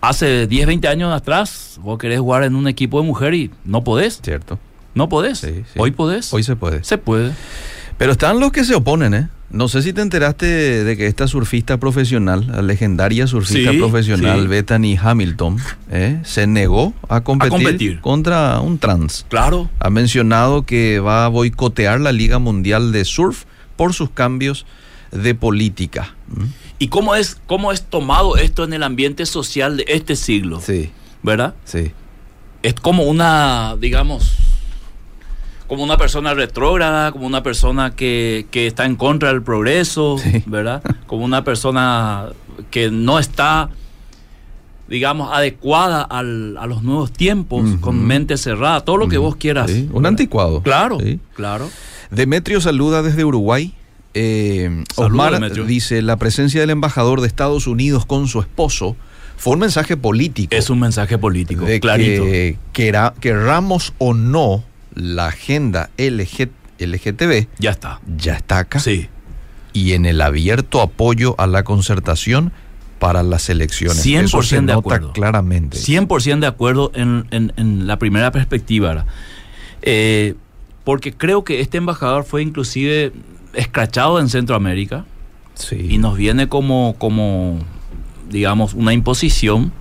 hace 0.00 0.46
10, 0.46 0.66
20 0.68 0.86
años 0.88 1.12
atrás, 1.12 1.78
vos 1.82 1.98
querés 1.98 2.20
jugar 2.20 2.44
en 2.44 2.54
un 2.54 2.68
equipo 2.68 3.00
de 3.00 3.06
mujer 3.06 3.34
y 3.34 3.50
no 3.64 3.82
podés, 3.82 4.20
Cierto. 4.22 4.58
no 4.94 5.08
podés. 5.08 5.38
Sí, 5.40 5.64
sí. 5.72 5.78
Hoy 5.78 5.90
podés. 5.90 6.32
Hoy 6.32 6.44
se 6.44 6.54
puede. 6.54 6.84
se 6.84 6.98
puede. 6.98 7.32
Pero 7.98 8.12
están 8.12 8.38
los 8.38 8.52
que 8.52 8.62
se 8.64 8.76
oponen, 8.76 9.12
¿eh? 9.12 9.28
No 9.50 9.68
sé 9.68 9.80
si 9.82 9.94
te 9.94 10.02
enteraste 10.02 10.84
de 10.84 10.96
que 10.98 11.06
esta 11.06 11.26
surfista 11.26 11.78
profesional, 11.78 12.46
la 12.48 12.60
legendaria 12.60 13.26
surfista 13.26 13.72
Sí, 13.72 13.78
profesional 13.78 14.42
sí. 14.42 14.46
Bethany 14.46 14.96
Hamilton, 15.00 15.56
¿eh? 15.90 16.20
se 16.24 16.46
negó 16.46 16.92
a 17.08 17.22
competir, 17.22 17.50
competir. 17.52 18.00
contra 18.00 18.60
un 18.60 18.78
trans. 18.78 19.24
Claro. 19.30 19.70
Ha 19.80 19.88
mencionado 19.88 20.66
que 20.66 21.00
va 21.00 21.24
a 21.24 21.28
boicotear 21.28 21.98
la 22.00 22.12
Liga 22.12 22.38
Mundial 22.38 22.92
de 22.92 23.06
Surf 23.06 23.44
por 23.76 23.94
sus 23.94 24.10
cambios 24.10 24.66
de 25.12 25.34
política. 25.34 26.14
¿Mm? 26.28 26.44
¿Y 26.80 26.88
cómo 26.88 27.14
es, 27.14 27.38
cómo 27.46 27.72
es 27.72 27.82
tomado 27.82 28.36
esto 28.36 28.64
en 28.64 28.74
el 28.74 28.82
ambiente 28.82 29.24
social 29.24 29.78
de 29.78 29.86
este 29.88 30.14
siglo? 30.14 30.60
Sí, 30.60 30.90
¿Verdad? 31.22 31.54
sí. 31.64 31.92
Es 32.62 32.74
como 32.74 33.04
una, 33.04 33.76
digamos, 33.80 34.36
como 35.68 35.84
una 35.84 35.96
persona 35.96 36.34
retrógrada, 36.34 37.12
como 37.12 37.26
una 37.26 37.42
persona 37.42 37.94
que, 37.94 38.46
que 38.50 38.66
está 38.66 38.84
en 38.86 38.96
contra 38.96 39.28
del 39.28 39.42
progreso, 39.42 40.16
Sí. 40.18 40.42
¿verdad? 40.46 40.82
Como 41.06 41.24
una 41.24 41.44
persona 41.44 42.26
que 42.70 42.90
no 42.90 43.18
está, 43.18 43.68
digamos, 44.88 45.30
adecuada 45.32 46.02
al- 46.02 46.56
a 46.58 46.66
los 46.66 46.82
nuevos 46.82 47.12
tiempos, 47.12 47.64
con 47.80 48.04
mente 48.06 48.36
cerrada, 48.38 48.80
todo 48.80 48.96
lo 48.96 49.08
que 49.08 49.18
vos 49.18 49.36
quieras. 49.36 49.70
Sí, 49.70 49.88
Un 49.92 50.06
anticuado. 50.06 50.62
Claro, 50.62 50.98
Sí. 51.00 51.20
claro. 51.34 51.68
Demetrio 52.10 52.60
saluda 52.60 53.02
desde 53.02 53.24
Uruguay. 53.24 53.74
Eh, 54.14 54.84
Osmar 54.96 55.38
dice, 55.66 56.00
la 56.02 56.16
presencia 56.16 56.60
del 56.62 56.70
embajador 56.70 57.20
de 57.20 57.26
Estados 57.26 57.66
Unidos 57.66 58.06
con 58.06 58.26
su 58.26 58.40
esposo 58.40 58.96
fue 59.36 59.52
un 59.52 59.60
mensaje 59.60 59.96
político. 59.96 60.56
Es 60.56 60.70
un 60.70 60.80
mensaje 60.80 61.18
político, 61.18 61.64
de 61.64 61.78
clarito. 61.78 62.24
que 62.24 62.56
o 63.98 64.14
no 64.14 64.64
la 64.98 65.26
agenda 65.28 65.90
LG 65.96 66.48
LGTB 66.78 67.46
Ya 67.58 67.70
está. 67.70 68.00
ya 68.16 68.34
está 68.34 68.58
acá 68.58 68.78
Sí. 68.80 69.08
y 69.72 69.92
en 69.94 70.06
el 70.06 70.20
abierto 70.20 70.80
apoyo 70.80 71.34
a 71.38 71.46
la 71.46 71.64
concertación 71.64 72.52
para 72.98 73.22
las 73.22 73.48
elecciones. 73.48 74.02
100% 74.04 74.24
Eso 74.24 74.42
se 74.42 74.56
de 74.56 74.62
nota 74.62 74.78
acuerdo. 74.78 75.12
claramente. 75.12 75.78
100% 75.78 76.40
de 76.40 76.46
acuerdo 76.48 76.90
en, 76.94 77.26
en- 77.30 77.52
en 77.56 77.86
la 77.86 77.98
primera 77.98 78.30
perspectiva. 78.32 79.06
Eh, 79.82 80.34
porque 80.84 81.12
creo 81.12 81.44
que 81.44 81.60
este 81.60 81.78
embajador 81.78 82.24
fue 82.24 82.42
inclusive 82.42 83.12
escrachado 83.54 84.18
en 84.20 84.28
Centroamérica 84.28 85.04
Sí. 85.54 85.76
y 85.90 85.98
nos 85.98 86.16
viene 86.16 86.48
como, 86.48 86.94
como 86.98 87.58
digamos, 88.30 88.74
una 88.74 88.92
imposición. 88.92 89.72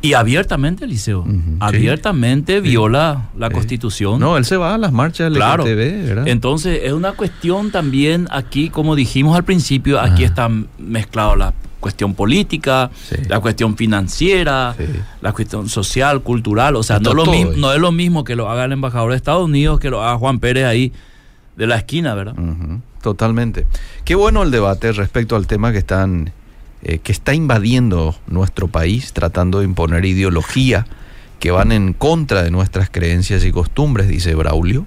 Y 0.00 0.12
abiertamente, 0.14 0.86
sí. 0.96 1.12
abiertamente 1.60 2.60
viola 2.60 3.30
la 3.36 3.48
Sí. 3.48 3.54
constitución. 3.54 4.20
No, 4.20 4.36
él 4.36 4.44
se 4.44 4.56
va 4.56 4.74
a 4.74 4.78
las 4.78 4.92
marchas 4.92 5.32
Claro. 5.32 5.64
LGTB, 5.64 6.06
¿verdad? 6.06 6.28
Entonces, 6.28 6.80
es 6.84 6.92
una 6.92 7.12
cuestión 7.12 7.70
también 7.70 8.28
aquí, 8.30 8.70
como 8.70 8.94
dijimos 8.94 9.36
al 9.36 9.44
principio, 9.44 10.00
aquí 10.00 10.22
Ah. 10.22 10.26
está 10.26 10.48
mezclado 10.78 11.34
la 11.36 11.52
cuestión 11.80 12.14
política, 12.14 12.90
Sí. 13.08 13.16
la 13.28 13.40
cuestión 13.40 13.76
financiera, 13.76 14.74
Sí. 14.78 14.84
la 15.20 15.32
cuestión 15.32 15.68
social, 15.68 16.22
cultural. 16.22 16.76
O 16.76 16.82
sea, 16.82 16.98
no, 16.98 17.10
es 17.10 17.16
lo 17.16 17.26
mismo, 17.26 17.52
no 17.56 17.72
es 17.72 17.78
lo 17.80 17.92
mismo 17.92 18.24
que 18.24 18.36
lo 18.36 18.48
haga 18.50 18.64
el 18.64 18.72
embajador 18.72 19.10
de 19.10 19.16
Estados 19.16 19.44
Unidos 19.44 19.78
que 19.80 19.90
lo 19.90 20.02
haga 20.02 20.16
Juan 20.18 20.38
Pérez 20.40 20.64
ahí 20.64 20.92
de 21.56 21.66
la 21.66 21.76
esquina, 21.76 22.14
¿verdad? 22.14 22.34
Totalmente. 23.02 23.66
Qué 24.04 24.14
bueno 24.16 24.42
el 24.42 24.50
debate 24.50 24.92
respecto 24.92 25.36
al 25.36 25.46
tema 25.46 25.70
que 25.72 25.78
están 25.78 26.32
eh, 26.82 26.98
que 26.98 27.12
está 27.12 27.34
invadiendo 27.34 28.16
nuestro 28.26 28.68
país, 28.68 29.12
tratando 29.12 29.58
de 29.58 29.64
imponer 29.64 30.04
ideología 30.04 30.86
que 31.40 31.50
van 31.50 31.72
en 31.72 31.92
contra 31.92 32.42
de 32.42 32.50
nuestras 32.50 32.90
creencias 32.90 33.44
y 33.44 33.52
costumbres, 33.52 34.08
dice 34.08 34.34
Braulio. 34.34 34.86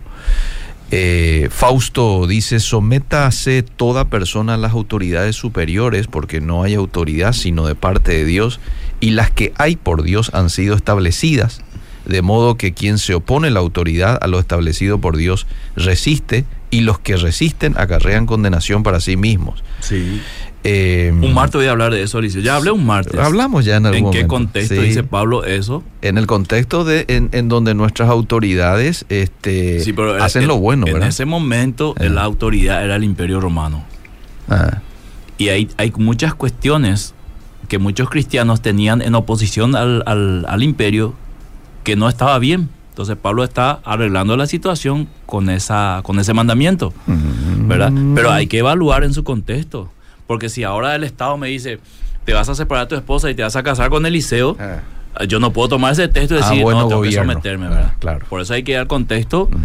Eh, 0.94 1.48
Fausto 1.50 2.28
dice, 2.28 2.60
sométase 2.60 3.64
toda 3.64 4.06
persona 4.06 4.56
a 4.56 4.58
las 4.58 4.74
autoridades 4.74 5.38
superiores, 5.38 6.08
porque 6.08 6.42
no 6.42 6.64
hay 6.64 6.74
autoridad 6.74 7.32
sino 7.32 7.66
de 7.66 7.76
parte 7.76 8.12
de 8.12 8.26
Dios, 8.26 8.60
y 9.00 9.12
las 9.12 9.32
que 9.32 9.54
hay 9.58 9.78
por 9.78 10.04
Dios 10.04 10.32
han 10.34 10.50
sido 10.50 10.76
establecidas, 10.76 11.62
de 12.06 12.22
modo 12.22 12.58
que 12.58 12.74
quien 12.74 12.98
se 12.98 13.14
opone 13.14 13.48
a 13.48 13.52
la 13.52 13.62
autoridad 13.62 14.20
a 14.22 14.28
lo 14.28 14.40
establecido 14.40 15.00
por 15.00 15.16
Dios 15.16 15.48
resiste, 15.78 16.46
y 16.72 16.82
los 16.82 17.00
que 17.00 17.18
resisten 17.18 17.76
acarrean 17.78 18.26
condenación 18.26 18.84
para 18.84 19.00
sí 19.00 19.18
mismos. 19.18 19.64
Sí. 19.82 20.22
Eh, 20.64 21.12
Un 21.12 21.34
martes 21.34 21.56
voy 21.56 21.66
a 21.66 21.72
hablar 21.72 21.92
de 21.92 22.04
eso, 22.04 22.20
Alicia. 22.20 22.40
Ya 22.42 22.56
hablé 22.56 22.70
un 22.72 22.86
martes. 22.86 23.20
Hablamos 23.20 23.66
ya 23.66 23.78
en 23.78 23.88
algún 23.88 24.06
¿En 24.14 24.22
qué 24.22 24.28
contexto 24.28 24.76
Sí. 24.76 24.82
dice 24.82 25.04
Pablo 25.04 25.44
eso? 25.44 25.84
En 26.04 26.20
el 26.20 26.28
contexto 26.28 26.84
de 26.84 27.06
en, 27.08 27.30
en 27.32 27.50
donde 27.50 27.74
nuestras 27.74 28.10
autoridades 28.10 29.06
este, 29.10 29.80
Sí, 29.80 29.92
pero 29.94 30.22
hacen 30.24 30.44
en- 30.44 30.48
lo 30.50 30.58
bueno, 30.60 30.86
En 30.86 30.94
¿verdad? 30.94 31.10
ese 31.10 31.26
momento 31.26 31.96
Eh. 32.00 32.10
la 32.10 32.22
autoridad 32.24 32.84
era 32.86 32.96
el 32.96 33.04
imperio 33.04 33.40
romano. 33.40 33.84
Ah, 34.50 34.82
Y 35.40 35.50
hay, 35.50 35.70
hay 35.78 35.92
muchas 35.98 36.36
cuestiones 36.36 37.16
que 37.68 37.80
muchos 37.80 38.10
cristianos 38.10 38.62
tenían 38.62 39.02
en 39.02 39.16
oposición 39.16 39.76
al, 39.76 40.04
al- 40.06 40.46
al 40.48 40.62
imperio 40.62 41.16
que 41.84 41.96
no 41.96 42.08
estaba 42.08 42.38
bien. 42.38 42.70
Entonces 42.90 43.18
Pablo 43.20 43.44
está 43.44 43.80
arreglando 43.84 44.38
la 44.38 44.46
situación 44.46 45.08
con, 45.26 45.50
esa, 45.50 46.02
con 46.04 46.20
ese 46.20 46.34
mandamiento, 46.36 46.94
¿verdad? 47.08 47.90
Mm. 47.90 48.14
Pero 48.14 48.30
hay 48.32 48.46
que 48.46 48.60
evaluar 48.60 49.04
en 49.04 49.14
su 49.16 49.24
contexto. 49.24 49.90
Porque 50.32 50.48
si 50.48 50.64
ahora 50.64 50.96
el 50.96 51.04
Estado 51.04 51.36
me 51.36 51.50
dice, 51.50 51.80
te 52.24 52.32
vas 52.32 52.48
a 52.48 52.56
separar 52.56 52.86
de 52.86 52.90
tu 52.92 52.96
esposa 52.96 53.30
y 53.30 53.36
te 53.36 53.44
vas 53.44 53.58
a 53.58 53.64
casar 53.64 53.90
con 53.90 54.06
Eliseo, 54.06 54.56
Ah. 54.58 55.26
yo 55.28 55.42
no 55.42 55.52
puedo 55.52 55.68
tomar 55.68 55.92
ese 55.92 56.08
texto 56.08 56.36
y 56.36 56.38
Ah, 56.42 56.48
decir, 56.50 56.64
bueno, 56.64 56.80
no, 56.84 56.88
tengo 56.88 57.00
gobierno. 57.02 57.28
que 57.28 57.34
someterme, 57.34 57.66
Ah, 57.66 57.70
¿verdad? 57.70 57.94
claro. 58.00 58.26
Por 58.30 58.40
eso 58.40 58.54
hay 58.54 58.64
que 58.64 58.74
dar 58.76 58.88
contexto 58.88 59.50
Mm. 59.52 59.58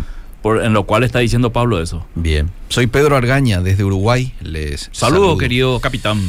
por, 0.42 0.64
en 0.64 0.72
lo 0.72 0.82
cual 0.82 1.04
está 1.04 1.20
diciendo 1.20 1.52
Pablo 1.52 1.80
eso. 1.80 2.04
Bien. 2.16 2.50
Soy 2.68 2.88
Pedro 2.88 3.14
Argaña 3.16 3.60
desde 3.60 3.84
Uruguay. 3.84 4.34
Les 4.40 4.88
saludo. 4.90 5.38
querido 5.38 5.78
capitán. 5.78 6.20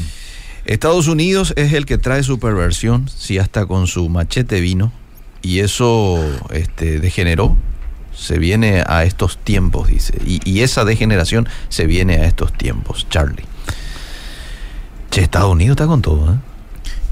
Estados 0.66 1.08
Unidos 1.08 1.52
es 1.56 1.74
el 1.74 1.88
que 1.88 1.98
trae 1.98 2.22
su 2.22 2.38
perversión, 2.38 3.10
si 3.10 3.40
hasta 3.40 3.66
con 3.66 3.88
su 3.88 4.08
machete 4.08 4.62
vino, 4.62 4.92
y 5.42 5.62
eso 5.62 6.24
este, 6.52 7.00
degeneró. 7.00 7.58
Se 8.14 8.38
viene 8.38 8.84
a 8.86 9.04
estos 9.04 9.40
tiempos, 9.40 9.88
dice. 9.88 10.14
Y, 10.28 10.42
y 10.48 10.62
esa 10.62 10.86
degeneración 10.86 11.48
se 11.70 11.88
viene 11.88 12.18
a 12.18 12.26
estos 12.26 12.54
tiempos, 12.54 13.08
Charlie. 13.10 13.46
Che, 15.18 15.24
Estados 15.24 15.52
Unidos 15.52 15.72
está 15.72 15.88
con 15.88 16.04
todo, 16.04 16.32
¿eh? 16.32 16.38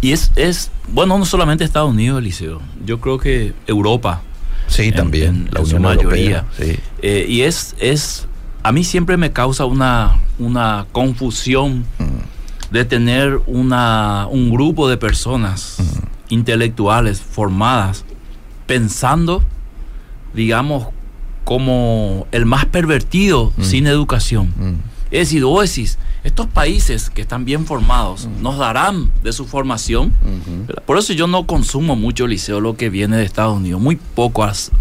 Y 0.02 0.12
es, 0.12 0.32
es, 0.36 0.70
bueno, 0.90 1.18
no 1.18 1.26
solamente 1.26 1.64
Estados 1.64 1.90
Unidos, 1.90 2.20
Eliseo. 2.20 2.62
Yo 2.86 3.00
creo 3.02 3.18
que 3.18 3.56
Europa. 3.66 4.22
Sí, 4.68 4.84
En- 4.90 4.94
también. 4.94 5.28
en- 5.30 5.50
la 5.52 5.62
en 5.62 5.66
su 5.66 5.76
Unión 5.78 5.96
mayoría. 5.96 6.38
Europea. 6.42 6.46
Sí. 6.76 6.80
Eh, 7.02 7.26
y 7.28 7.42
es, 7.42 7.76
es, 7.80 8.28
a 8.62 8.72
mí 8.72 8.84
siempre 8.84 9.18
me 9.18 9.32
causa 9.32 9.66
una, 9.66 10.20
una 10.38 10.86
confusión 10.92 11.80
Mm. 11.98 12.74
de 12.74 12.86
tener 12.86 13.40
una, 13.48 14.28
un 14.30 14.52
grupo 14.52 14.88
de 14.88 14.98
personas 14.98 15.78
Mm. 15.80 15.84
intelectuales 16.30 17.20
formadas 17.22 18.06
pensando, 18.68 19.42
digamos, 20.36 20.90
como 21.44 22.28
el 22.32 22.46
más 22.46 22.66
pervertido 22.68 23.52
Mm. 23.58 23.64
sin 23.64 23.88
educación. 23.88 24.54
Es 25.10 25.30
decir, 25.30 25.44
vos 25.44 25.68
decís, 25.68 25.98
estos 26.26 26.48
países 26.48 27.10
que 27.10 27.22
están 27.22 27.46
bien 27.46 27.66
formados 27.66 28.28
nos 28.42 28.58
darán 28.58 29.12
de 29.24 29.32
su 29.32 29.46
formación. 29.46 30.12
Por 30.86 30.98
eso 30.98 31.14
yo 31.14 31.28
no 31.28 31.46
consumo 31.48 31.96
mucho 31.96 32.28
liceo 32.28 32.60
lo 32.60 32.76
que 32.76 32.90
viene 32.90 33.16
de 33.16 33.24
Estados 33.24 33.56
Unidos, 33.56 33.80
muy 33.80 33.96
poco, 33.96 34.44
as- 34.44 34.72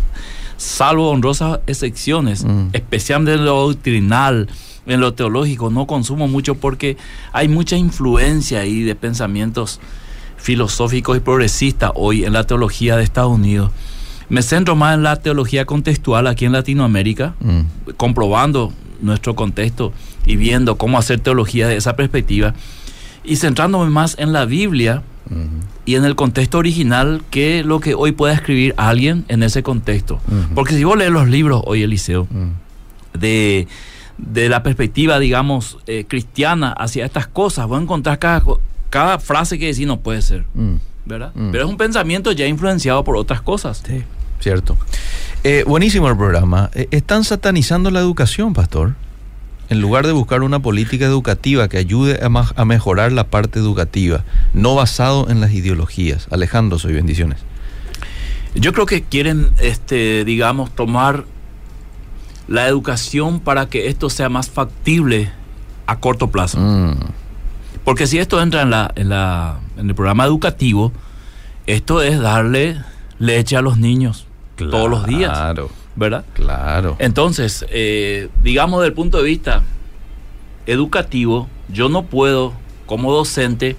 salvo 0.56 1.10
honrosas 1.10 1.60
excepciones, 1.66 2.44
especialmente 2.72 3.34
en 3.38 3.44
lo 3.44 3.66
doctrinal, 3.66 4.48
en 4.86 5.00
lo 5.00 5.14
teológico, 5.14 5.70
no 5.70 5.86
consumo 5.86 6.28
mucho 6.28 6.54
porque 6.56 6.96
hay 7.32 7.48
mucha 7.48 7.76
influencia 7.76 8.60
ahí 8.60 8.82
de 8.82 8.94
pensamientos 8.94 9.80
filosóficos 10.36 11.16
y 11.16 11.20
progresistas 11.20 11.90
hoy 11.94 12.24
en 12.24 12.32
la 12.32 12.44
teología 12.44 12.96
de 12.96 13.02
Estados 13.04 13.32
Unidos. 13.32 13.70
Me 14.28 14.42
centro 14.42 14.74
más 14.76 14.94
en 14.94 15.02
la 15.02 15.16
teología 15.16 15.64
contextual 15.66 16.26
aquí 16.26 16.44
en 16.46 16.52
Latinoamérica, 16.52 17.34
Mm. 17.40 17.60
comprobando 17.96 18.72
nuestro 19.04 19.34
contexto 19.34 19.92
y 20.26 20.36
viendo 20.36 20.76
cómo 20.76 20.98
hacer 20.98 21.20
teología 21.20 21.68
de 21.68 21.76
esa 21.76 21.94
perspectiva 21.96 22.54
y 23.24 23.36
centrándome 23.36 23.90
más 23.90 24.16
en 24.18 24.32
la 24.32 24.44
Biblia 24.44 25.02
y 25.86 25.94
en 25.94 26.04
el 26.04 26.14
contexto 26.16 26.58
original 26.58 27.22
que 27.30 27.64
lo 27.64 27.80
que 27.80 27.94
hoy 27.94 28.12
pueda 28.12 28.34
escribir 28.34 28.74
alguien 28.76 29.24
en 29.28 29.42
ese 29.42 29.62
contexto. 29.62 30.20
Porque 30.54 30.74
si 30.74 30.84
vos 30.84 30.96
lees 30.98 31.10
los 31.12 31.28
libros 31.28 31.62
hoy, 31.66 31.82
Eliseo, 31.82 32.26
Mm. 32.30 33.18
de, 33.18 33.66
de 34.18 34.48
la 34.48 34.62
perspectiva, 34.62 35.18
digamos, 35.18 35.78
eh, 35.86 36.04
cristiana 36.06 36.72
hacia 36.72 37.04
estas 37.04 37.26
cosas, 37.26 37.66
vos 37.66 37.80
encontrás 37.80 38.18
cada, 38.18 38.42
cada 38.90 39.18
frase 39.18 39.58
que 39.58 39.66
decís 39.66 39.86
no 39.86 40.00
puede 40.00 40.20
ser. 40.22 40.44
¿verdad? 41.06 41.32
Pero 41.52 41.64
es 41.64 41.70
un 41.70 41.76
pensamiento 41.76 42.32
ya 42.32 42.46
influenciado 42.46 43.04
por 43.04 43.16
otras 43.16 43.40
cosas. 43.42 43.82
Sí, 43.86 44.02
cierto. 44.40 44.76
Eh, 45.46 45.62
buenísimo 45.66 46.08
el 46.08 46.16
programa. 46.16 46.70
Eh, 46.74 46.88
están 46.90 47.22
satanizando 47.22 47.90
la 47.90 48.00
educación, 48.00 48.54
pastor. 48.54 48.94
En 49.68 49.82
lugar 49.82 50.06
de 50.06 50.12
buscar 50.12 50.42
una 50.42 50.60
política 50.60 51.04
educativa 51.04 51.68
que 51.68 51.76
ayude 51.76 52.18
a, 52.22 52.28
a 52.56 52.64
mejorar 52.64 53.12
la 53.12 53.24
parte 53.28 53.58
educativa, 53.58 54.24
no 54.54 54.74
basado 54.74 55.28
en 55.28 55.42
las 55.42 55.52
ideologías. 55.52 56.28
Alejandro, 56.30 56.78
soy 56.78 56.94
bendiciones. 56.94 57.40
Yo 58.54 58.72
creo 58.72 58.86
que 58.86 59.02
quieren, 59.02 59.50
este, 59.60 60.24
digamos, 60.24 60.74
tomar 60.74 61.24
la 62.48 62.66
educación 62.66 63.40
para 63.40 63.66
que 63.66 63.88
esto 63.88 64.08
sea 64.08 64.30
más 64.30 64.48
factible 64.48 65.30
a 65.86 66.00
corto 66.00 66.30
plazo. 66.30 66.58
Mm, 66.58 66.96
Porque 67.84 68.06
si 68.06 68.18
esto 68.18 68.40
entra 68.40 68.62
en, 68.62 68.70
la, 68.70 68.92
en, 68.96 69.10
la, 69.10 69.60
en 69.76 69.88
el 69.90 69.94
programa 69.94 70.24
educativo, 70.24 70.90
esto 71.66 72.00
es 72.00 72.18
darle 72.18 72.78
leche 73.18 73.56
a 73.56 73.62
los 73.62 73.76
niños 73.76 74.26
todos 74.56 74.88
los 74.90 75.06
días, 75.06 75.30
Claro, 75.32 75.70
¿verdad? 75.96 76.24
claro. 76.34 76.96
Entonces, 76.98 77.64
eh, 77.70 78.28
digamos, 78.42 78.80
desde 78.80 78.88
el 78.88 78.94
punto 78.94 79.18
de 79.18 79.24
vista 79.24 79.62
educativo, 80.66 81.48
yo 81.68 81.88
no 81.88 82.04
puedo, 82.04 82.52
como 82.86 83.12
docente, 83.12 83.76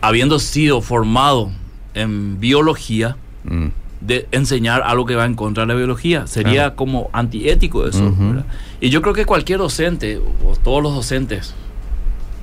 habiendo 0.00 0.38
sido 0.38 0.80
formado 0.80 1.50
en 1.94 2.40
biología, 2.40 3.16
Mm, 3.44 3.66
de 4.00 4.26
enseñar 4.32 4.82
algo 4.84 5.04
que 5.04 5.14
va 5.16 5.26
en 5.26 5.34
contra 5.34 5.64
de 5.64 5.66
la 5.68 5.74
biología. 5.74 6.26
Sería 6.26 6.52
Claro. 6.62 6.76
como 6.76 7.10
antiético 7.12 7.86
eso. 7.86 8.14
Y 8.80 8.88
yo 8.88 9.02
creo 9.02 9.12
que 9.14 9.26
cualquier 9.26 9.58
docente, 9.58 10.16
o 10.18 10.56
todos 10.62 10.82
los 10.82 10.94
docentes, 10.94 11.54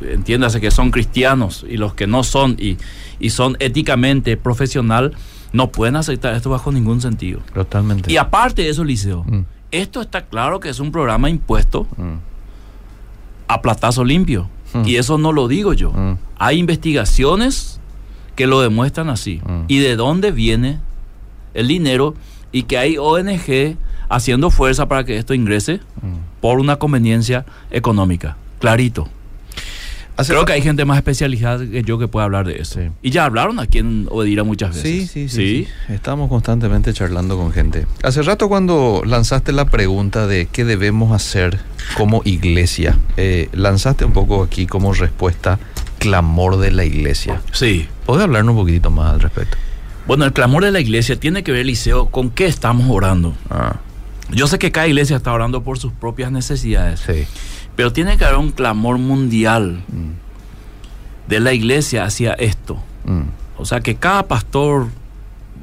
entiéndase 0.02 0.62
que 0.62 0.70
son 0.72 0.92
cristianos 0.92 1.66
y 1.68 1.78
los 1.78 1.94
que 1.96 2.06
no 2.08 2.24
son 2.24 2.56
y, 2.60 2.78
y 3.20 3.32
son 3.32 3.58
éticamente 3.60 4.38
profesional, 4.38 5.14
no 5.54 5.72
pueden 5.72 5.96
aceptar 5.96 6.34
esto 6.34 6.50
bajo 6.50 6.72
ningún 6.72 7.02
sentido. 7.02 7.42
totalmente. 7.54 8.12
Y 8.12 8.18
aparte 8.18 8.62
de 8.64 8.70
eso, 8.70 8.84
Liceo, 8.84 9.24
Mm, 9.28 9.42
esto 9.72 10.02
está 10.02 10.26
claro 10.26 10.60
que 10.60 10.70
es 10.70 10.80
un 10.80 10.92
programa 10.92 11.30
impuesto 11.30 11.88
mm, 11.98 12.14
a 13.48 13.62
platazo 13.62 14.04
limpio. 14.04 14.50
Mm. 14.74 14.88
Y 14.88 14.96
eso 14.96 15.18
no 15.18 15.32
lo 15.32 15.48
digo 15.48 15.74
yo. 15.74 15.94
Hay 16.38 16.58
investigaciones 16.58 17.80
que 18.36 18.48
lo 18.48 18.62
demuestran 18.62 19.10
así. 19.10 19.42
¿Y 19.68 19.80
de 19.80 19.96
dónde 19.96 20.32
viene 20.32 20.80
el 21.54 21.68
dinero? 21.68 22.16
Y 22.54 22.64
que 22.64 22.78
hay 22.78 22.98
ONG 22.98 23.76
haciendo 24.10 24.50
fuerza 24.50 24.88
para 24.88 25.04
que 25.04 25.18
esto 25.18 25.34
ingrese 25.34 25.80
por 26.40 26.60
una 26.60 26.78
conveniencia 26.78 27.46
económica. 27.70 28.38
Clarito. 28.60 29.08
Hace 30.22 30.34
Creo 30.34 30.46
que 30.46 30.54
hay 30.54 30.62
gente 30.62 30.86
más 30.86 30.98
especializada 30.98 31.66
que 31.66 31.82
yo 31.84 31.98
que 32.00 32.08
puede 32.08 32.26
hablar 32.26 32.46
de 32.48 32.62
eso. 32.62 32.80
Sí. 32.80 32.90
Y 33.02 33.10
ya 33.10 33.26
hablaron 33.26 33.60
aquí 33.60 33.80
en 33.80 34.08
Odira 34.10 34.44
muchas 34.44 34.76
Sí, 34.76 35.00
veces. 35.00 35.12
sí, 35.12 35.30
sí, 35.30 35.66
sí. 35.88 35.94
Estamos 35.94 36.30
constantemente 36.30 36.94
charlando 36.94 37.38
con 37.38 37.52
gente. 37.52 37.86
Hace 38.04 38.22
rato 38.22 38.48
cuando 38.48 39.02
lanzaste 39.06 39.52
la 39.52 39.66
pregunta 39.66 40.28
de 40.28 40.46
qué 40.52 40.64
debemos 40.66 41.12
hacer 41.12 41.60
como 41.98 42.22
iglesia, 42.24 42.98
eh, 43.18 43.50
lanzaste 43.54 44.06
un 44.06 44.14
poco 44.14 44.44
aquí 44.44 44.68
como 44.68 44.94
respuesta 44.94 45.60
clamor 46.00 46.58
de 46.58 46.72
la 46.72 46.86
iglesia. 46.86 47.42
Sí. 47.52 47.88
¿Podés 48.06 48.24
hablarnos 48.24 48.54
un 48.54 48.62
poquitito 48.62 48.90
más 48.92 49.14
al 49.14 49.22
respecto? 49.22 49.58
Bueno, 50.08 50.26
el 50.26 50.34
clamor 50.34 50.64
de 50.64 50.72
la 50.72 50.80
iglesia 50.80 51.20
tiene 51.20 51.44
que 51.44 51.52
ver, 51.52 51.62
Eliseo, 51.62 52.08
con 52.08 52.32
qué 52.32 52.46
estamos 52.48 52.88
orando. 52.90 53.36
Ah, 53.50 53.78
Yo 54.32 54.48
sé 54.48 54.58
que 54.60 54.72
cada 54.72 54.88
iglesia 54.88 55.18
está 55.18 55.32
orando 55.34 55.62
por 55.64 55.78
sus 55.78 55.92
propias 55.94 56.32
necesidades, 56.32 57.02
sí. 57.02 57.26
Pero 57.76 57.92
tiene 57.94 58.18
que 58.18 58.26
haber 58.26 58.38
un 58.38 58.52
clamor 58.52 58.98
mundial 58.98 59.84
Mm, 59.92 61.30
de 61.30 61.40
la 61.40 61.54
iglesia 61.54 62.04
hacia 62.06 62.34
esto. 62.34 62.78
mm, 63.06 63.22
O 63.58 63.66
sea, 63.66 63.80
que 63.82 63.96
cada 63.96 64.28
pastor 64.28 64.88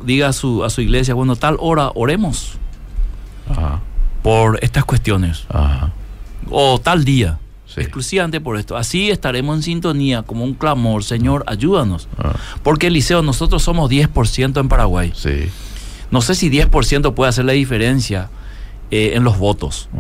diga 0.05 0.29
a 0.29 0.33
su, 0.33 0.65
a 0.65 0.71
su 0.71 0.81
iglesia, 0.81 1.15
bueno, 1.15 1.35
tal 1.37 1.57
hora 1.59 1.91
oremos 1.95 2.53
ajá, 3.51 3.81
por 4.23 4.59
estas 4.63 4.85
cuestiones. 4.85 5.45
ajá. 5.49 5.93
O 6.51 6.79
tal 6.81 7.05
día. 7.05 7.39
Sí. 7.67 7.83
exclusivamente 7.83 8.41
por 8.41 8.57
esto. 8.57 8.79
Así 8.79 9.11
estaremos 9.11 9.55
en 9.57 9.63
sintonía, 9.63 10.23
como 10.23 10.43
un 10.45 10.55
clamor, 10.55 11.05
Señor, 11.05 11.45
ayúdanos. 11.47 12.09
Ah, 12.17 12.33
Porque 12.63 12.87
Eliseo, 12.87 13.21
nosotros 13.21 13.63
somos 13.63 13.91
10% 13.91 14.59
en 14.61 14.69
Paraguay. 14.69 15.13
sí. 15.15 15.51
No 16.11 16.23
sé 16.23 16.35
si 16.35 16.49
10% 16.49 17.13
puede 17.13 17.29
hacer 17.29 17.45
la 17.45 17.53
diferencia 17.53 18.31
eh, 18.91 19.13
en 19.17 19.25
los 19.25 19.37
votos. 19.37 19.91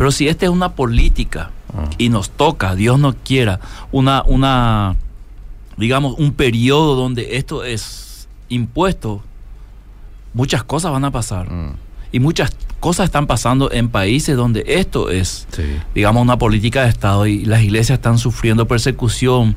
Pero 0.00 0.10
si 0.12 0.28
esta 0.28 0.46
es 0.46 0.50
una 0.50 0.72
política 0.72 1.50
y 1.98 2.08
nos 2.08 2.30
toca, 2.30 2.74
Dios 2.74 2.98
no 2.98 3.14
quiera, 3.22 3.60
una, 3.92 4.22
una, 4.26 4.96
digamos, 5.76 6.14
un 6.18 6.32
periodo 6.32 6.94
donde 6.94 7.36
esto 7.36 7.64
es 7.64 8.26
impuesto, 8.48 9.22
muchas 10.32 10.64
cosas 10.64 10.90
van 10.90 11.04
a 11.04 11.10
pasar. 11.10 11.50
Mm, 11.50 11.74
Y 12.12 12.18
muchas 12.18 12.50
cosas 12.80 13.04
están 13.04 13.26
pasando 13.26 13.70
en 13.70 13.90
países 13.90 14.34
donde 14.38 14.64
esto 14.66 15.10
es, 15.10 15.46
Sí. 15.52 15.64
digamos, 15.94 16.22
una 16.22 16.38
política 16.38 16.84
de 16.84 16.88
Estado 16.88 17.26
y 17.26 17.44
las 17.44 17.62
iglesias 17.62 17.98
están 17.98 18.16
sufriendo 18.16 18.66
persecución 18.66 19.54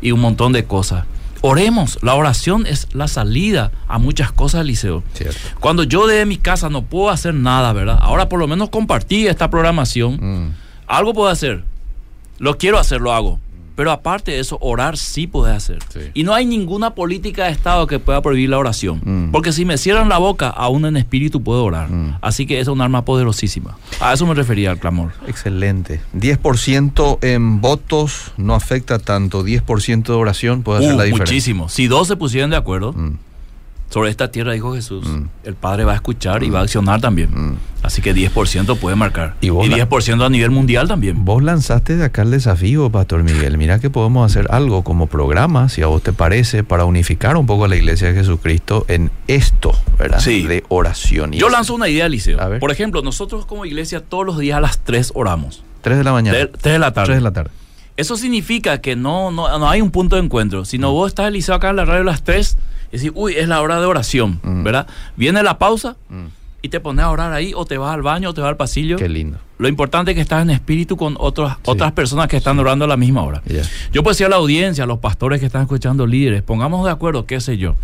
y 0.00 0.10
un 0.12 0.20
montón 0.20 0.52
de 0.54 0.64
cosas. 0.64 1.04
Oremos, 1.42 1.98
la 2.02 2.14
oración 2.14 2.66
es 2.66 2.86
la 2.92 3.08
salida 3.08 3.72
a 3.88 3.98
muchas 3.98 4.30
cosas. 4.30 4.64
Cierto. 5.12 5.36
Cuando 5.60 5.82
yo 5.82 6.06
de 6.06 6.24
mi 6.24 6.36
casa 6.36 6.68
no 6.68 6.82
puedo 6.82 7.10
hacer 7.10 7.34
nada, 7.34 7.72
¿verdad? 7.72 7.98
Ahora 8.00 8.28
por 8.28 8.38
lo 8.38 8.46
menos 8.46 8.70
compartí 8.70 9.26
esta 9.26 9.50
programación. 9.50 10.18
Mm, 10.20 10.54
Algo 10.86 11.12
puedo 11.12 11.28
hacer. 11.28 11.64
Lo 12.38 12.58
quiero 12.58 12.78
hacer, 12.78 13.00
lo 13.00 13.12
hago. 13.12 13.40
Pero 13.74 13.90
aparte 13.90 14.32
de 14.32 14.40
eso, 14.40 14.58
orar 14.60 14.96
sí 14.96 15.26
puedes 15.26 15.56
hacer. 15.56 15.78
Sí. 15.92 16.00
Y 16.14 16.24
no 16.24 16.34
hay 16.34 16.44
ninguna 16.46 16.94
política 16.94 17.44
de 17.46 17.52
Estado 17.52 17.86
que 17.86 17.98
pueda 17.98 18.20
prohibir 18.22 18.50
la 18.50 18.58
oración. 18.58 19.00
Mm. 19.04 19.30
Porque 19.32 19.52
si 19.52 19.64
me 19.64 19.78
cierran 19.78 20.08
la 20.08 20.18
boca, 20.18 20.48
aún 20.48 20.84
en 20.84 20.96
espíritu 20.96 21.42
puedo 21.42 21.64
orar. 21.64 21.90
Mm. 21.90 22.18
Así 22.20 22.46
que 22.46 22.60
es 22.60 22.68
un 22.68 22.80
arma 22.80 23.04
poderosísima. 23.04 23.76
A 24.00 24.12
eso 24.12 24.26
me 24.26 24.34
refería 24.34 24.70
al 24.70 24.78
clamor. 24.78 25.12
Excelente. 25.26 26.00
10% 26.14 27.18
en 27.22 27.60
votos 27.60 28.32
no 28.36 28.54
afecta 28.54 28.98
tanto. 28.98 29.44
10% 29.44 30.02
de 30.04 30.12
oración 30.12 30.62
puede 30.62 30.80
hacer 30.80 30.94
Uh, 30.94 30.98
la 30.98 31.04
diferencia. 31.04 31.32
muchísimo. 31.34 31.68
Si 31.68 31.86
dos 31.86 32.08
se 32.08 32.16
pusieran 32.16 32.50
de 32.50 32.56
acuerdo 32.56 32.92
Mm, 32.92 33.16
sobre 33.92 34.08
esta 34.10 34.30
tierra, 34.30 34.52
dijo 34.52 34.74
Jesús, 34.74 35.06
Mm. 35.06 35.24
el 35.44 35.54
Padre 35.54 35.84
va 35.84 35.92
a 35.92 35.96
escuchar 35.96 36.42
y 36.42 36.50
va 36.50 36.60
a 36.60 36.62
accionar 36.62 37.00
también. 37.00 37.28
mm. 37.30 37.56
Así 37.82 38.00
que 38.00 38.14
10% 38.14 38.76
puede 38.76 38.94
marcar. 38.96 39.34
Y 39.40 39.48
Y, 39.48 39.50
vos 39.50 39.68
la- 39.68 39.74
10% 39.76 40.24
a 40.24 40.30
nivel 40.30 40.50
mundial 40.52 40.86
también. 40.88 41.24
Vos 41.24 41.42
lanzaste 41.42 41.96
de 41.96 42.04
acá 42.04 42.22
el 42.22 42.30
desafío, 42.30 42.90
Pastor 42.90 43.22
Miguel. 43.24 43.58
Mira 43.58 43.80
que 43.80 43.90
podemos 43.90 44.24
hacer 44.30 44.46
algo 44.50 44.82
como 44.84 45.08
programa, 45.08 45.68
si 45.68 45.82
a 45.82 45.88
vos 45.88 46.00
te 46.02 46.12
parece, 46.12 46.62
para 46.64 46.84
unificar 46.84 47.36
un 47.36 47.44
poco 47.46 47.64
a 47.64 47.68
la 47.68 47.74
Iglesia 47.76 48.08
de 48.08 48.14
Jesucristo 48.14 48.84
en 48.88 49.10
esto, 49.26 49.72
¿verdad? 49.98 50.20
Sí. 50.20 50.42
De 50.46 50.62
oración. 50.68 51.34
Y 51.34 51.38
Yo 51.38 51.48
lanzo 51.48 51.74
una 51.74 51.88
idea, 51.88 52.08
Liceo. 52.08 52.40
A 52.40 52.46
ver. 52.48 52.60
Por 52.60 52.70
ejemplo, 52.70 53.02
nosotros 53.02 53.46
como 53.46 53.64
iglesia 53.66 54.00
todos 54.00 54.24
los 54.24 54.38
días 54.38 54.58
a 54.58 54.60
las 54.60 54.78
3 54.78 55.10
oramos. 55.14 55.64
3 55.82 55.98
de 55.98 56.04
la 56.04 56.12
mañana. 56.12 56.38
3 56.38 56.72
de 56.74 56.78
la 56.78 56.92
tarde. 56.92 57.06
3 57.06 57.18
de 57.18 57.22
la 57.22 57.32
tarde. 57.32 57.50
Eso 57.96 58.16
significa 58.16 58.80
que 58.80 58.96
no, 58.96 59.30
no, 59.30 59.58
no 59.58 59.68
hay 59.68 59.80
un 59.80 59.90
punto 59.90 60.16
de 60.16 60.22
encuentro. 60.22 60.64
Si 60.64 60.78
no 60.78 60.92
vos 60.92 61.08
estás 61.08 61.28
Eliseo 61.28 61.54
acá 61.54 61.70
en 61.70 61.76
la 61.76 61.84
radio 61.84 62.00
a 62.02 62.04
las 62.04 62.22
3, 62.24 62.56
y 62.90 62.96
decís, 62.96 63.12
uy, 63.14 63.34
es 63.34 63.48
la 63.48 63.60
hora 63.60 63.80
de 63.80 63.86
oración, 63.86 64.40
Mm. 64.42 64.62
¿verdad? 64.64 64.86
Viene 65.16 65.42
la 65.42 65.58
pausa 65.58 65.96
Mm, 66.08 66.26
y 66.62 66.68
te 66.68 66.80
pones 66.80 67.04
a 67.04 67.10
orar 67.10 67.32
ahí, 67.32 67.52
o 67.54 67.64
te 67.66 67.76
vas 67.78 67.92
al 67.94 68.02
baño, 68.02 68.30
o 68.30 68.34
te 68.34 68.40
vas 68.40 68.48
al 68.50 68.56
pasillo. 68.56 68.96
Qué 68.96 69.08
lindo. 69.08 69.38
Lo 69.58 69.68
importante 69.68 70.12
es 70.12 70.14
que 70.14 70.20
estás 70.20 70.42
en 70.42 70.50
espíritu 70.50 70.96
con 70.96 71.16
otras 71.18 71.54
Sí. 71.56 71.60
otras 71.66 71.92
personas 71.92 72.28
que 72.28 72.36
están 72.36 72.58
orando 72.58 72.84
a 72.84 72.88
la 72.88 72.96
misma 72.96 73.22
hora. 73.22 73.42
Yo 73.92 74.02
puedo 74.02 74.12
decir 74.12 74.26
a 74.26 74.28
la 74.30 74.36
audiencia, 74.36 74.84
a 74.84 74.86
los 74.86 74.98
pastores 74.98 75.38
que 75.40 75.46
están 75.46 75.62
escuchando 75.62 76.06
líderes, 76.06 76.42
pongamos 76.42 76.84
de 76.84 76.90
acuerdo, 76.90 77.26
qué 77.26 77.40
sé 77.40 77.58
yo. 77.58 77.74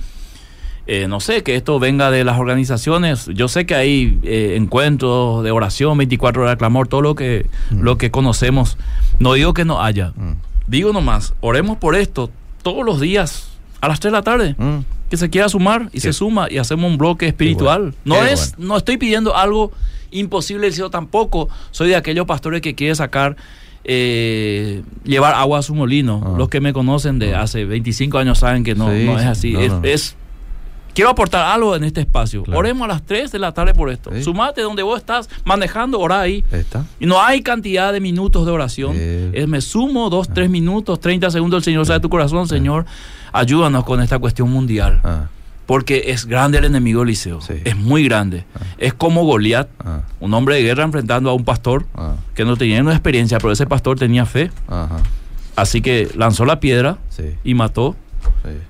Eh, 0.90 1.06
no 1.06 1.20
sé, 1.20 1.42
que 1.42 1.54
esto 1.54 1.78
venga 1.78 2.10
de 2.10 2.24
las 2.24 2.38
organizaciones. 2.38 3.26
Yo 3.34 3.46
sé 3.48 3.66
que 3.66 3.74
hay 3.74 4.18
eh, 4.22 4.54
encuentros 4.56 5.44
de 5.44 5.50
oración, 5.50 5.98
24 5.98 6.40
horas 6.42 6.54
de 6.54 6.58
clamor, 6.58 6.88
todo 6.88 7.02
lo 7.02 7.14
que, 7.14 7.44
Mm. 7.70 7.80
lo 7.82 7.98
que 7.98 8.10
conocemos. 8.10 8.78
No 9.18 9.34
digo 9.34 9.52
que 9.52 9.64
no 9.66 9.82
haya. 9.82 10.12
Mm, 10.16 10.32
Digo 10.66 10.92
nomás, 10.94 11.34
oremos 11.40 11.76
por 11.78 11.94
esto 11.94 12.30
todos 12.62 12.84
los 12.86 13.00
días 13.00 13.50
a 13.82 13.88
las 13.88 14.00
3 14.00 14.12
de 14.12 14.18
la 14.18 14.22
tarde. 14.22 14.54
mm. 14.58 14.78
Que 15.10 15.16
se 15.18 15.28
quiera 15.30 15.48
sumar 15.48 15.88
y 15.92 16.00
se 16.00 16.12
suma 16.12 16.48
y 16.50 16.56
hacemos 16.58 16.90
un 16.90 16.96
bloque 16.98 17.26
espiritual. 17.26 17.94
bueno, 18.04 18.22
No 18.22 18.26
qué 18.26 18.32
es, 18.34 18.58
no 18.58 18.76
estoy 18.76 18.96
pidiendo 18.98 19.36
algo 19.36 19.72
imposible, 20.10 20.70
yo 20.70 20.88
tampoco 20.90 21.48
soy 21.70 21.88
de 21.88 21.96
aquellos 21.96 22.26
pastores 22.26 22.60
que 22.62 22.74
quiere 22.74 22.94
sacar, 22.94 23.36
eh, 23.84 24.82
llevar 25.04 25.34
agua 25.34 25.58
a 25.58 25.62
su 25.62 25.74
molino. 25.74 26.22
Ah. 26.24 26.34
Los 26.36 26.48
que 26.48 26.60
me 26.60 26.72
conocen 26.72 27.18
de 27.18 27.34
Ah. 27.34 27.42
hace 27.42 27.64
25 27.64 28.18
años 28.18 28.38
saben 28.38 28.64
que 28.64 28.74
no, 28.74 28.90
Sí, 28.92 29.04
no 29.04 29.16
es 29.18 29.22
sí, 29.22 29.28
así. 29.28 29.52
no, 29.52 29.60
es, 29.60 29.72
no. 29.72 29.80
es- 29.84 30.16
quiero 30.94 31.10
aportar 31.10 31.44
algo 31.44 31.74
en 31.76 31.84
este 31.84 32.00
espacio. 32.00 32.42
Claro. 32.42 32.58
Oremos 32.58 32.84
a 32.84 32.88
las 32.88 33.02
3 33.02 33.30
de 33.32 33.38
la 33.38 33.52
tarde 33.52 33.74
por 33.74 33.90
esto. 33.90 34.10
Sí. 34.12 34.22
Sumate 34.22 34.62
donde 34.62 34.82
vos 34.82 34.98
estás 34.98 35.28
manejando, 35.44 36.00
orá 36.00 36.20
ahí. 36.20 36.44
Está. 36.50 36.84
Y 37.00 37.06
no 37.06 37.22
hay 37.22 37.42
cantidad 37.42 37.92
de 37.92 38.00
minutos 38.00 38.46
de 38.46 38.52
oración. 38.52 38.94
Eh. 38.96 39.30
Es 39.34 39.48
me 39.48 39.60
sumo 39.60 40.10
dos, 40.10 40.28
tres 40.32 40.50
minutos, 40.50 41.00
30 41.00 41.30
segundos. 41.30 41.58
El 41.58 41.64
Señor 41.64 41.86
sabe 41.86 42.00
tu 42.00 42.08
corazón, 42.08 42.48
Señor. 42.48 42.86
Ayúdanos 43.32 43.84
con 43.84 44.00
esta 44.00 44.18
cuestión 44.18 44.50
mundial. 44.50 45.00
Ah, 45.04 45.26
Porque 45.66 46.04
es 46.06 46.24
grande 46.24 46.58
el 46.58 46.64
enemigo 46.64 47.02
Eliseo. 47.02 47.40
Sí. 47.42 47.54
Es 47.64 47.76
muy 47.76 48.02
grande. 48.04 48.44
Es 48.78 48.94
como 48.94 49.24
Goliat, 49.24 49.68
ah, 49.84 50.00
un 50.18 50.32
hombre 50.34 50.54
de 50.56 50.62
guerra 50.62 50.84
enfrentando 50.84 51.28
a 51.30 51.34
un 51.34 51.44
pastor 51.44 51.84
ah, 51.94 52.14
que 52.34 52.44
no 52.44 52.56
tenía 52.56 52.80
una 52.80 52.92
experiencia, 52.92 53.38
pero 53.38 53.52
ese 53.52 53.66
pastor 53.66 53.98
tenía 53.98 54.24
fe. 54.26 54.50
ajá, 54.66 54.96
Así 55.56 55.80
que 55.82 56.08
lanzó 56.14 56.44
la 56.44 56.60
piedra 56.60 56.98
sí, 57.10 57.34
y 57.42 57.54
mató 57.54 57.96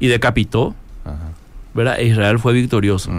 y 0.00 0.06
decapitó. 0.08 0.74
Israel 2.00 2.38
fue 2.38 2.52
victorioso. 2.52 3.10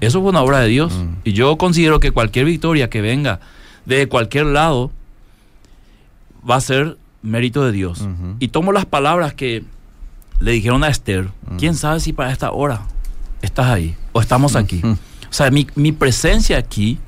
Eso 0.00 0.20
fue 0.20 0.30
una 0.30 0.42
obra 0.42 0.60
de 0.60 0.68
Dios. 0.68 0.92
Mm. 0.94 1.16
Y 1.24 1.32
yo 1.32 1.56
considero 1.56 2.00
que 2.00 2.10
cualquier 2.10 2.46
victoria 2.46 2.90
que 2.90 3.00
venga 3.00 3.40
de 3.84 4.08
cualquier 4.08 4.46
lado 4.46 4.90
va 6.48 6.56
a 6.56 6.60
ser 6.60 6.96
mérito 7.22 7.64
de 7.64 7.72
Dios. 7.72 8.06
Y 8.40 8.48
tomo 8.48 8.72
las 8.72 8.86
palabras 8.86 9.34
que 9.34 9.64
le 10.40 10.52
dijeron 10.52 10.84
a 10.84 10.88
Esther. 10.88 11.28
Mm. 11.46 11.56
¿Quién 11.56 11.74
sabe 11.74 12.00
si 12.00 12.12
para 12.12 12.32
esta 12.32 12.52
hora 12.52 12.82
estás 13.40 13.66
ahí 13.66 13.94
o 14.12 14.20
estamos 14.20 14.56
aquí? 14.56 14.82
O 14.84 14.96
sea, 15.34 15.50
mi, 15.50 15.66
mi 15.76 15.92
presencia 15.92 16.58
aquí, 16.58 16.98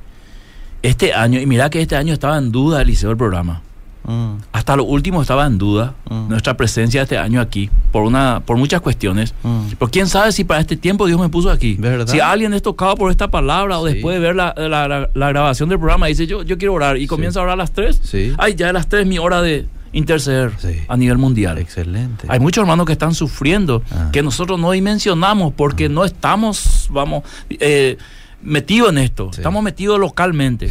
este 0.83 1.13
año, 1.13 1.41
y 1.41 1.47
mira 1.47 1.69
que 1.69 1.83
este 1.83 1.97
año 1.97 2.15
estaba 2.15 2.39
en 2.39 2.53
duda, 2.53 2.81
el 2.83 3.17
programa. 3.17 3.61
Mm, 4.05 4.35
Hasta 4.53 4.77
lo 4.77 4.85
último 4.85 5.21
estaba 5.23 5.47
en 5.47 5.59
duda 5.59 5.95
Mm. 6.11 6.29
nuestra 6.29 6.57
presencia 6.57 7.03
este 7.03 7.19
año 7.19 7.41
aquí, 7.41 7.71
por, 7.93 8.03
una, 8.03 8.41
por 8.45 8.57
muchas 8.57 8.81
cuestiones. 8.81 9.35
mm. 9.43 9.67
Pero 9.79 9.91
quién 9.91 10.07
sabe 10.07 10.33
si 10.33 10.45
para 10.45 10.61
este 10.61 10.77
tiempo 10.77 11.07
Dios 11.07 11.21
me 11.21 11.29
puso 11.29 11.51
aquí. 11.51 11.75
¿Verdad? 11.79 12.07
Si 12.07 12.21
alguien 12.21 12.53
es 12.55 12.63
tocado 12.63 12.95
por 12.97 13.11
esta 13.11 13.29
palabra 13.31 13.79
o 13.79 13.87
Sí. 13.89 13.95
después 13.95 14.15
de 14.17 14.21
ver 14.21 14.37
la, 14.37 14.55
la- 14.57 14.87
la- 14.89 15.11
la 15.13 15.29
grabación 15.29 15.69
del 15.69 15.79
programa 15.79 16.07
dice 16.07 16.27
yo, 16.27 16.43
yo 16.43 16.57
quiero 16.59 16.75
orar 16.75 16.97
y 16.99 17.07
comienza 17.07 17.41
a 17.41 17.43
orar 17.45 17.55
a 17.55 17.57
las 17.57 17.73
3. 17.73 18.01
Sí. 18.03 18.33
Ay, 18.39 18.55
ya 18.55 18.69
a 18.71 18.73
las 18.73 18.89
3 18.89 19.03
es 19.03 19.09
mi 19.09 19.19
hora 19.19 19.41
de 19.43 19.67
interceder 19.93 20.51
a 20.89 20.97
nivel 20.97 21.19
mundial. 21.19 21.57
Excelente. 21.59 22.27
Hay 22.29 22.41
muchos 22.41 22.63
hermanos 22.63 22.85
que 22.87 22.93
están 22.93 23.15
sufriendo, 23.15 23.83
Ah. 23.93 24.11
que 24.13 24.23
nosotros 24.23 24.59
no 24.59 24.73
dimensionamos 24.73 25.53
porque 25.55 25.89
no 25.89 26.05
estamos, 26.05 26.89
vamos, 26.91 27.23
eh, 27.51 27.97
metidos 28.43 28.91
en 28.91 28.99
esto. 28.99 29.31
Estamos 29.33 29.63
metidos 29.63 29.99
localmente. 30.01 30.67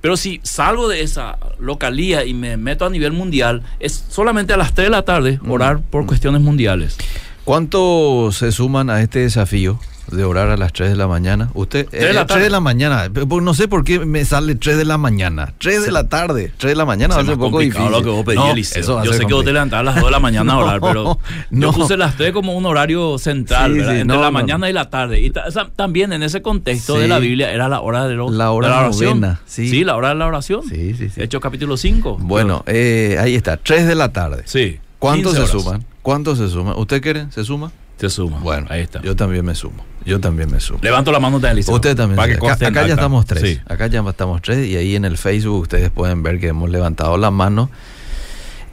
Pero 0.00 0.16
si 0.16 0.40
salgo 0.42 0.88
de 0.88 1.02
esa 1.02 1.38
localía 1.58 2.24
y 2.24 2.34
me 2.34 2.56
meto 2.56 2.86
a 2.86 2.90
nivel 2.90 3.12
mundial, 3.12 3.62
es 3.80 4.04
solamente 4.08 4.52
a 4.52 4.56
las 4.56 4.74
3 4.74 4.86
de 4.86 4.90
la 4.90 5.02
tarde 5.02 5.40
orar 5.48 5.80
por 5.80 6.06
cuestiones 6.06 6.40
mundiales. 6.40 6.96
¿Cuántos 7.44 8.36
se 8.36 8.52
suman 8.52 8.90
a 8.90 9.00
este 9.00 9.20
desafío 9.20 9.80
de 10.10 10.24
orar 10.24 10.50
a 10.50 10.56
las 10.56 10.72
3 10.72 10.90
de 10.90 10.96
la 10.96 11.06
mañana? 11.06 11.50
Usted, 11.54 11.86
Tres 11.88 12.02
de 12.08 12.12
la 12.12 12.26
3 12.26 12.42
de 12.42 12.50
la 12.50 12.60
mañana. 12.60 13.08
No 13.42 13.54
sé 13.54 13.68
por 13.68 13.84
qué 13.84 13.98
me 14.00 14.24
sale 14.24 14.54
3 14.54 14.76
de 14.76 14.84
la 14.84 14.98
mañana. 14.98 15.52
3 15.58 15.84
de 15.84 15.92
la 15.92 16.08
tarde. 16.08 16.52
3 16.58 16.72
de 16.72 16.76
la 16.76 16.84
mañana 16.84 17.14
va 17.14 17.20
a 17.20 17.24
Se 17.24 17.30
ser 17.30 17.34
un 17.38 17.40
poco 17.40 17.60
difícil. 17.60 17.90
lo 17.90 18.02
que 18.02 18.08
vos 18.10 18.24
pedís, 18.24 18.38
No, 18.40 18.50
Eliseo. 18.52 18.80
eso 18.82 19.04
Yo 19.04 19.12
sé 19.12 19.26
que 19.26 19.34
vos 19.34 19.44
te 19.44 19.52
levantás 19.52 19.80
a 19.80 19.82
las 19.82 19.94
2 19.96 20.04
de 20.04 20.10
la 20.10 20.20
mañana 20.20 20.52
a 20.54 20.58
orar, 20.58 20.80
pero 20.82 21.02
No, 21.04 21.18
yo 21.50 21.66
no. 21.66 21.72
puse 21.72 21.96
las 21.96 22.16
3 22.16 22.32
como 22.32 22.54
un 22.56 22.66
horario 22.66 23.18
central, 23.18 23.72
Sí, 23.72 23.78
¿verdad? 23.78 23.92
sí, 23.94 24.00
entre 24.00 24.16
no, 24.16 24.22
la 24.22 24.28
no, 24.28 24.32
mañana 24.32 24.58
no. 24.66 24.68
y 24.68 24.72
la 24.72 24.90
tarde. 24.90 25.20
Y 25.20 25.32
también 25.76 26.12
en 26.12 26.22
ese 26.22 26.42
contexto 26.42 26.94
Sí. 26.96 27.02
de 27.02 27.08
la 27.08 27.18
Biblia 27.18 27.52
era 27.52 27.68
la 27.68 27.80
hora 27.80 28.06
de, 28.08 28.14
lo- 28.14 28.30
La 28.30 28.50
hora 28.50 28.68
de 28.68 28.74
la 28.74 28.80
oración. 28.80 29.20
novena, 29.20 29.40
sí. 29.46 29.84
la 29.84 29.96
hora 29.96 30.08
de 30.10 30.14
la 30.16 30.26
oración. 30.26 30.62
Sí, 30.68 30.94
sí, 30.94 31.08
sí. 31.10 31.20
Hechos 31.22 31.40
capítulo 31.40 31.76
5. 31.76 32.18
Bueno, 32.20 32.64
eh, 32.66 33.16
ahí 33.20 33.34
está. 33.34 33.56
3 33.56 33.86
de 33.86 33.94
la 33.94 34.12
tarde. 34.12 34.42
sí. 34.46 34.78
¿Cuántos 34.98 35.34
15 35.34 35.46
se 35.46 35.56
horas. 35.56 35.62
suman? 35.64 35.84
¿Cuántos 36.02 36.38
se 36.38 36.48
suman? 36.48 36.74
¿Usted 36.76 37.00
quiere? 37.00 37.30
¿Se 37.30 37.44
suma? 37.44 37.70
Se 37.98 38.10
suma. 38.10 38.38
Bueno, 38.40 38.66
ahí 38.68 38.80
está. 38.80 39.00
Yo 39.00 39.14
también 39.14 39.44
me 39.44 39.54
sumo. 39.54 39.84
Yo 40.08 40.20
también 40.20 40.50
me 40.50 40.58
sumo. 40.58 40.80
Levanto 40.82 41.12
la 41.12 41.20
mano 41.20 41.38
también. 41.38 41.64
Usted 41.68 41.94
también. 41.94 42.16
Para 42.16 42.28
que 42.28 42.46
Acá, 42.46 42.66
acá 42.66 42.86
ya 42.86 42.94
estamos 42.94 43.26
tres. 43.26 43.42
Sí. 43.42 43.60
Acá 43.66 43.88
ya 43.88 44.00
estamos 44.08 44.40
tres 44.40 44.66
y 44.66 44.76
ahí 44.76 44.96
en 44.96 45.04
el 45.04 45.18
Facebook 45.18 45.60
ustedes 45.60 45.90
pueden 45.90 46.22
ver 46.22 46.40
que 46.40 46.48
hemos 46.48 46.70
levantado 46.70 47.18
la 47.18 47.30
mano. 47.30 47.70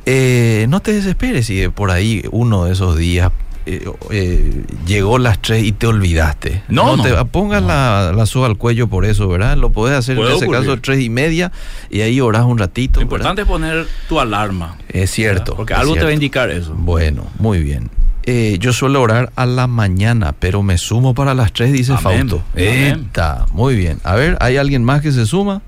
Eh, 0.06 0.66
no 0.70 0.82
te 0.82 0.94
desesperes 0.94 1.48
si 1.48 1.68
por 1.68 1.92
ahí 1.92 2.24
uno 2.32 2.66
de 2.66 2.74
esos 2.74 2.96
días 2.98 3.32
eh, 3.66 3.86
eh, 4.12 4.64
llegó 4.86 5.18
las 5.18 5.42
tres 5.42 5.64
y 5.64 5.72
te 5.72 5.88
olvidaste. 5.88 6.64
No, 6.68 6.96
no. 6.98 7.04
te 7.04 7.14
pongas 7.26 7.62
No. 7.62 7.68
la, 7.68 8.14
la 8.16 8.26
soga 8.26 8.48
al 8.48 8.58
cuello 8.58 8.88
por 8.88 9.06
eso, 9.06 9.28
¿verdad? 9.28 9.58
Lo 9.58 9.70
podés 9.72 9.98
hacer 9.98 10.16
Puede 10.16 10.30
en 10.32 10.36
ese 10.38 10.46
ocurrir. 10.46 10.62
caso 10.68 10.82
tres 10.82 11.00
y 11.02 11.10
media 11.10 11.52
y 11.90 12.02
ahí 12.02 12.20
orás 12.22 12.44
un 12.46 12.58
ratito. 12.58 13.00
Lo 13.00 13.08
¿verdad? 13.08 13.32
importante 13.32 13.42
es 13.42 13.48
poner 13.48 13.88
tu 14.10 14.20
alarma. 14.20 14.78
Es 14.90 15.12
cierto. 15.12 15.44
¿verdad? 15.52 15.56
Porque 15.58 15.74
es 15.74 15.80
algo 15.80 15.94
te 15.96 16.04
va 16.04 16.10
a 16.10 16.14
indicar 16.14 16.50
eso. 16.52 16.74
Bueno, 16.78 17.26
muy 17.40 17.60
bien. 17.62 17.90
Eh, 18.28 18.58
yo 18.60 18.74
suelo 18.74 19.02
orar 19.02 19.32
a 19.36 19.46
la 19.46 19.68
mañana, 19.68 20.34
pero 20.38 20.64
me 20.64 20.78
sumo 20.80 21.14
para 21.14 21.34
las 21.36 21.54
tres, 21.54 21.72
dice 21.72 21.92
Amén. 21.94 22.30
Fausto. 22.30 22.44
Está, 22.56 23.46
muy 23.52 23.76
bien. 23.76 24.00
A 24.04 24.16
ver, 24.16 24.36
¿hay 24.42 24.58
alguien 24.58 24.84
más 24.84 25.02
que 25.02 25.12
se 25.12 25.26
suma? 25.28 25.62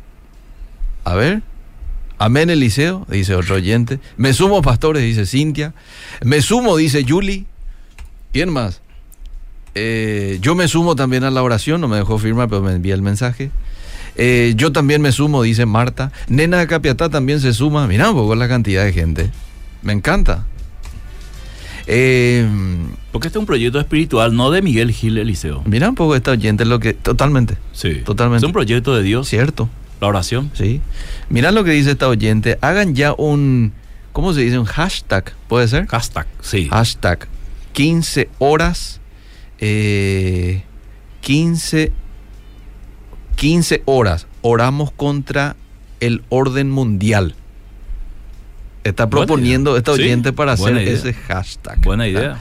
A 1.03 1.13
ver. 1.15 1.41
Amén, 2.19 2.49
Eliseo, 2.49 3.05
dice 3.09 3.35
otro 3.35 3.55
oyente. 3.57 3.99
Me 4.17 4.33
sumo, 4.33 4.63
pastores, 4.63 5.03
dice 5.03 5.27
Cintia. 5.27 5.73
Me 6.23 6.41
sumo, 6.41 6.75
dice 6.77 7.05
Julie. 7.07 7.45
¿Quién 8.33 8.49
más? 8.51 8.81
Eh, 9.75 10.39
yo 10.41 10.55
me 10.55 10.67
sumo 10.67 10.95
también 10.95 11.23
a 11.23 11.31
la 11.31 11.43
oración, 11.43 11.81
no 11.81 11.87
me 11.87 11.97
dejó 11.97 12.17
firmar, 12.17 12.49
pero 12.49 12.61
me 12.61 12.71
envía 12.73 12.93
el 12.95 13.01
mensaje. 13.01 13.51
Eh, 14.15 14.53
yo 14.55 14.71
también 14.71 15.01
me 15.01 15.11
sumo, 15.11 15.43
dice 15.43 15.65
Marta. 15.67 16.11
Nena 16.27 16.57
de 16.57 16.67
Capiatá 16.67 17.09
también 17.09 17.39
se 17.39 17.53
suma. 17.53 17.85
Mira 17.87 18.09
un 18.09 18.15
poco 18.15 18.35
la 18.35 18.47
cantidad 18.47 18.83
de 18.83 18.91
gente. 18.93 19.29
Me 19.83 19.93
encanta. 19.93 20.45
Eh, 21.85 22.45
Porque 23.11 23.27
este 23.27 23.37
es 23.37 23.41
un 23.41 23.45
proyecto 23.45 23.79
espiritual, 23.79 24.35
no 24.35 24.51
de 24.51 24.61
Miguel 24.61 24.91
Gil 24.91 25.17
Eliseo. 25.17 25.61
mira 25.65 25.87
un 25.87 25.95
poco 25.95 26.15
esta 26.15 26.31
oyente 26.31 26.65
lo 26.65 26.79
que. 26.79 26.93
Totalmente. 26.93 27.57
Sí. 27.71 28.01
Totalmente. 28.03 28.43
Es 28.45 28.47
un 28.47 28.53
proyecto 28.53 28.95
de 28.95 29.03
Dios, 29.03 29.27
Cierto. 29.29 29.69
la 30.01 30.07
oración. 30.07 30.51
Sí. 30.53 30.81
Mira 31.29 31.51
lo 31.51 31.63
que 31.63 31.71
dice 31.71 31.91
esta 31.91 32.07
oyente. 32.07 32.57
Hagan 32.61 32.95
ya 32.95 33.13
un. 33.13 33.71
¿Cómo 34.11 34.33
se 34.33 34.41
dice? 34.41 34.57
Un 34.57 34.65
hashtag. 34.65 35.31
¿Puede 35.47 35.67
ser? 35.67 35.85
Hashtag, 35.87 36.25
sí. 36.41 36.67
Hashtag 36.69 37.27
15 37.77 38.27
horas. 38.39 38.99
eh, 39.59 40.63
15. 41.21 41.91
15 43.35 43.83
horas. 43.85 44.25
Oramos 44.41 44.91
contra 44.91 45.55
el 45.99 46.23
orden 46.29 46.71
mundial. 46.71 47.35
Está 48.83 49.07
proponiendo 49.09 49.77
esta 49.77 49.93
Sí, 49.95 50.01
oyente 50.01 50.33
para 50.33 50.53
hacer 50.53 50.75
idea. 50.75 50.91
ese 50.91 51.13
hashtag. 51.13 51.79
Buena 51.81 52.07
idea. 52.07 52.39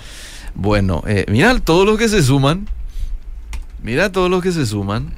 Bueno, 0.55 1.03
eh, 1.07 1.27
mira 1.29 1.59
todos 1.61 1.85
los 1.85 1.99
que 1.99 2.09
se 2.09 2.23
suman. 2.23 2.67
Mira 3.83 4.11
todos 4.13 4.31
los 4.31 4.43
que 4.43 4.53
se 4.53 4.65
suman. 4.65 5.13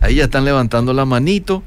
Ahí 0.00 0.16
ya 0.16 0.24
están 0.24 0.44
levantando 0.44 0.92
la 0.92 1.06
manito. 1.06 1.62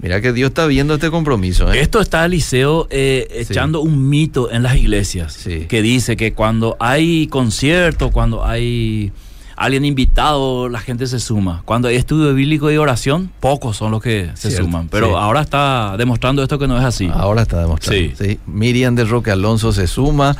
Mira 0.00 0.20
que 0.20 0.32
Dios 0.32 0.48
está 0.48 0.66
viendo 0.66 0.94
este 0.94 1.10
compromiso. 1.10 1.72
¿eh? 1.72 1.80
Esto 1.80 2.00
está 2.00 2.24
Eliseo 2.24 2.88
eh, 2.90 3.26
Sí. 3.30 3.52
echando 3.52 3.80
un 3.80 4.08
mito 4.08 4.50
en 4.50 4.62
las 4.62 4.76
iglesias 4.76 5.32
Sí. 5.32 5.66
que 5.68 5.82
dice 5.82 6.16
que 6.16 6.32
cuando 6.32 6.76
hay 6.80 7.26
concierto, 7.28 8.10
cuando 8.10 8.44
hay 8.44 9.12
alguien 9.54 9.84
invitado, 9.84 10.68
la 10.68 10.80
gente 10.80 11.06
se 11.06 11.20
suma. 11.20 11.62
Cuando 11.64 11.86
hay 11.86 11.94
estudio 11.96 12.34
bíblico 12.34 12.70
y 12.72 12.78
oración, 12.78 13.30
pocos 13.38 13.76
son 13.76 13.92
los 13.92 14.02
que 14.02 14.30
se 14.34 14.48
Cierto, 14.48 14.64
suman. 14.66 14.88
Pero 14.88 15.08
sí. 15.08 15.12
ahora 15.16 15.40
está 15.42 15.94
demostrando 15.96 16.42
esto 16.42 16.58
que 16.58 16.66
no 16.66 16.76
es 16.78 16.84
así. 16.84 17.08
Ahora 17.12 17.42
está 17.42 17.60
demostrando. 17.60 18.16
Sí. 18.18 18.40
Miriam 18.46 18.96
de 18.96 19.04
Roque 19.04 19.30
Alonso 19.30 19.72
se 19.72 19.86
suma. 19.86 20.36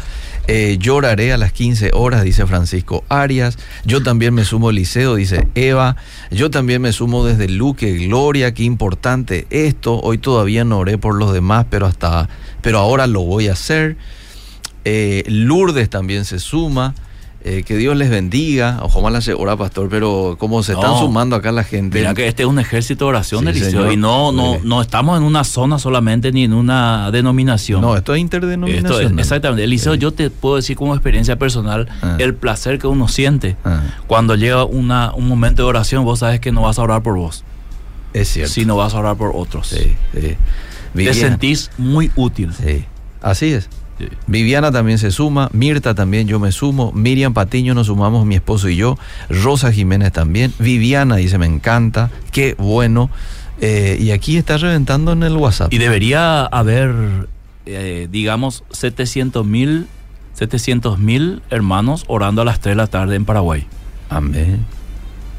Eh, 0.48 0.76
lloraré 0.80 1.32
a 1.32 1.38
las 1.38 1.52
15 1.52 1.92
horas, 1.94 2.24
dice 2.24 2.46
Francisco 2.46 3.04
Arias. 3.08 3.58
Yo 3.84 4.02
también 4.02 4.34
me 4.34 4.44
sumo 4.44 4.72
Liceo, 4.72 5.14
dice 5.14 5.48
Eva. 5.54 5.96
Yo 6.30 6.50
también 6.50 6.82
me 6.82 6.92
sumo 6.92 7.24
desde 7.24 7.48
Luque, 7.48 7.92
Gloria, 8.06 8.52
qué 8.52 8.64
importante 8.64 9.46
esto. 9.50 10.00
Hoy 10.00 10.18
todavía 10.18 10.64
no 10.64 10.78
oré 10.78 10.98
por 10.98 11.14
los 11.14 11.32
demás, 11.32 11.66
pero 11.70 11.86
hasta, 11.86 12.28
pero 12.60 12.78
ahora 12.78 13.06
lo 13.06 13.22
voy 13.22 13.48
a 13.48 13.52
hacer. 13.52 13.96
Eh, 14.84 15.22
Lourdes 15.28 15.88
también 15.88 16.24
se 16.24 16.40
suma. 16.40 16.94
Eh, 17.44 17.64
que 17.64 17.76
Dios 17.76 17.96
les 17.96 18.08
bendiga. 18.08 18.78
Ojo 18.82 19.00
mal 19.02 19.16
hora, 19.36 19.56
pastor, 19.56 19.88
pero 19.88 20.36
como 20.38 20.62
se 20.62 20.74
están 20.74 20.92
No. 20.92 21.00
sumando 21.00 21.34
acá 21.34 21.50
la 21.50 21.64
gente. 21.64 21.98
Mira 21.98 22.14
que 22.14 22.28
este 22.28 22.44
es 22.44 22.48
un 22.48 22.60
ejército 22.60 23.06
de 23.06 23.08
oración, 23.08 23.40
Sí, 23.40 23.44
y 23.92 23.96
no, 23.96 24.30
no, 24.30 24.58
no 24.62 24.80
estamos 24.80 25.16
en 25.18 25.24
una 25.24 25.42
zona 25.42 25.80
solamente 25.80 26.30
ni 26.30 26.44
en 26.44 26.52
una 26.52 27.10
denominación. 27.10 27.80
No, 27.80 27.96
esto 27.96 28.14
es 28.14 28.20
Esto 28.22 29.00
es, 29.00 29.18
exactamente. 29.18 29.64
Eliseo, 29.64 29.94
Sí. 29.94 29.98
yo 29.98 30.12
te 30.12 30.30
puedo 30.30 30.54
decir 30.56 30.76
como 30.76 30.94
experiencia 30.94 31.36
personal 31.36 31.88
Ah. 32.00 32.16
el 32.20 32.34
placer 32.34 32.78
que 32.78 32.86
uno 32.86 33.08
siente 33.08 33.56
Ah, 33.64 33.80
cuando 34.06 34.36
llega 34.36 34.64
una, 34.64 35.12
un 35.12 35.26
momento 35.26 35.62
de 35.64 35.68
oración. 35.68 36.04
Vos 36.04 36.20
sabes 36.20 36.38
que 36.38 36.52
no 36.52 36.62
vas 36.62 36.78
a 36.78 36.82
orar 36.82 37.02
por 37.02 37.16
vos, 37.16 37.42
es 38.12 38.28
cierto. 38.28 38.52
sino 38.52 38.76
vas 38.76 38.94
a 38.94 39.00
orar 39.00 39.16
por 39.16 39.32
otros. 39.34 39.66
Sí, 39.66 39.96
sí. 40.14 40.36
Te 40.94 41.14
sentís 41.14 41.70
muy 41.76 42.12
útil. 42.14 42.52
Sí, 42.54 42.84
así 43.20 43.52
es. 43.52 43.68
Viviana 44.26 44.70
también 44.72 44.98
se 44.98 45.10
suma, 45.10 45.48
Mirta 45.52 45.94
también 45.94 46.26
yo 46.28 46.38
me 46.40 46.52
sumo, 46.52 46.92
Miriam 46.92 47.34
Patiño 47.34 47.74
nos 47.74 47.86
sumamos, 47.88 48.24
mi 48.26 48.34
esposo 48.34 48.68
y 48.68 48.76
yo, 48.76 48.98
Rosa 49.28 49.72
Jiménez 49.72 50.12
también, 50.12 50.52
Viviana 50.58 51.16
dice 51.16 51.38
me 51.38 51.46
encanta, 51.46 52.10
qué 52.30 52.54
bueno. 52.58 53.10
Eh, 53.60 53.96
y 54.00 54.10
aquí 54.10 54.36
está 54.38 54.56
reventando 54.58 55.12
en 55.12 55.22
el 55.22 55.36
WhatsApp. 55.36 55.72
Y 55.72 55.78
debería 55.78 56.44
haber, 56.46 57.28
eh, 57.66 58.08
digamos, 58.10 58.64
700 58.70 59.46
mil 59.46 59.86
700 60.34 60.98
mil 60.98 61.42
hermanos 61.50 62.04
orando 62.08 62.42
a 62.42 62.44
las 62.44 62.58
3 62.58 62.72
de 62.72 62.76
la 62.76 62.86
tarde 62.88 63.14
en 63.16 63.24
Paraguay. 63.24 63.66
Amén. 64.08 64.64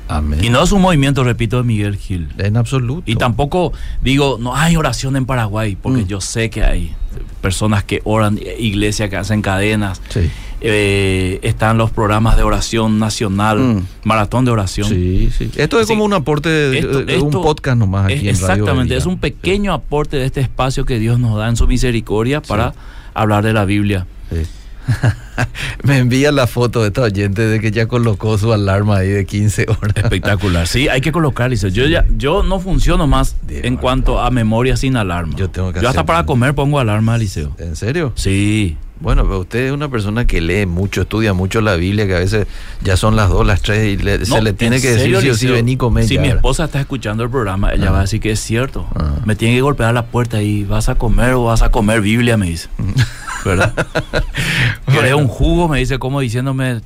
Amén. 0.07 0.39
Y 0.43 0.49
no 0.49 0.61
es 0.63 0.71
un 0.71 0.81
movimiento, 0.81 1.23
repito, 1.23 1.57
de 1.57 1.63
Miguel 1.63 1.95
Gil. 1.97 2.29
en 2.37 2.57
absoluto. 2.57 3.09
Y 3.09 3.15
tampoco 3.15 3.73
digo, 4.03 4.37
no 4.39 4.55
hay 4.55 4.75
oración 4.75 5.15
en 5.15 5.25
Paraguay, 5.25 5.75
porque 5.81 6.03
Mm. 6.03 6.07
yo 6.07 6.21
sé 6.21 6.49
que 6.49 6.63
hay 6.63 6.95
personas 7.41 7.83
que 7.83 8.01
oran, 8.03 8.39
iglesias 8.59 9.09
que 9.09 9.15
hacen 9.17 9.41
cadenas, 9.41 10.01
Sí. 10.09 10.29
eh, 10.61 11.39
están 11.43 11.77
los 11.77 11.91
programas 11.91 12.37
de 12.37 12.43
oración 12.43 12.99
nacional, 12.99 13.59
Mm. 13.59 13.83
maratón 14.03 14.45
de 14.45 14.51
oración. 14.51 14.87
Sí, 14.89 15.29
sí. 15.37 15.49
Esto 15.57 15.79
es 15.79 15.87
como 15.87 16.05
un 16.05 16.13
aporte 16.13 16.49
de, 16.49 16.79
Esto- 16.79 17.03
de 17.03 17.17
un 17.19 17.25
esto 17.27 17.41
podcast 17.41 17.77
nomás 17.77 18.05
aquí 18.05 18.27
Es- 18.27 18.39
en 18.39 18.47
Radio 18.47 18.63
exactamente, 18.63 18.95
es 18.95 19.05
un 19.05 19.17
pequeño 19.17 19.73
aporte 19.73 20.17
de 20.17 20.25
este 20.25 20.41
espacio 20.41 20.85
que 20.85 20.99
Dios 20.99 21.19
nos 21.19 21.37
da 21.37 21.49
en 21.49 21.55
su 21.57 21.67
misericordia 21.67 22.41
para 22.41 22.73
hablar 23.13 23.43
de 23.43 23.53
la 23.53 23.65
Biblia. 23.65 24.05
Sí. 24.31 24.41
Me 25.83 25.97
envía 25.97 26.31
la 26.31 26.47
foto 26.47 26.81
de 26.81 26.87
esta 26.87 27.01
oyente 27.01 27.41
de 27.41 27.59
que 27.59 27.71
ya 27.71 27.87
colocó 27.87 28.37
su 28.37 28.53
alarma 28.53 28.97
ahí 28.97 29.09
de 29.09 29.25
15 29.25 29.65
horas. 29.69 29.95
Espectacular. 29.95 30.67
Sí, 30.67 30.87
hay 30.87 31.01
que 31.01 31.11
colocar, 31.11 31.49
Liceo. 31.49 31.69
Yo 31.69 31.85
ya, 31.87 32.05
yo 32.17 32.43
no 32.43 32.59
funciono 32.59 33.07
más 33.07 33.35
en 33.49 33.77
cuanto 33.77 34.19
a 34.19 34.29
memoria 34.31 34.77
sin 34.77 34.95
alarma. 34.95 35.35
Yo 35.35 35.49
tengo 35.49 35.73
que 35.73 35.81
Yo 35.81 35.89
hasta 35.89 36.01
hacer- 36.01 36.05
para 36.07 36.25
comer 36.25 36.53
pongo 36.53 36.79
alarma, 36.79 37.17
Liceo. 37.17 37.55
¿En 37.57 37.75
serio? 37.75 38.13
Sí. 38.15 38.77
Bueno, 38.99 39.23
pero 39.23 39.39
usted 39.39 39.65
es 39.67 39.71
una 39.73 39.89
persona 39.89 40.25
que 40.25 40.39
lee 40.39 40.65
mucho, 40.65 41.01
estudia 41.01 41.33
mucho 41.33 41.59
la 41.59 41.75
Biblia, 41.75 42.07
que 42.07 42.15
a 42.15 42.19
veces 42.19 42.47
ya 42.81 42.95
son 42.95 43.15
las 43.17 43.29
dos, 43.29 43.45
las 43.45 43.61
tres, 43.61 43.99
y 43.99 44.01
le- 44.01 44.25
se 44.25 44.41
le 44.41 44.53
tiene 44.53 44.77
en 44.77 44.81
que 44.81 44.91
decir 44.91 45.15
serio, 45.15 45.35
sí 45.35 45.47
vení 45.47 45.75
comer 45.75 46.05
Si 46.07 46.15
ya, 46.15 46.21
mi 46.21 46.29
esposa 46.29 46.65
está 46.65 46.79
escuchando 46.79 47.23
el 47.23 47.29
programa, 47.29 47.73
ella 47.73 47.89
Ah. 47.89 47.91
va 47.91 47.97
a 47.97 48.01
decir 48.01 48.21
que 48.21 48.31
es 48.31 48.39
cierto. 48.39 48.87
Ah. 48.95 49.15
Me 49.25 49.35
tiene 49.35 49.55
que 49.55 49.61
golpear 49.61 49.93
la 49.93 50.05
puerta 50.05 50.41
y 50.41 50.63
vas 50.63 50.87
a 50.87 50.95
comer 50.95 51.33
o 51.33 51.45
vas 51.45 51.61
a 51.63 51.69
comer 51.69 51.99
Biblia, 52.01 52.37
me 52.37 52.45
dice. 52.47 52.69
¿Verdad? 53.45 53.73
¿Querés 54.87 55.13
un 55.15 55.27
jugo? 55.27 55.67
Me 55.67 55.79
dice 55.79 55.99
como 55.99 56.21
diciéndome 56.21 56.79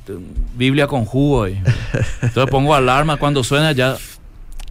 Biblia 0.56 0.88
con 0.88 1.04
jugo. 1.04 1.46
y- 1.46 1.52
Entonces 2.22 2.50
pongo 2.50 2.74
alarma 2.74 3.16
cuando 3.16 3.44
suena 3.44 3.70
ya 3.72 3.96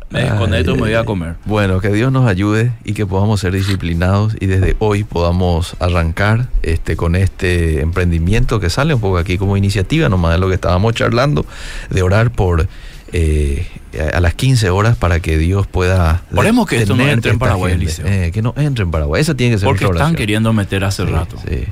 me 0.10 0.22
desconecto 0.22 0.72
y 0.72 0.74
me 0.76 0.80
voy 0.82 0.94
a 0.94 1.04
comer. 1.04 1.36
Bueno, 1.46 1.80
que 1.82 1.90
Dios 1.90 2.12
nos 2.12 2.28
ayude 2.30 2.72
y 2.86 2.94
que 2.94 3.06
podamos 3.06 3.40
ser 3.42 3.54
disciplinados 3.54 4.36
y 4.40 4.46
desde 4.46 4.76
hoy 4.80 5.04
podamos 5.04 5.76
arrancar 5.80 6.48
este 6.64 6.96
con 6.96 7.16
este 7.16 7.82
emprendimiento 7.82 8.60
que 8.60 8.70
sale 8.70 8.94
un 8.94 9.02
poco 9.02 9.18
aquí 9.18 9.38
como 9.38 9.58
iniciativa, 9.58 10.08
nomás 10.10 10.34
de 10.34 10.40
lo 10.40 10.48
que 10.48 10.56
estábamos 10.56 10.94
charlando, 10.94 11.46
de 11.90 12.02
orar 12.04 12.32
por 12.32 12.68
eh, 13.14 13.66
a 14.14 14.20
las 14.20 14.34
15 14.34 14.70
horas 14.70 14.96
para 14.98 15.20
que 15.20 15.38
Dios 15.38 15.66
pueda 15.68 16.24
Oremos 16.36 16.68
que 16.68 16.78
esto 16.82 16.96
no 16.96 17.08
entre 17.08 17.32
en 17.32 17.40
Paraguay. 17.40 17.74
Eliseo. 17.74 18.06
Eh, 18.08 18.32
que 18.34 18.42
no 18.42 18.54
entre 18.58 18.84
en 18.84 18.92
Paraguay. 18.92 19.22
Esa 19.22 19.36
tiene 19.36 19.54
que 19.56 19.60
ser 19.60 19.66
Porque 19.68 19.84
están 19.86 19.96
oración. 19.98 20.16
queriendo 20.16 20.54
meter 20.54 20.84
hace 20.84 21.06
Sí, 21.06 21.12
rato. 21.12 21.38
sí. 21.48 21.66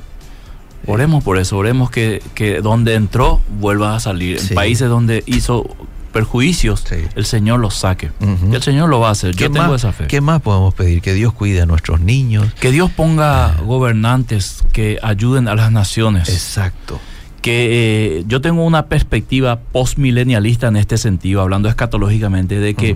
Oremos 0.88 1.24
por 1.24 1.40
eso, 1.40 1.58
oremos 1.58 1.90
que, 1.90 2.22
que 2.36 2.62
donde 2.62 2.94
entró 2.94 3.42
vuelva 3.60 3.96
a 3.96 4.00
salir. 4.00 4.40
En 4.40 4.56
países 4.56 4.88
donde 4.88 5.24
hizo 5.26 5.76
perjuicios, 6.16 6.86
Sí. 6.88 6.96
el 7.16 7.26
Señor 7.26 7.60
los 7.60 7.76
saque. 7.76 8.10
El 8.50 8.64
Señor 8.64 8.88
lo 8.88 9.02
va 9.02 9.10
a 9.10 9.12
hacer. 9.12 9.36
Yo 9.36 9.50
¿Qué 9.50 9.54
tengo 9.54 9.68
más, 9.68 9.82
esa 9.82 9.92
fe. 9.92 10.08
¿Qué 10.08 10.22
más 10.22 10.42
podemos 10.42 10.74
pedir? 10.74 11.02
Que 11.02 11.14
Dios 11.14 11.34
cuide 11.34 11.62
a 11.62 11.66
nuestros 11.66 12.00
niños. 12.00 12.54
Que 12.58 12.72
Dios 12.72 12.90
ponga 12.90 13.58
gobernantes 13.66 14.64
que 14.72 14.98
ayuden 15.04 15.50
a 15.50 15.56
las 15.56 15.74
naciones. 15.74 16.30
Exacto. 16.30 17.02
Que 17.42 18.20
eh, 18.20 18.24
yo 18.28 18.40
tengo 18.40 18.64
una 18.64 18.86
perspectiva 18.86 19.60
postmilenialista 19.60 20.68
en 20.70 20.78
este 20.78 20.98
sentido, 20.98 21.42
hablando 21.42 21.68
escatológicamente, 21.68 22.60
de 22.60 22.76
que 22.76 22.96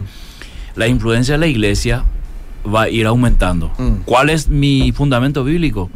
la 0.76 0.88
influencia 0.88 1.34
de 1.34 1.40
la 1.40 1.48
iglesia 1.48 2.06
va 2.66 2.84
a 2.84 2.90
ir 2.90 3.06
aumentando. 3.08 3.72
Mm. 3.78 4.04
¿Cuál 4.06 4.30
es 4.30 4.50
mi 4.50 4.92
fundamento 4.92 5.44
bíblico? 5.44 5.90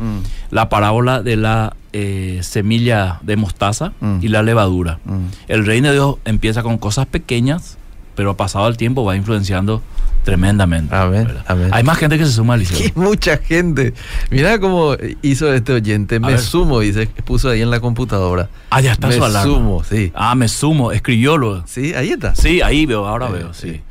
La 0.51 0.70
parábola 0.70 1.22
de 1.22 1.36
la 1.36 1.76
eh, 1.93 2.39
semilla 2.41 3.20
de 3.22 3.36
mostaza 3.36 3.93
Mm. 3.99 4.20
y 4.22 4.28
la 4.30 4.41
levadura. 4.43 4.99
Mm. 5.05 5.26
El 5.47 5.66
reino 5.66 5.88
de 5.89 5.93
Dios 5.95 6.16
empieza 6.26 6.64
con 6.64 6.78
cosas 6.78 7.05
pequeñas, 7.05 7.78
pero 8.16 8.36
pasado 8.38 8.68
el 8.68 8.78
tiempo 8.78 9.03
va 9.03 9.16
influenciando 9.16 9.82
tremendamente. 10.24 10.95
Amén, 10.95 11.26
¿verdad? 11.26 11.43
amén. 11.47 11.70
Hay 11.72 11.84
más 11.84 11.97
gente 11.97 12.18
que 12.18 12.26
se 12.26 12.32
suma 12.32 12.53
al 12.53 12.61
liceo. 12.61 12.80
Mucha 12.95 13.38
gente. 13.38 13.93
Mira 14.32 14.59
cómo 14.59 14.95
hizo 15.22 15.51
este 15.53 15.74
oyente. 15.74 16.20
Me 16.20 16.30
ver. 16.30 16.39
sumo, 16.39 16.80
dice, 16.80 17.07
puso 17.26 17.49
ahí 17.49 17.61
en 17.61 17.70
la 17.70 17.80
computadora. 17.80 18.49
Ah, 18.70 18.80
ya 18.82 18.93
está 18.93 19.07
me 19.07 19.16
su 19.18 19.24
alarma. 19.24 19.53
sumo, 19.53 19.84
sí. 19.84 20.11
Ah, 20.16 20.34
me 20.36 20.47
sumo, 20.47 20.91
escribiólo. 20.91 21.64
Sí, 21.68 21.93
ahí 21.93 22.11
está. 22.11 22.36
Sí, 22.36 22.61
ahí 22.61 22.86
veo, 22.86 23.05
ahora 23.05 23.28
veo, 23.28 23.53
sí. 23.53 23.72
sí. 23.74 23.82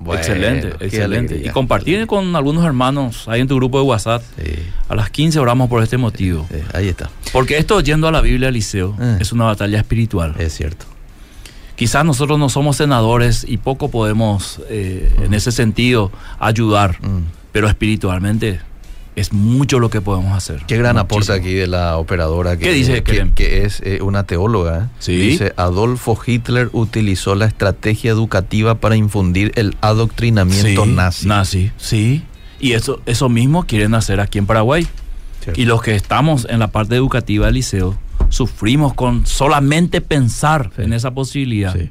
Bueno, 0.00 0.20
excelente, 0.20 0.68
excelente. 0.84 1.34
alegría. 1.34 1.50
Y 1.50 1.52
compartir 1.52 2.06
con 2.06 2.36
algunos 2.36 2.64
hermanos 2.64 3.26
ahí 3.28 3.40
en 3.40 3.48
tu 3.48 3.56
grupo 3.56 3.78
de 3.78 3.84
WhatsApp. 3.84 4.22
Sí, 4.42 4.52
A 4.88 4.94
las 4.94 5.10
15 5.10 5.38
oramos 5.40 5.68
por 5.68 5.82
este 5.82 5.96
motivo. 5.98 6.46
sí, 6.50 6.58
ahí 6.72 6.88
está. 6.88 7.10
Porque 7.32 7.58
esto 7.58 7.80
yendo 7.80 8.06
a 8.08 8.12
la 8.12 8.20
Biblia, 8.20 8.50
Liceo, 8.50 8.96
Eh. 9.00 9.18
es 9.20 9.32
una 9.32 9.44
batalla 9.44 9.78
espiritual. 9.78 10.34
Es 10.38 10.54
cierto. 10.56 10.86
Quizás 11.76 12.04
nosotros 12.04 12.38
no 12.38 12.48
somos 12.48 12.76
senadores 12.76 13.44
y 13.46 13.56
poco 13.58 13.88
podemos 13.90 14.60
eh, 14.68 15.12
en 15.22 15.34
ese 15.34 15.52
sentido 15.52 16.10
ayudar, 16.40 16.98
Mm. 17.02 17.22
pero 17.52 17.68
espiritualmente 17.68 18.60
es 19.20 19.32
mucho 19.32 19.78
lo 19.78 19.90
que 19.90 20.00
podemos 20.00 20.32
hacer. 20.36 20.62
Qué 20.66 20.76
gran 20.76 20.98
aporte 20.98 21.32
aquí 21.32 21.52
de 21.54 21.66
la 21.66 21.96
operadora 21.96 22.56
que, 22.56 22.64
¿Qué 22.64 22.72
dice, 22.72 23.02
que, 23.02 23.30
que 23.34 23.64
es 23.64 23.80
eh, 23.84 24.00
una 24.02 24.24
teóloga. 24.24 24.84
¿eh? 24.84 24.88
Sí. 24.98 25.16
Dice, 25.16 25.52
Adolfo 25.56 26.18
Hitler 26.24 26.70
utilizó 26.72 27.34
la 27.34 27.46
estrategia 27.46 28.10
educativa 28.10 28.76
para 28.76 28.96
infundir 28.96 29.52
el 29.56 29.76
adoctrinamiento 29.80 30.84
Sí, 30.84 30.90
nazi. 30.90 31.26
Nazi, 31.28 31.72
sí. 31.76 32.22
Y 32.60 32.72
eso, 32.72 33.00
eso 33.06 33.28
mismo 33.28 33.64
quieren 33.64 33.94
hacer 33.94 34.20
aquí 34.20 34.38
en 34.38 34.46
Paraguay. 34.46 34.86
Cierto. 35.42 35.60
Y 35.60 35.64
los 35.64 35.80
que 35.82 35.94
estamos 35.94 36.46
en 36.50 36.58
la 36.58 36.68
parte 36.68 36.96
educativa 36.96 37.46
del 37.46 37.54
liceo 37.54 37.98
sufrimos 38.30 38.94
con 38.94 39.26
solamente 39.26 40.00
pensar 40.00 40.70
Sí. 40.76 40.82
en 40.82 40.92
esa 40.92 41.12
posibilidad 41.12 41.72
Sí. 41.74 41.90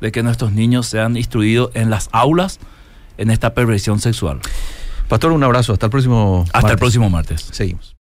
de 0.00 0.12
que 0.12 0.22
nuestros 0.22 0.52
niños 0.52 0.86
sean 0.86 1.16
instruidos 1.16 1.70
en 1.74 1.90
las 1.90 2.08
aulas 2.12 2.58
en 3.16 3.30
esta 3.30 3.54
perversión 3.54 4.00
sexual. 4.00 4.40
Pastor, 5.08 5.32
un 5.32 5.42
abrazo. 5.42 5.72
Hasta 5.72 5.86
el 5.86 5.90
próximo 5.90 6.44
Hasta 6.52 6.72
el 6.72 6.78
próximo 6.78 7.08
martes. 7.10 7.48
Seguimos. 7.50 7.94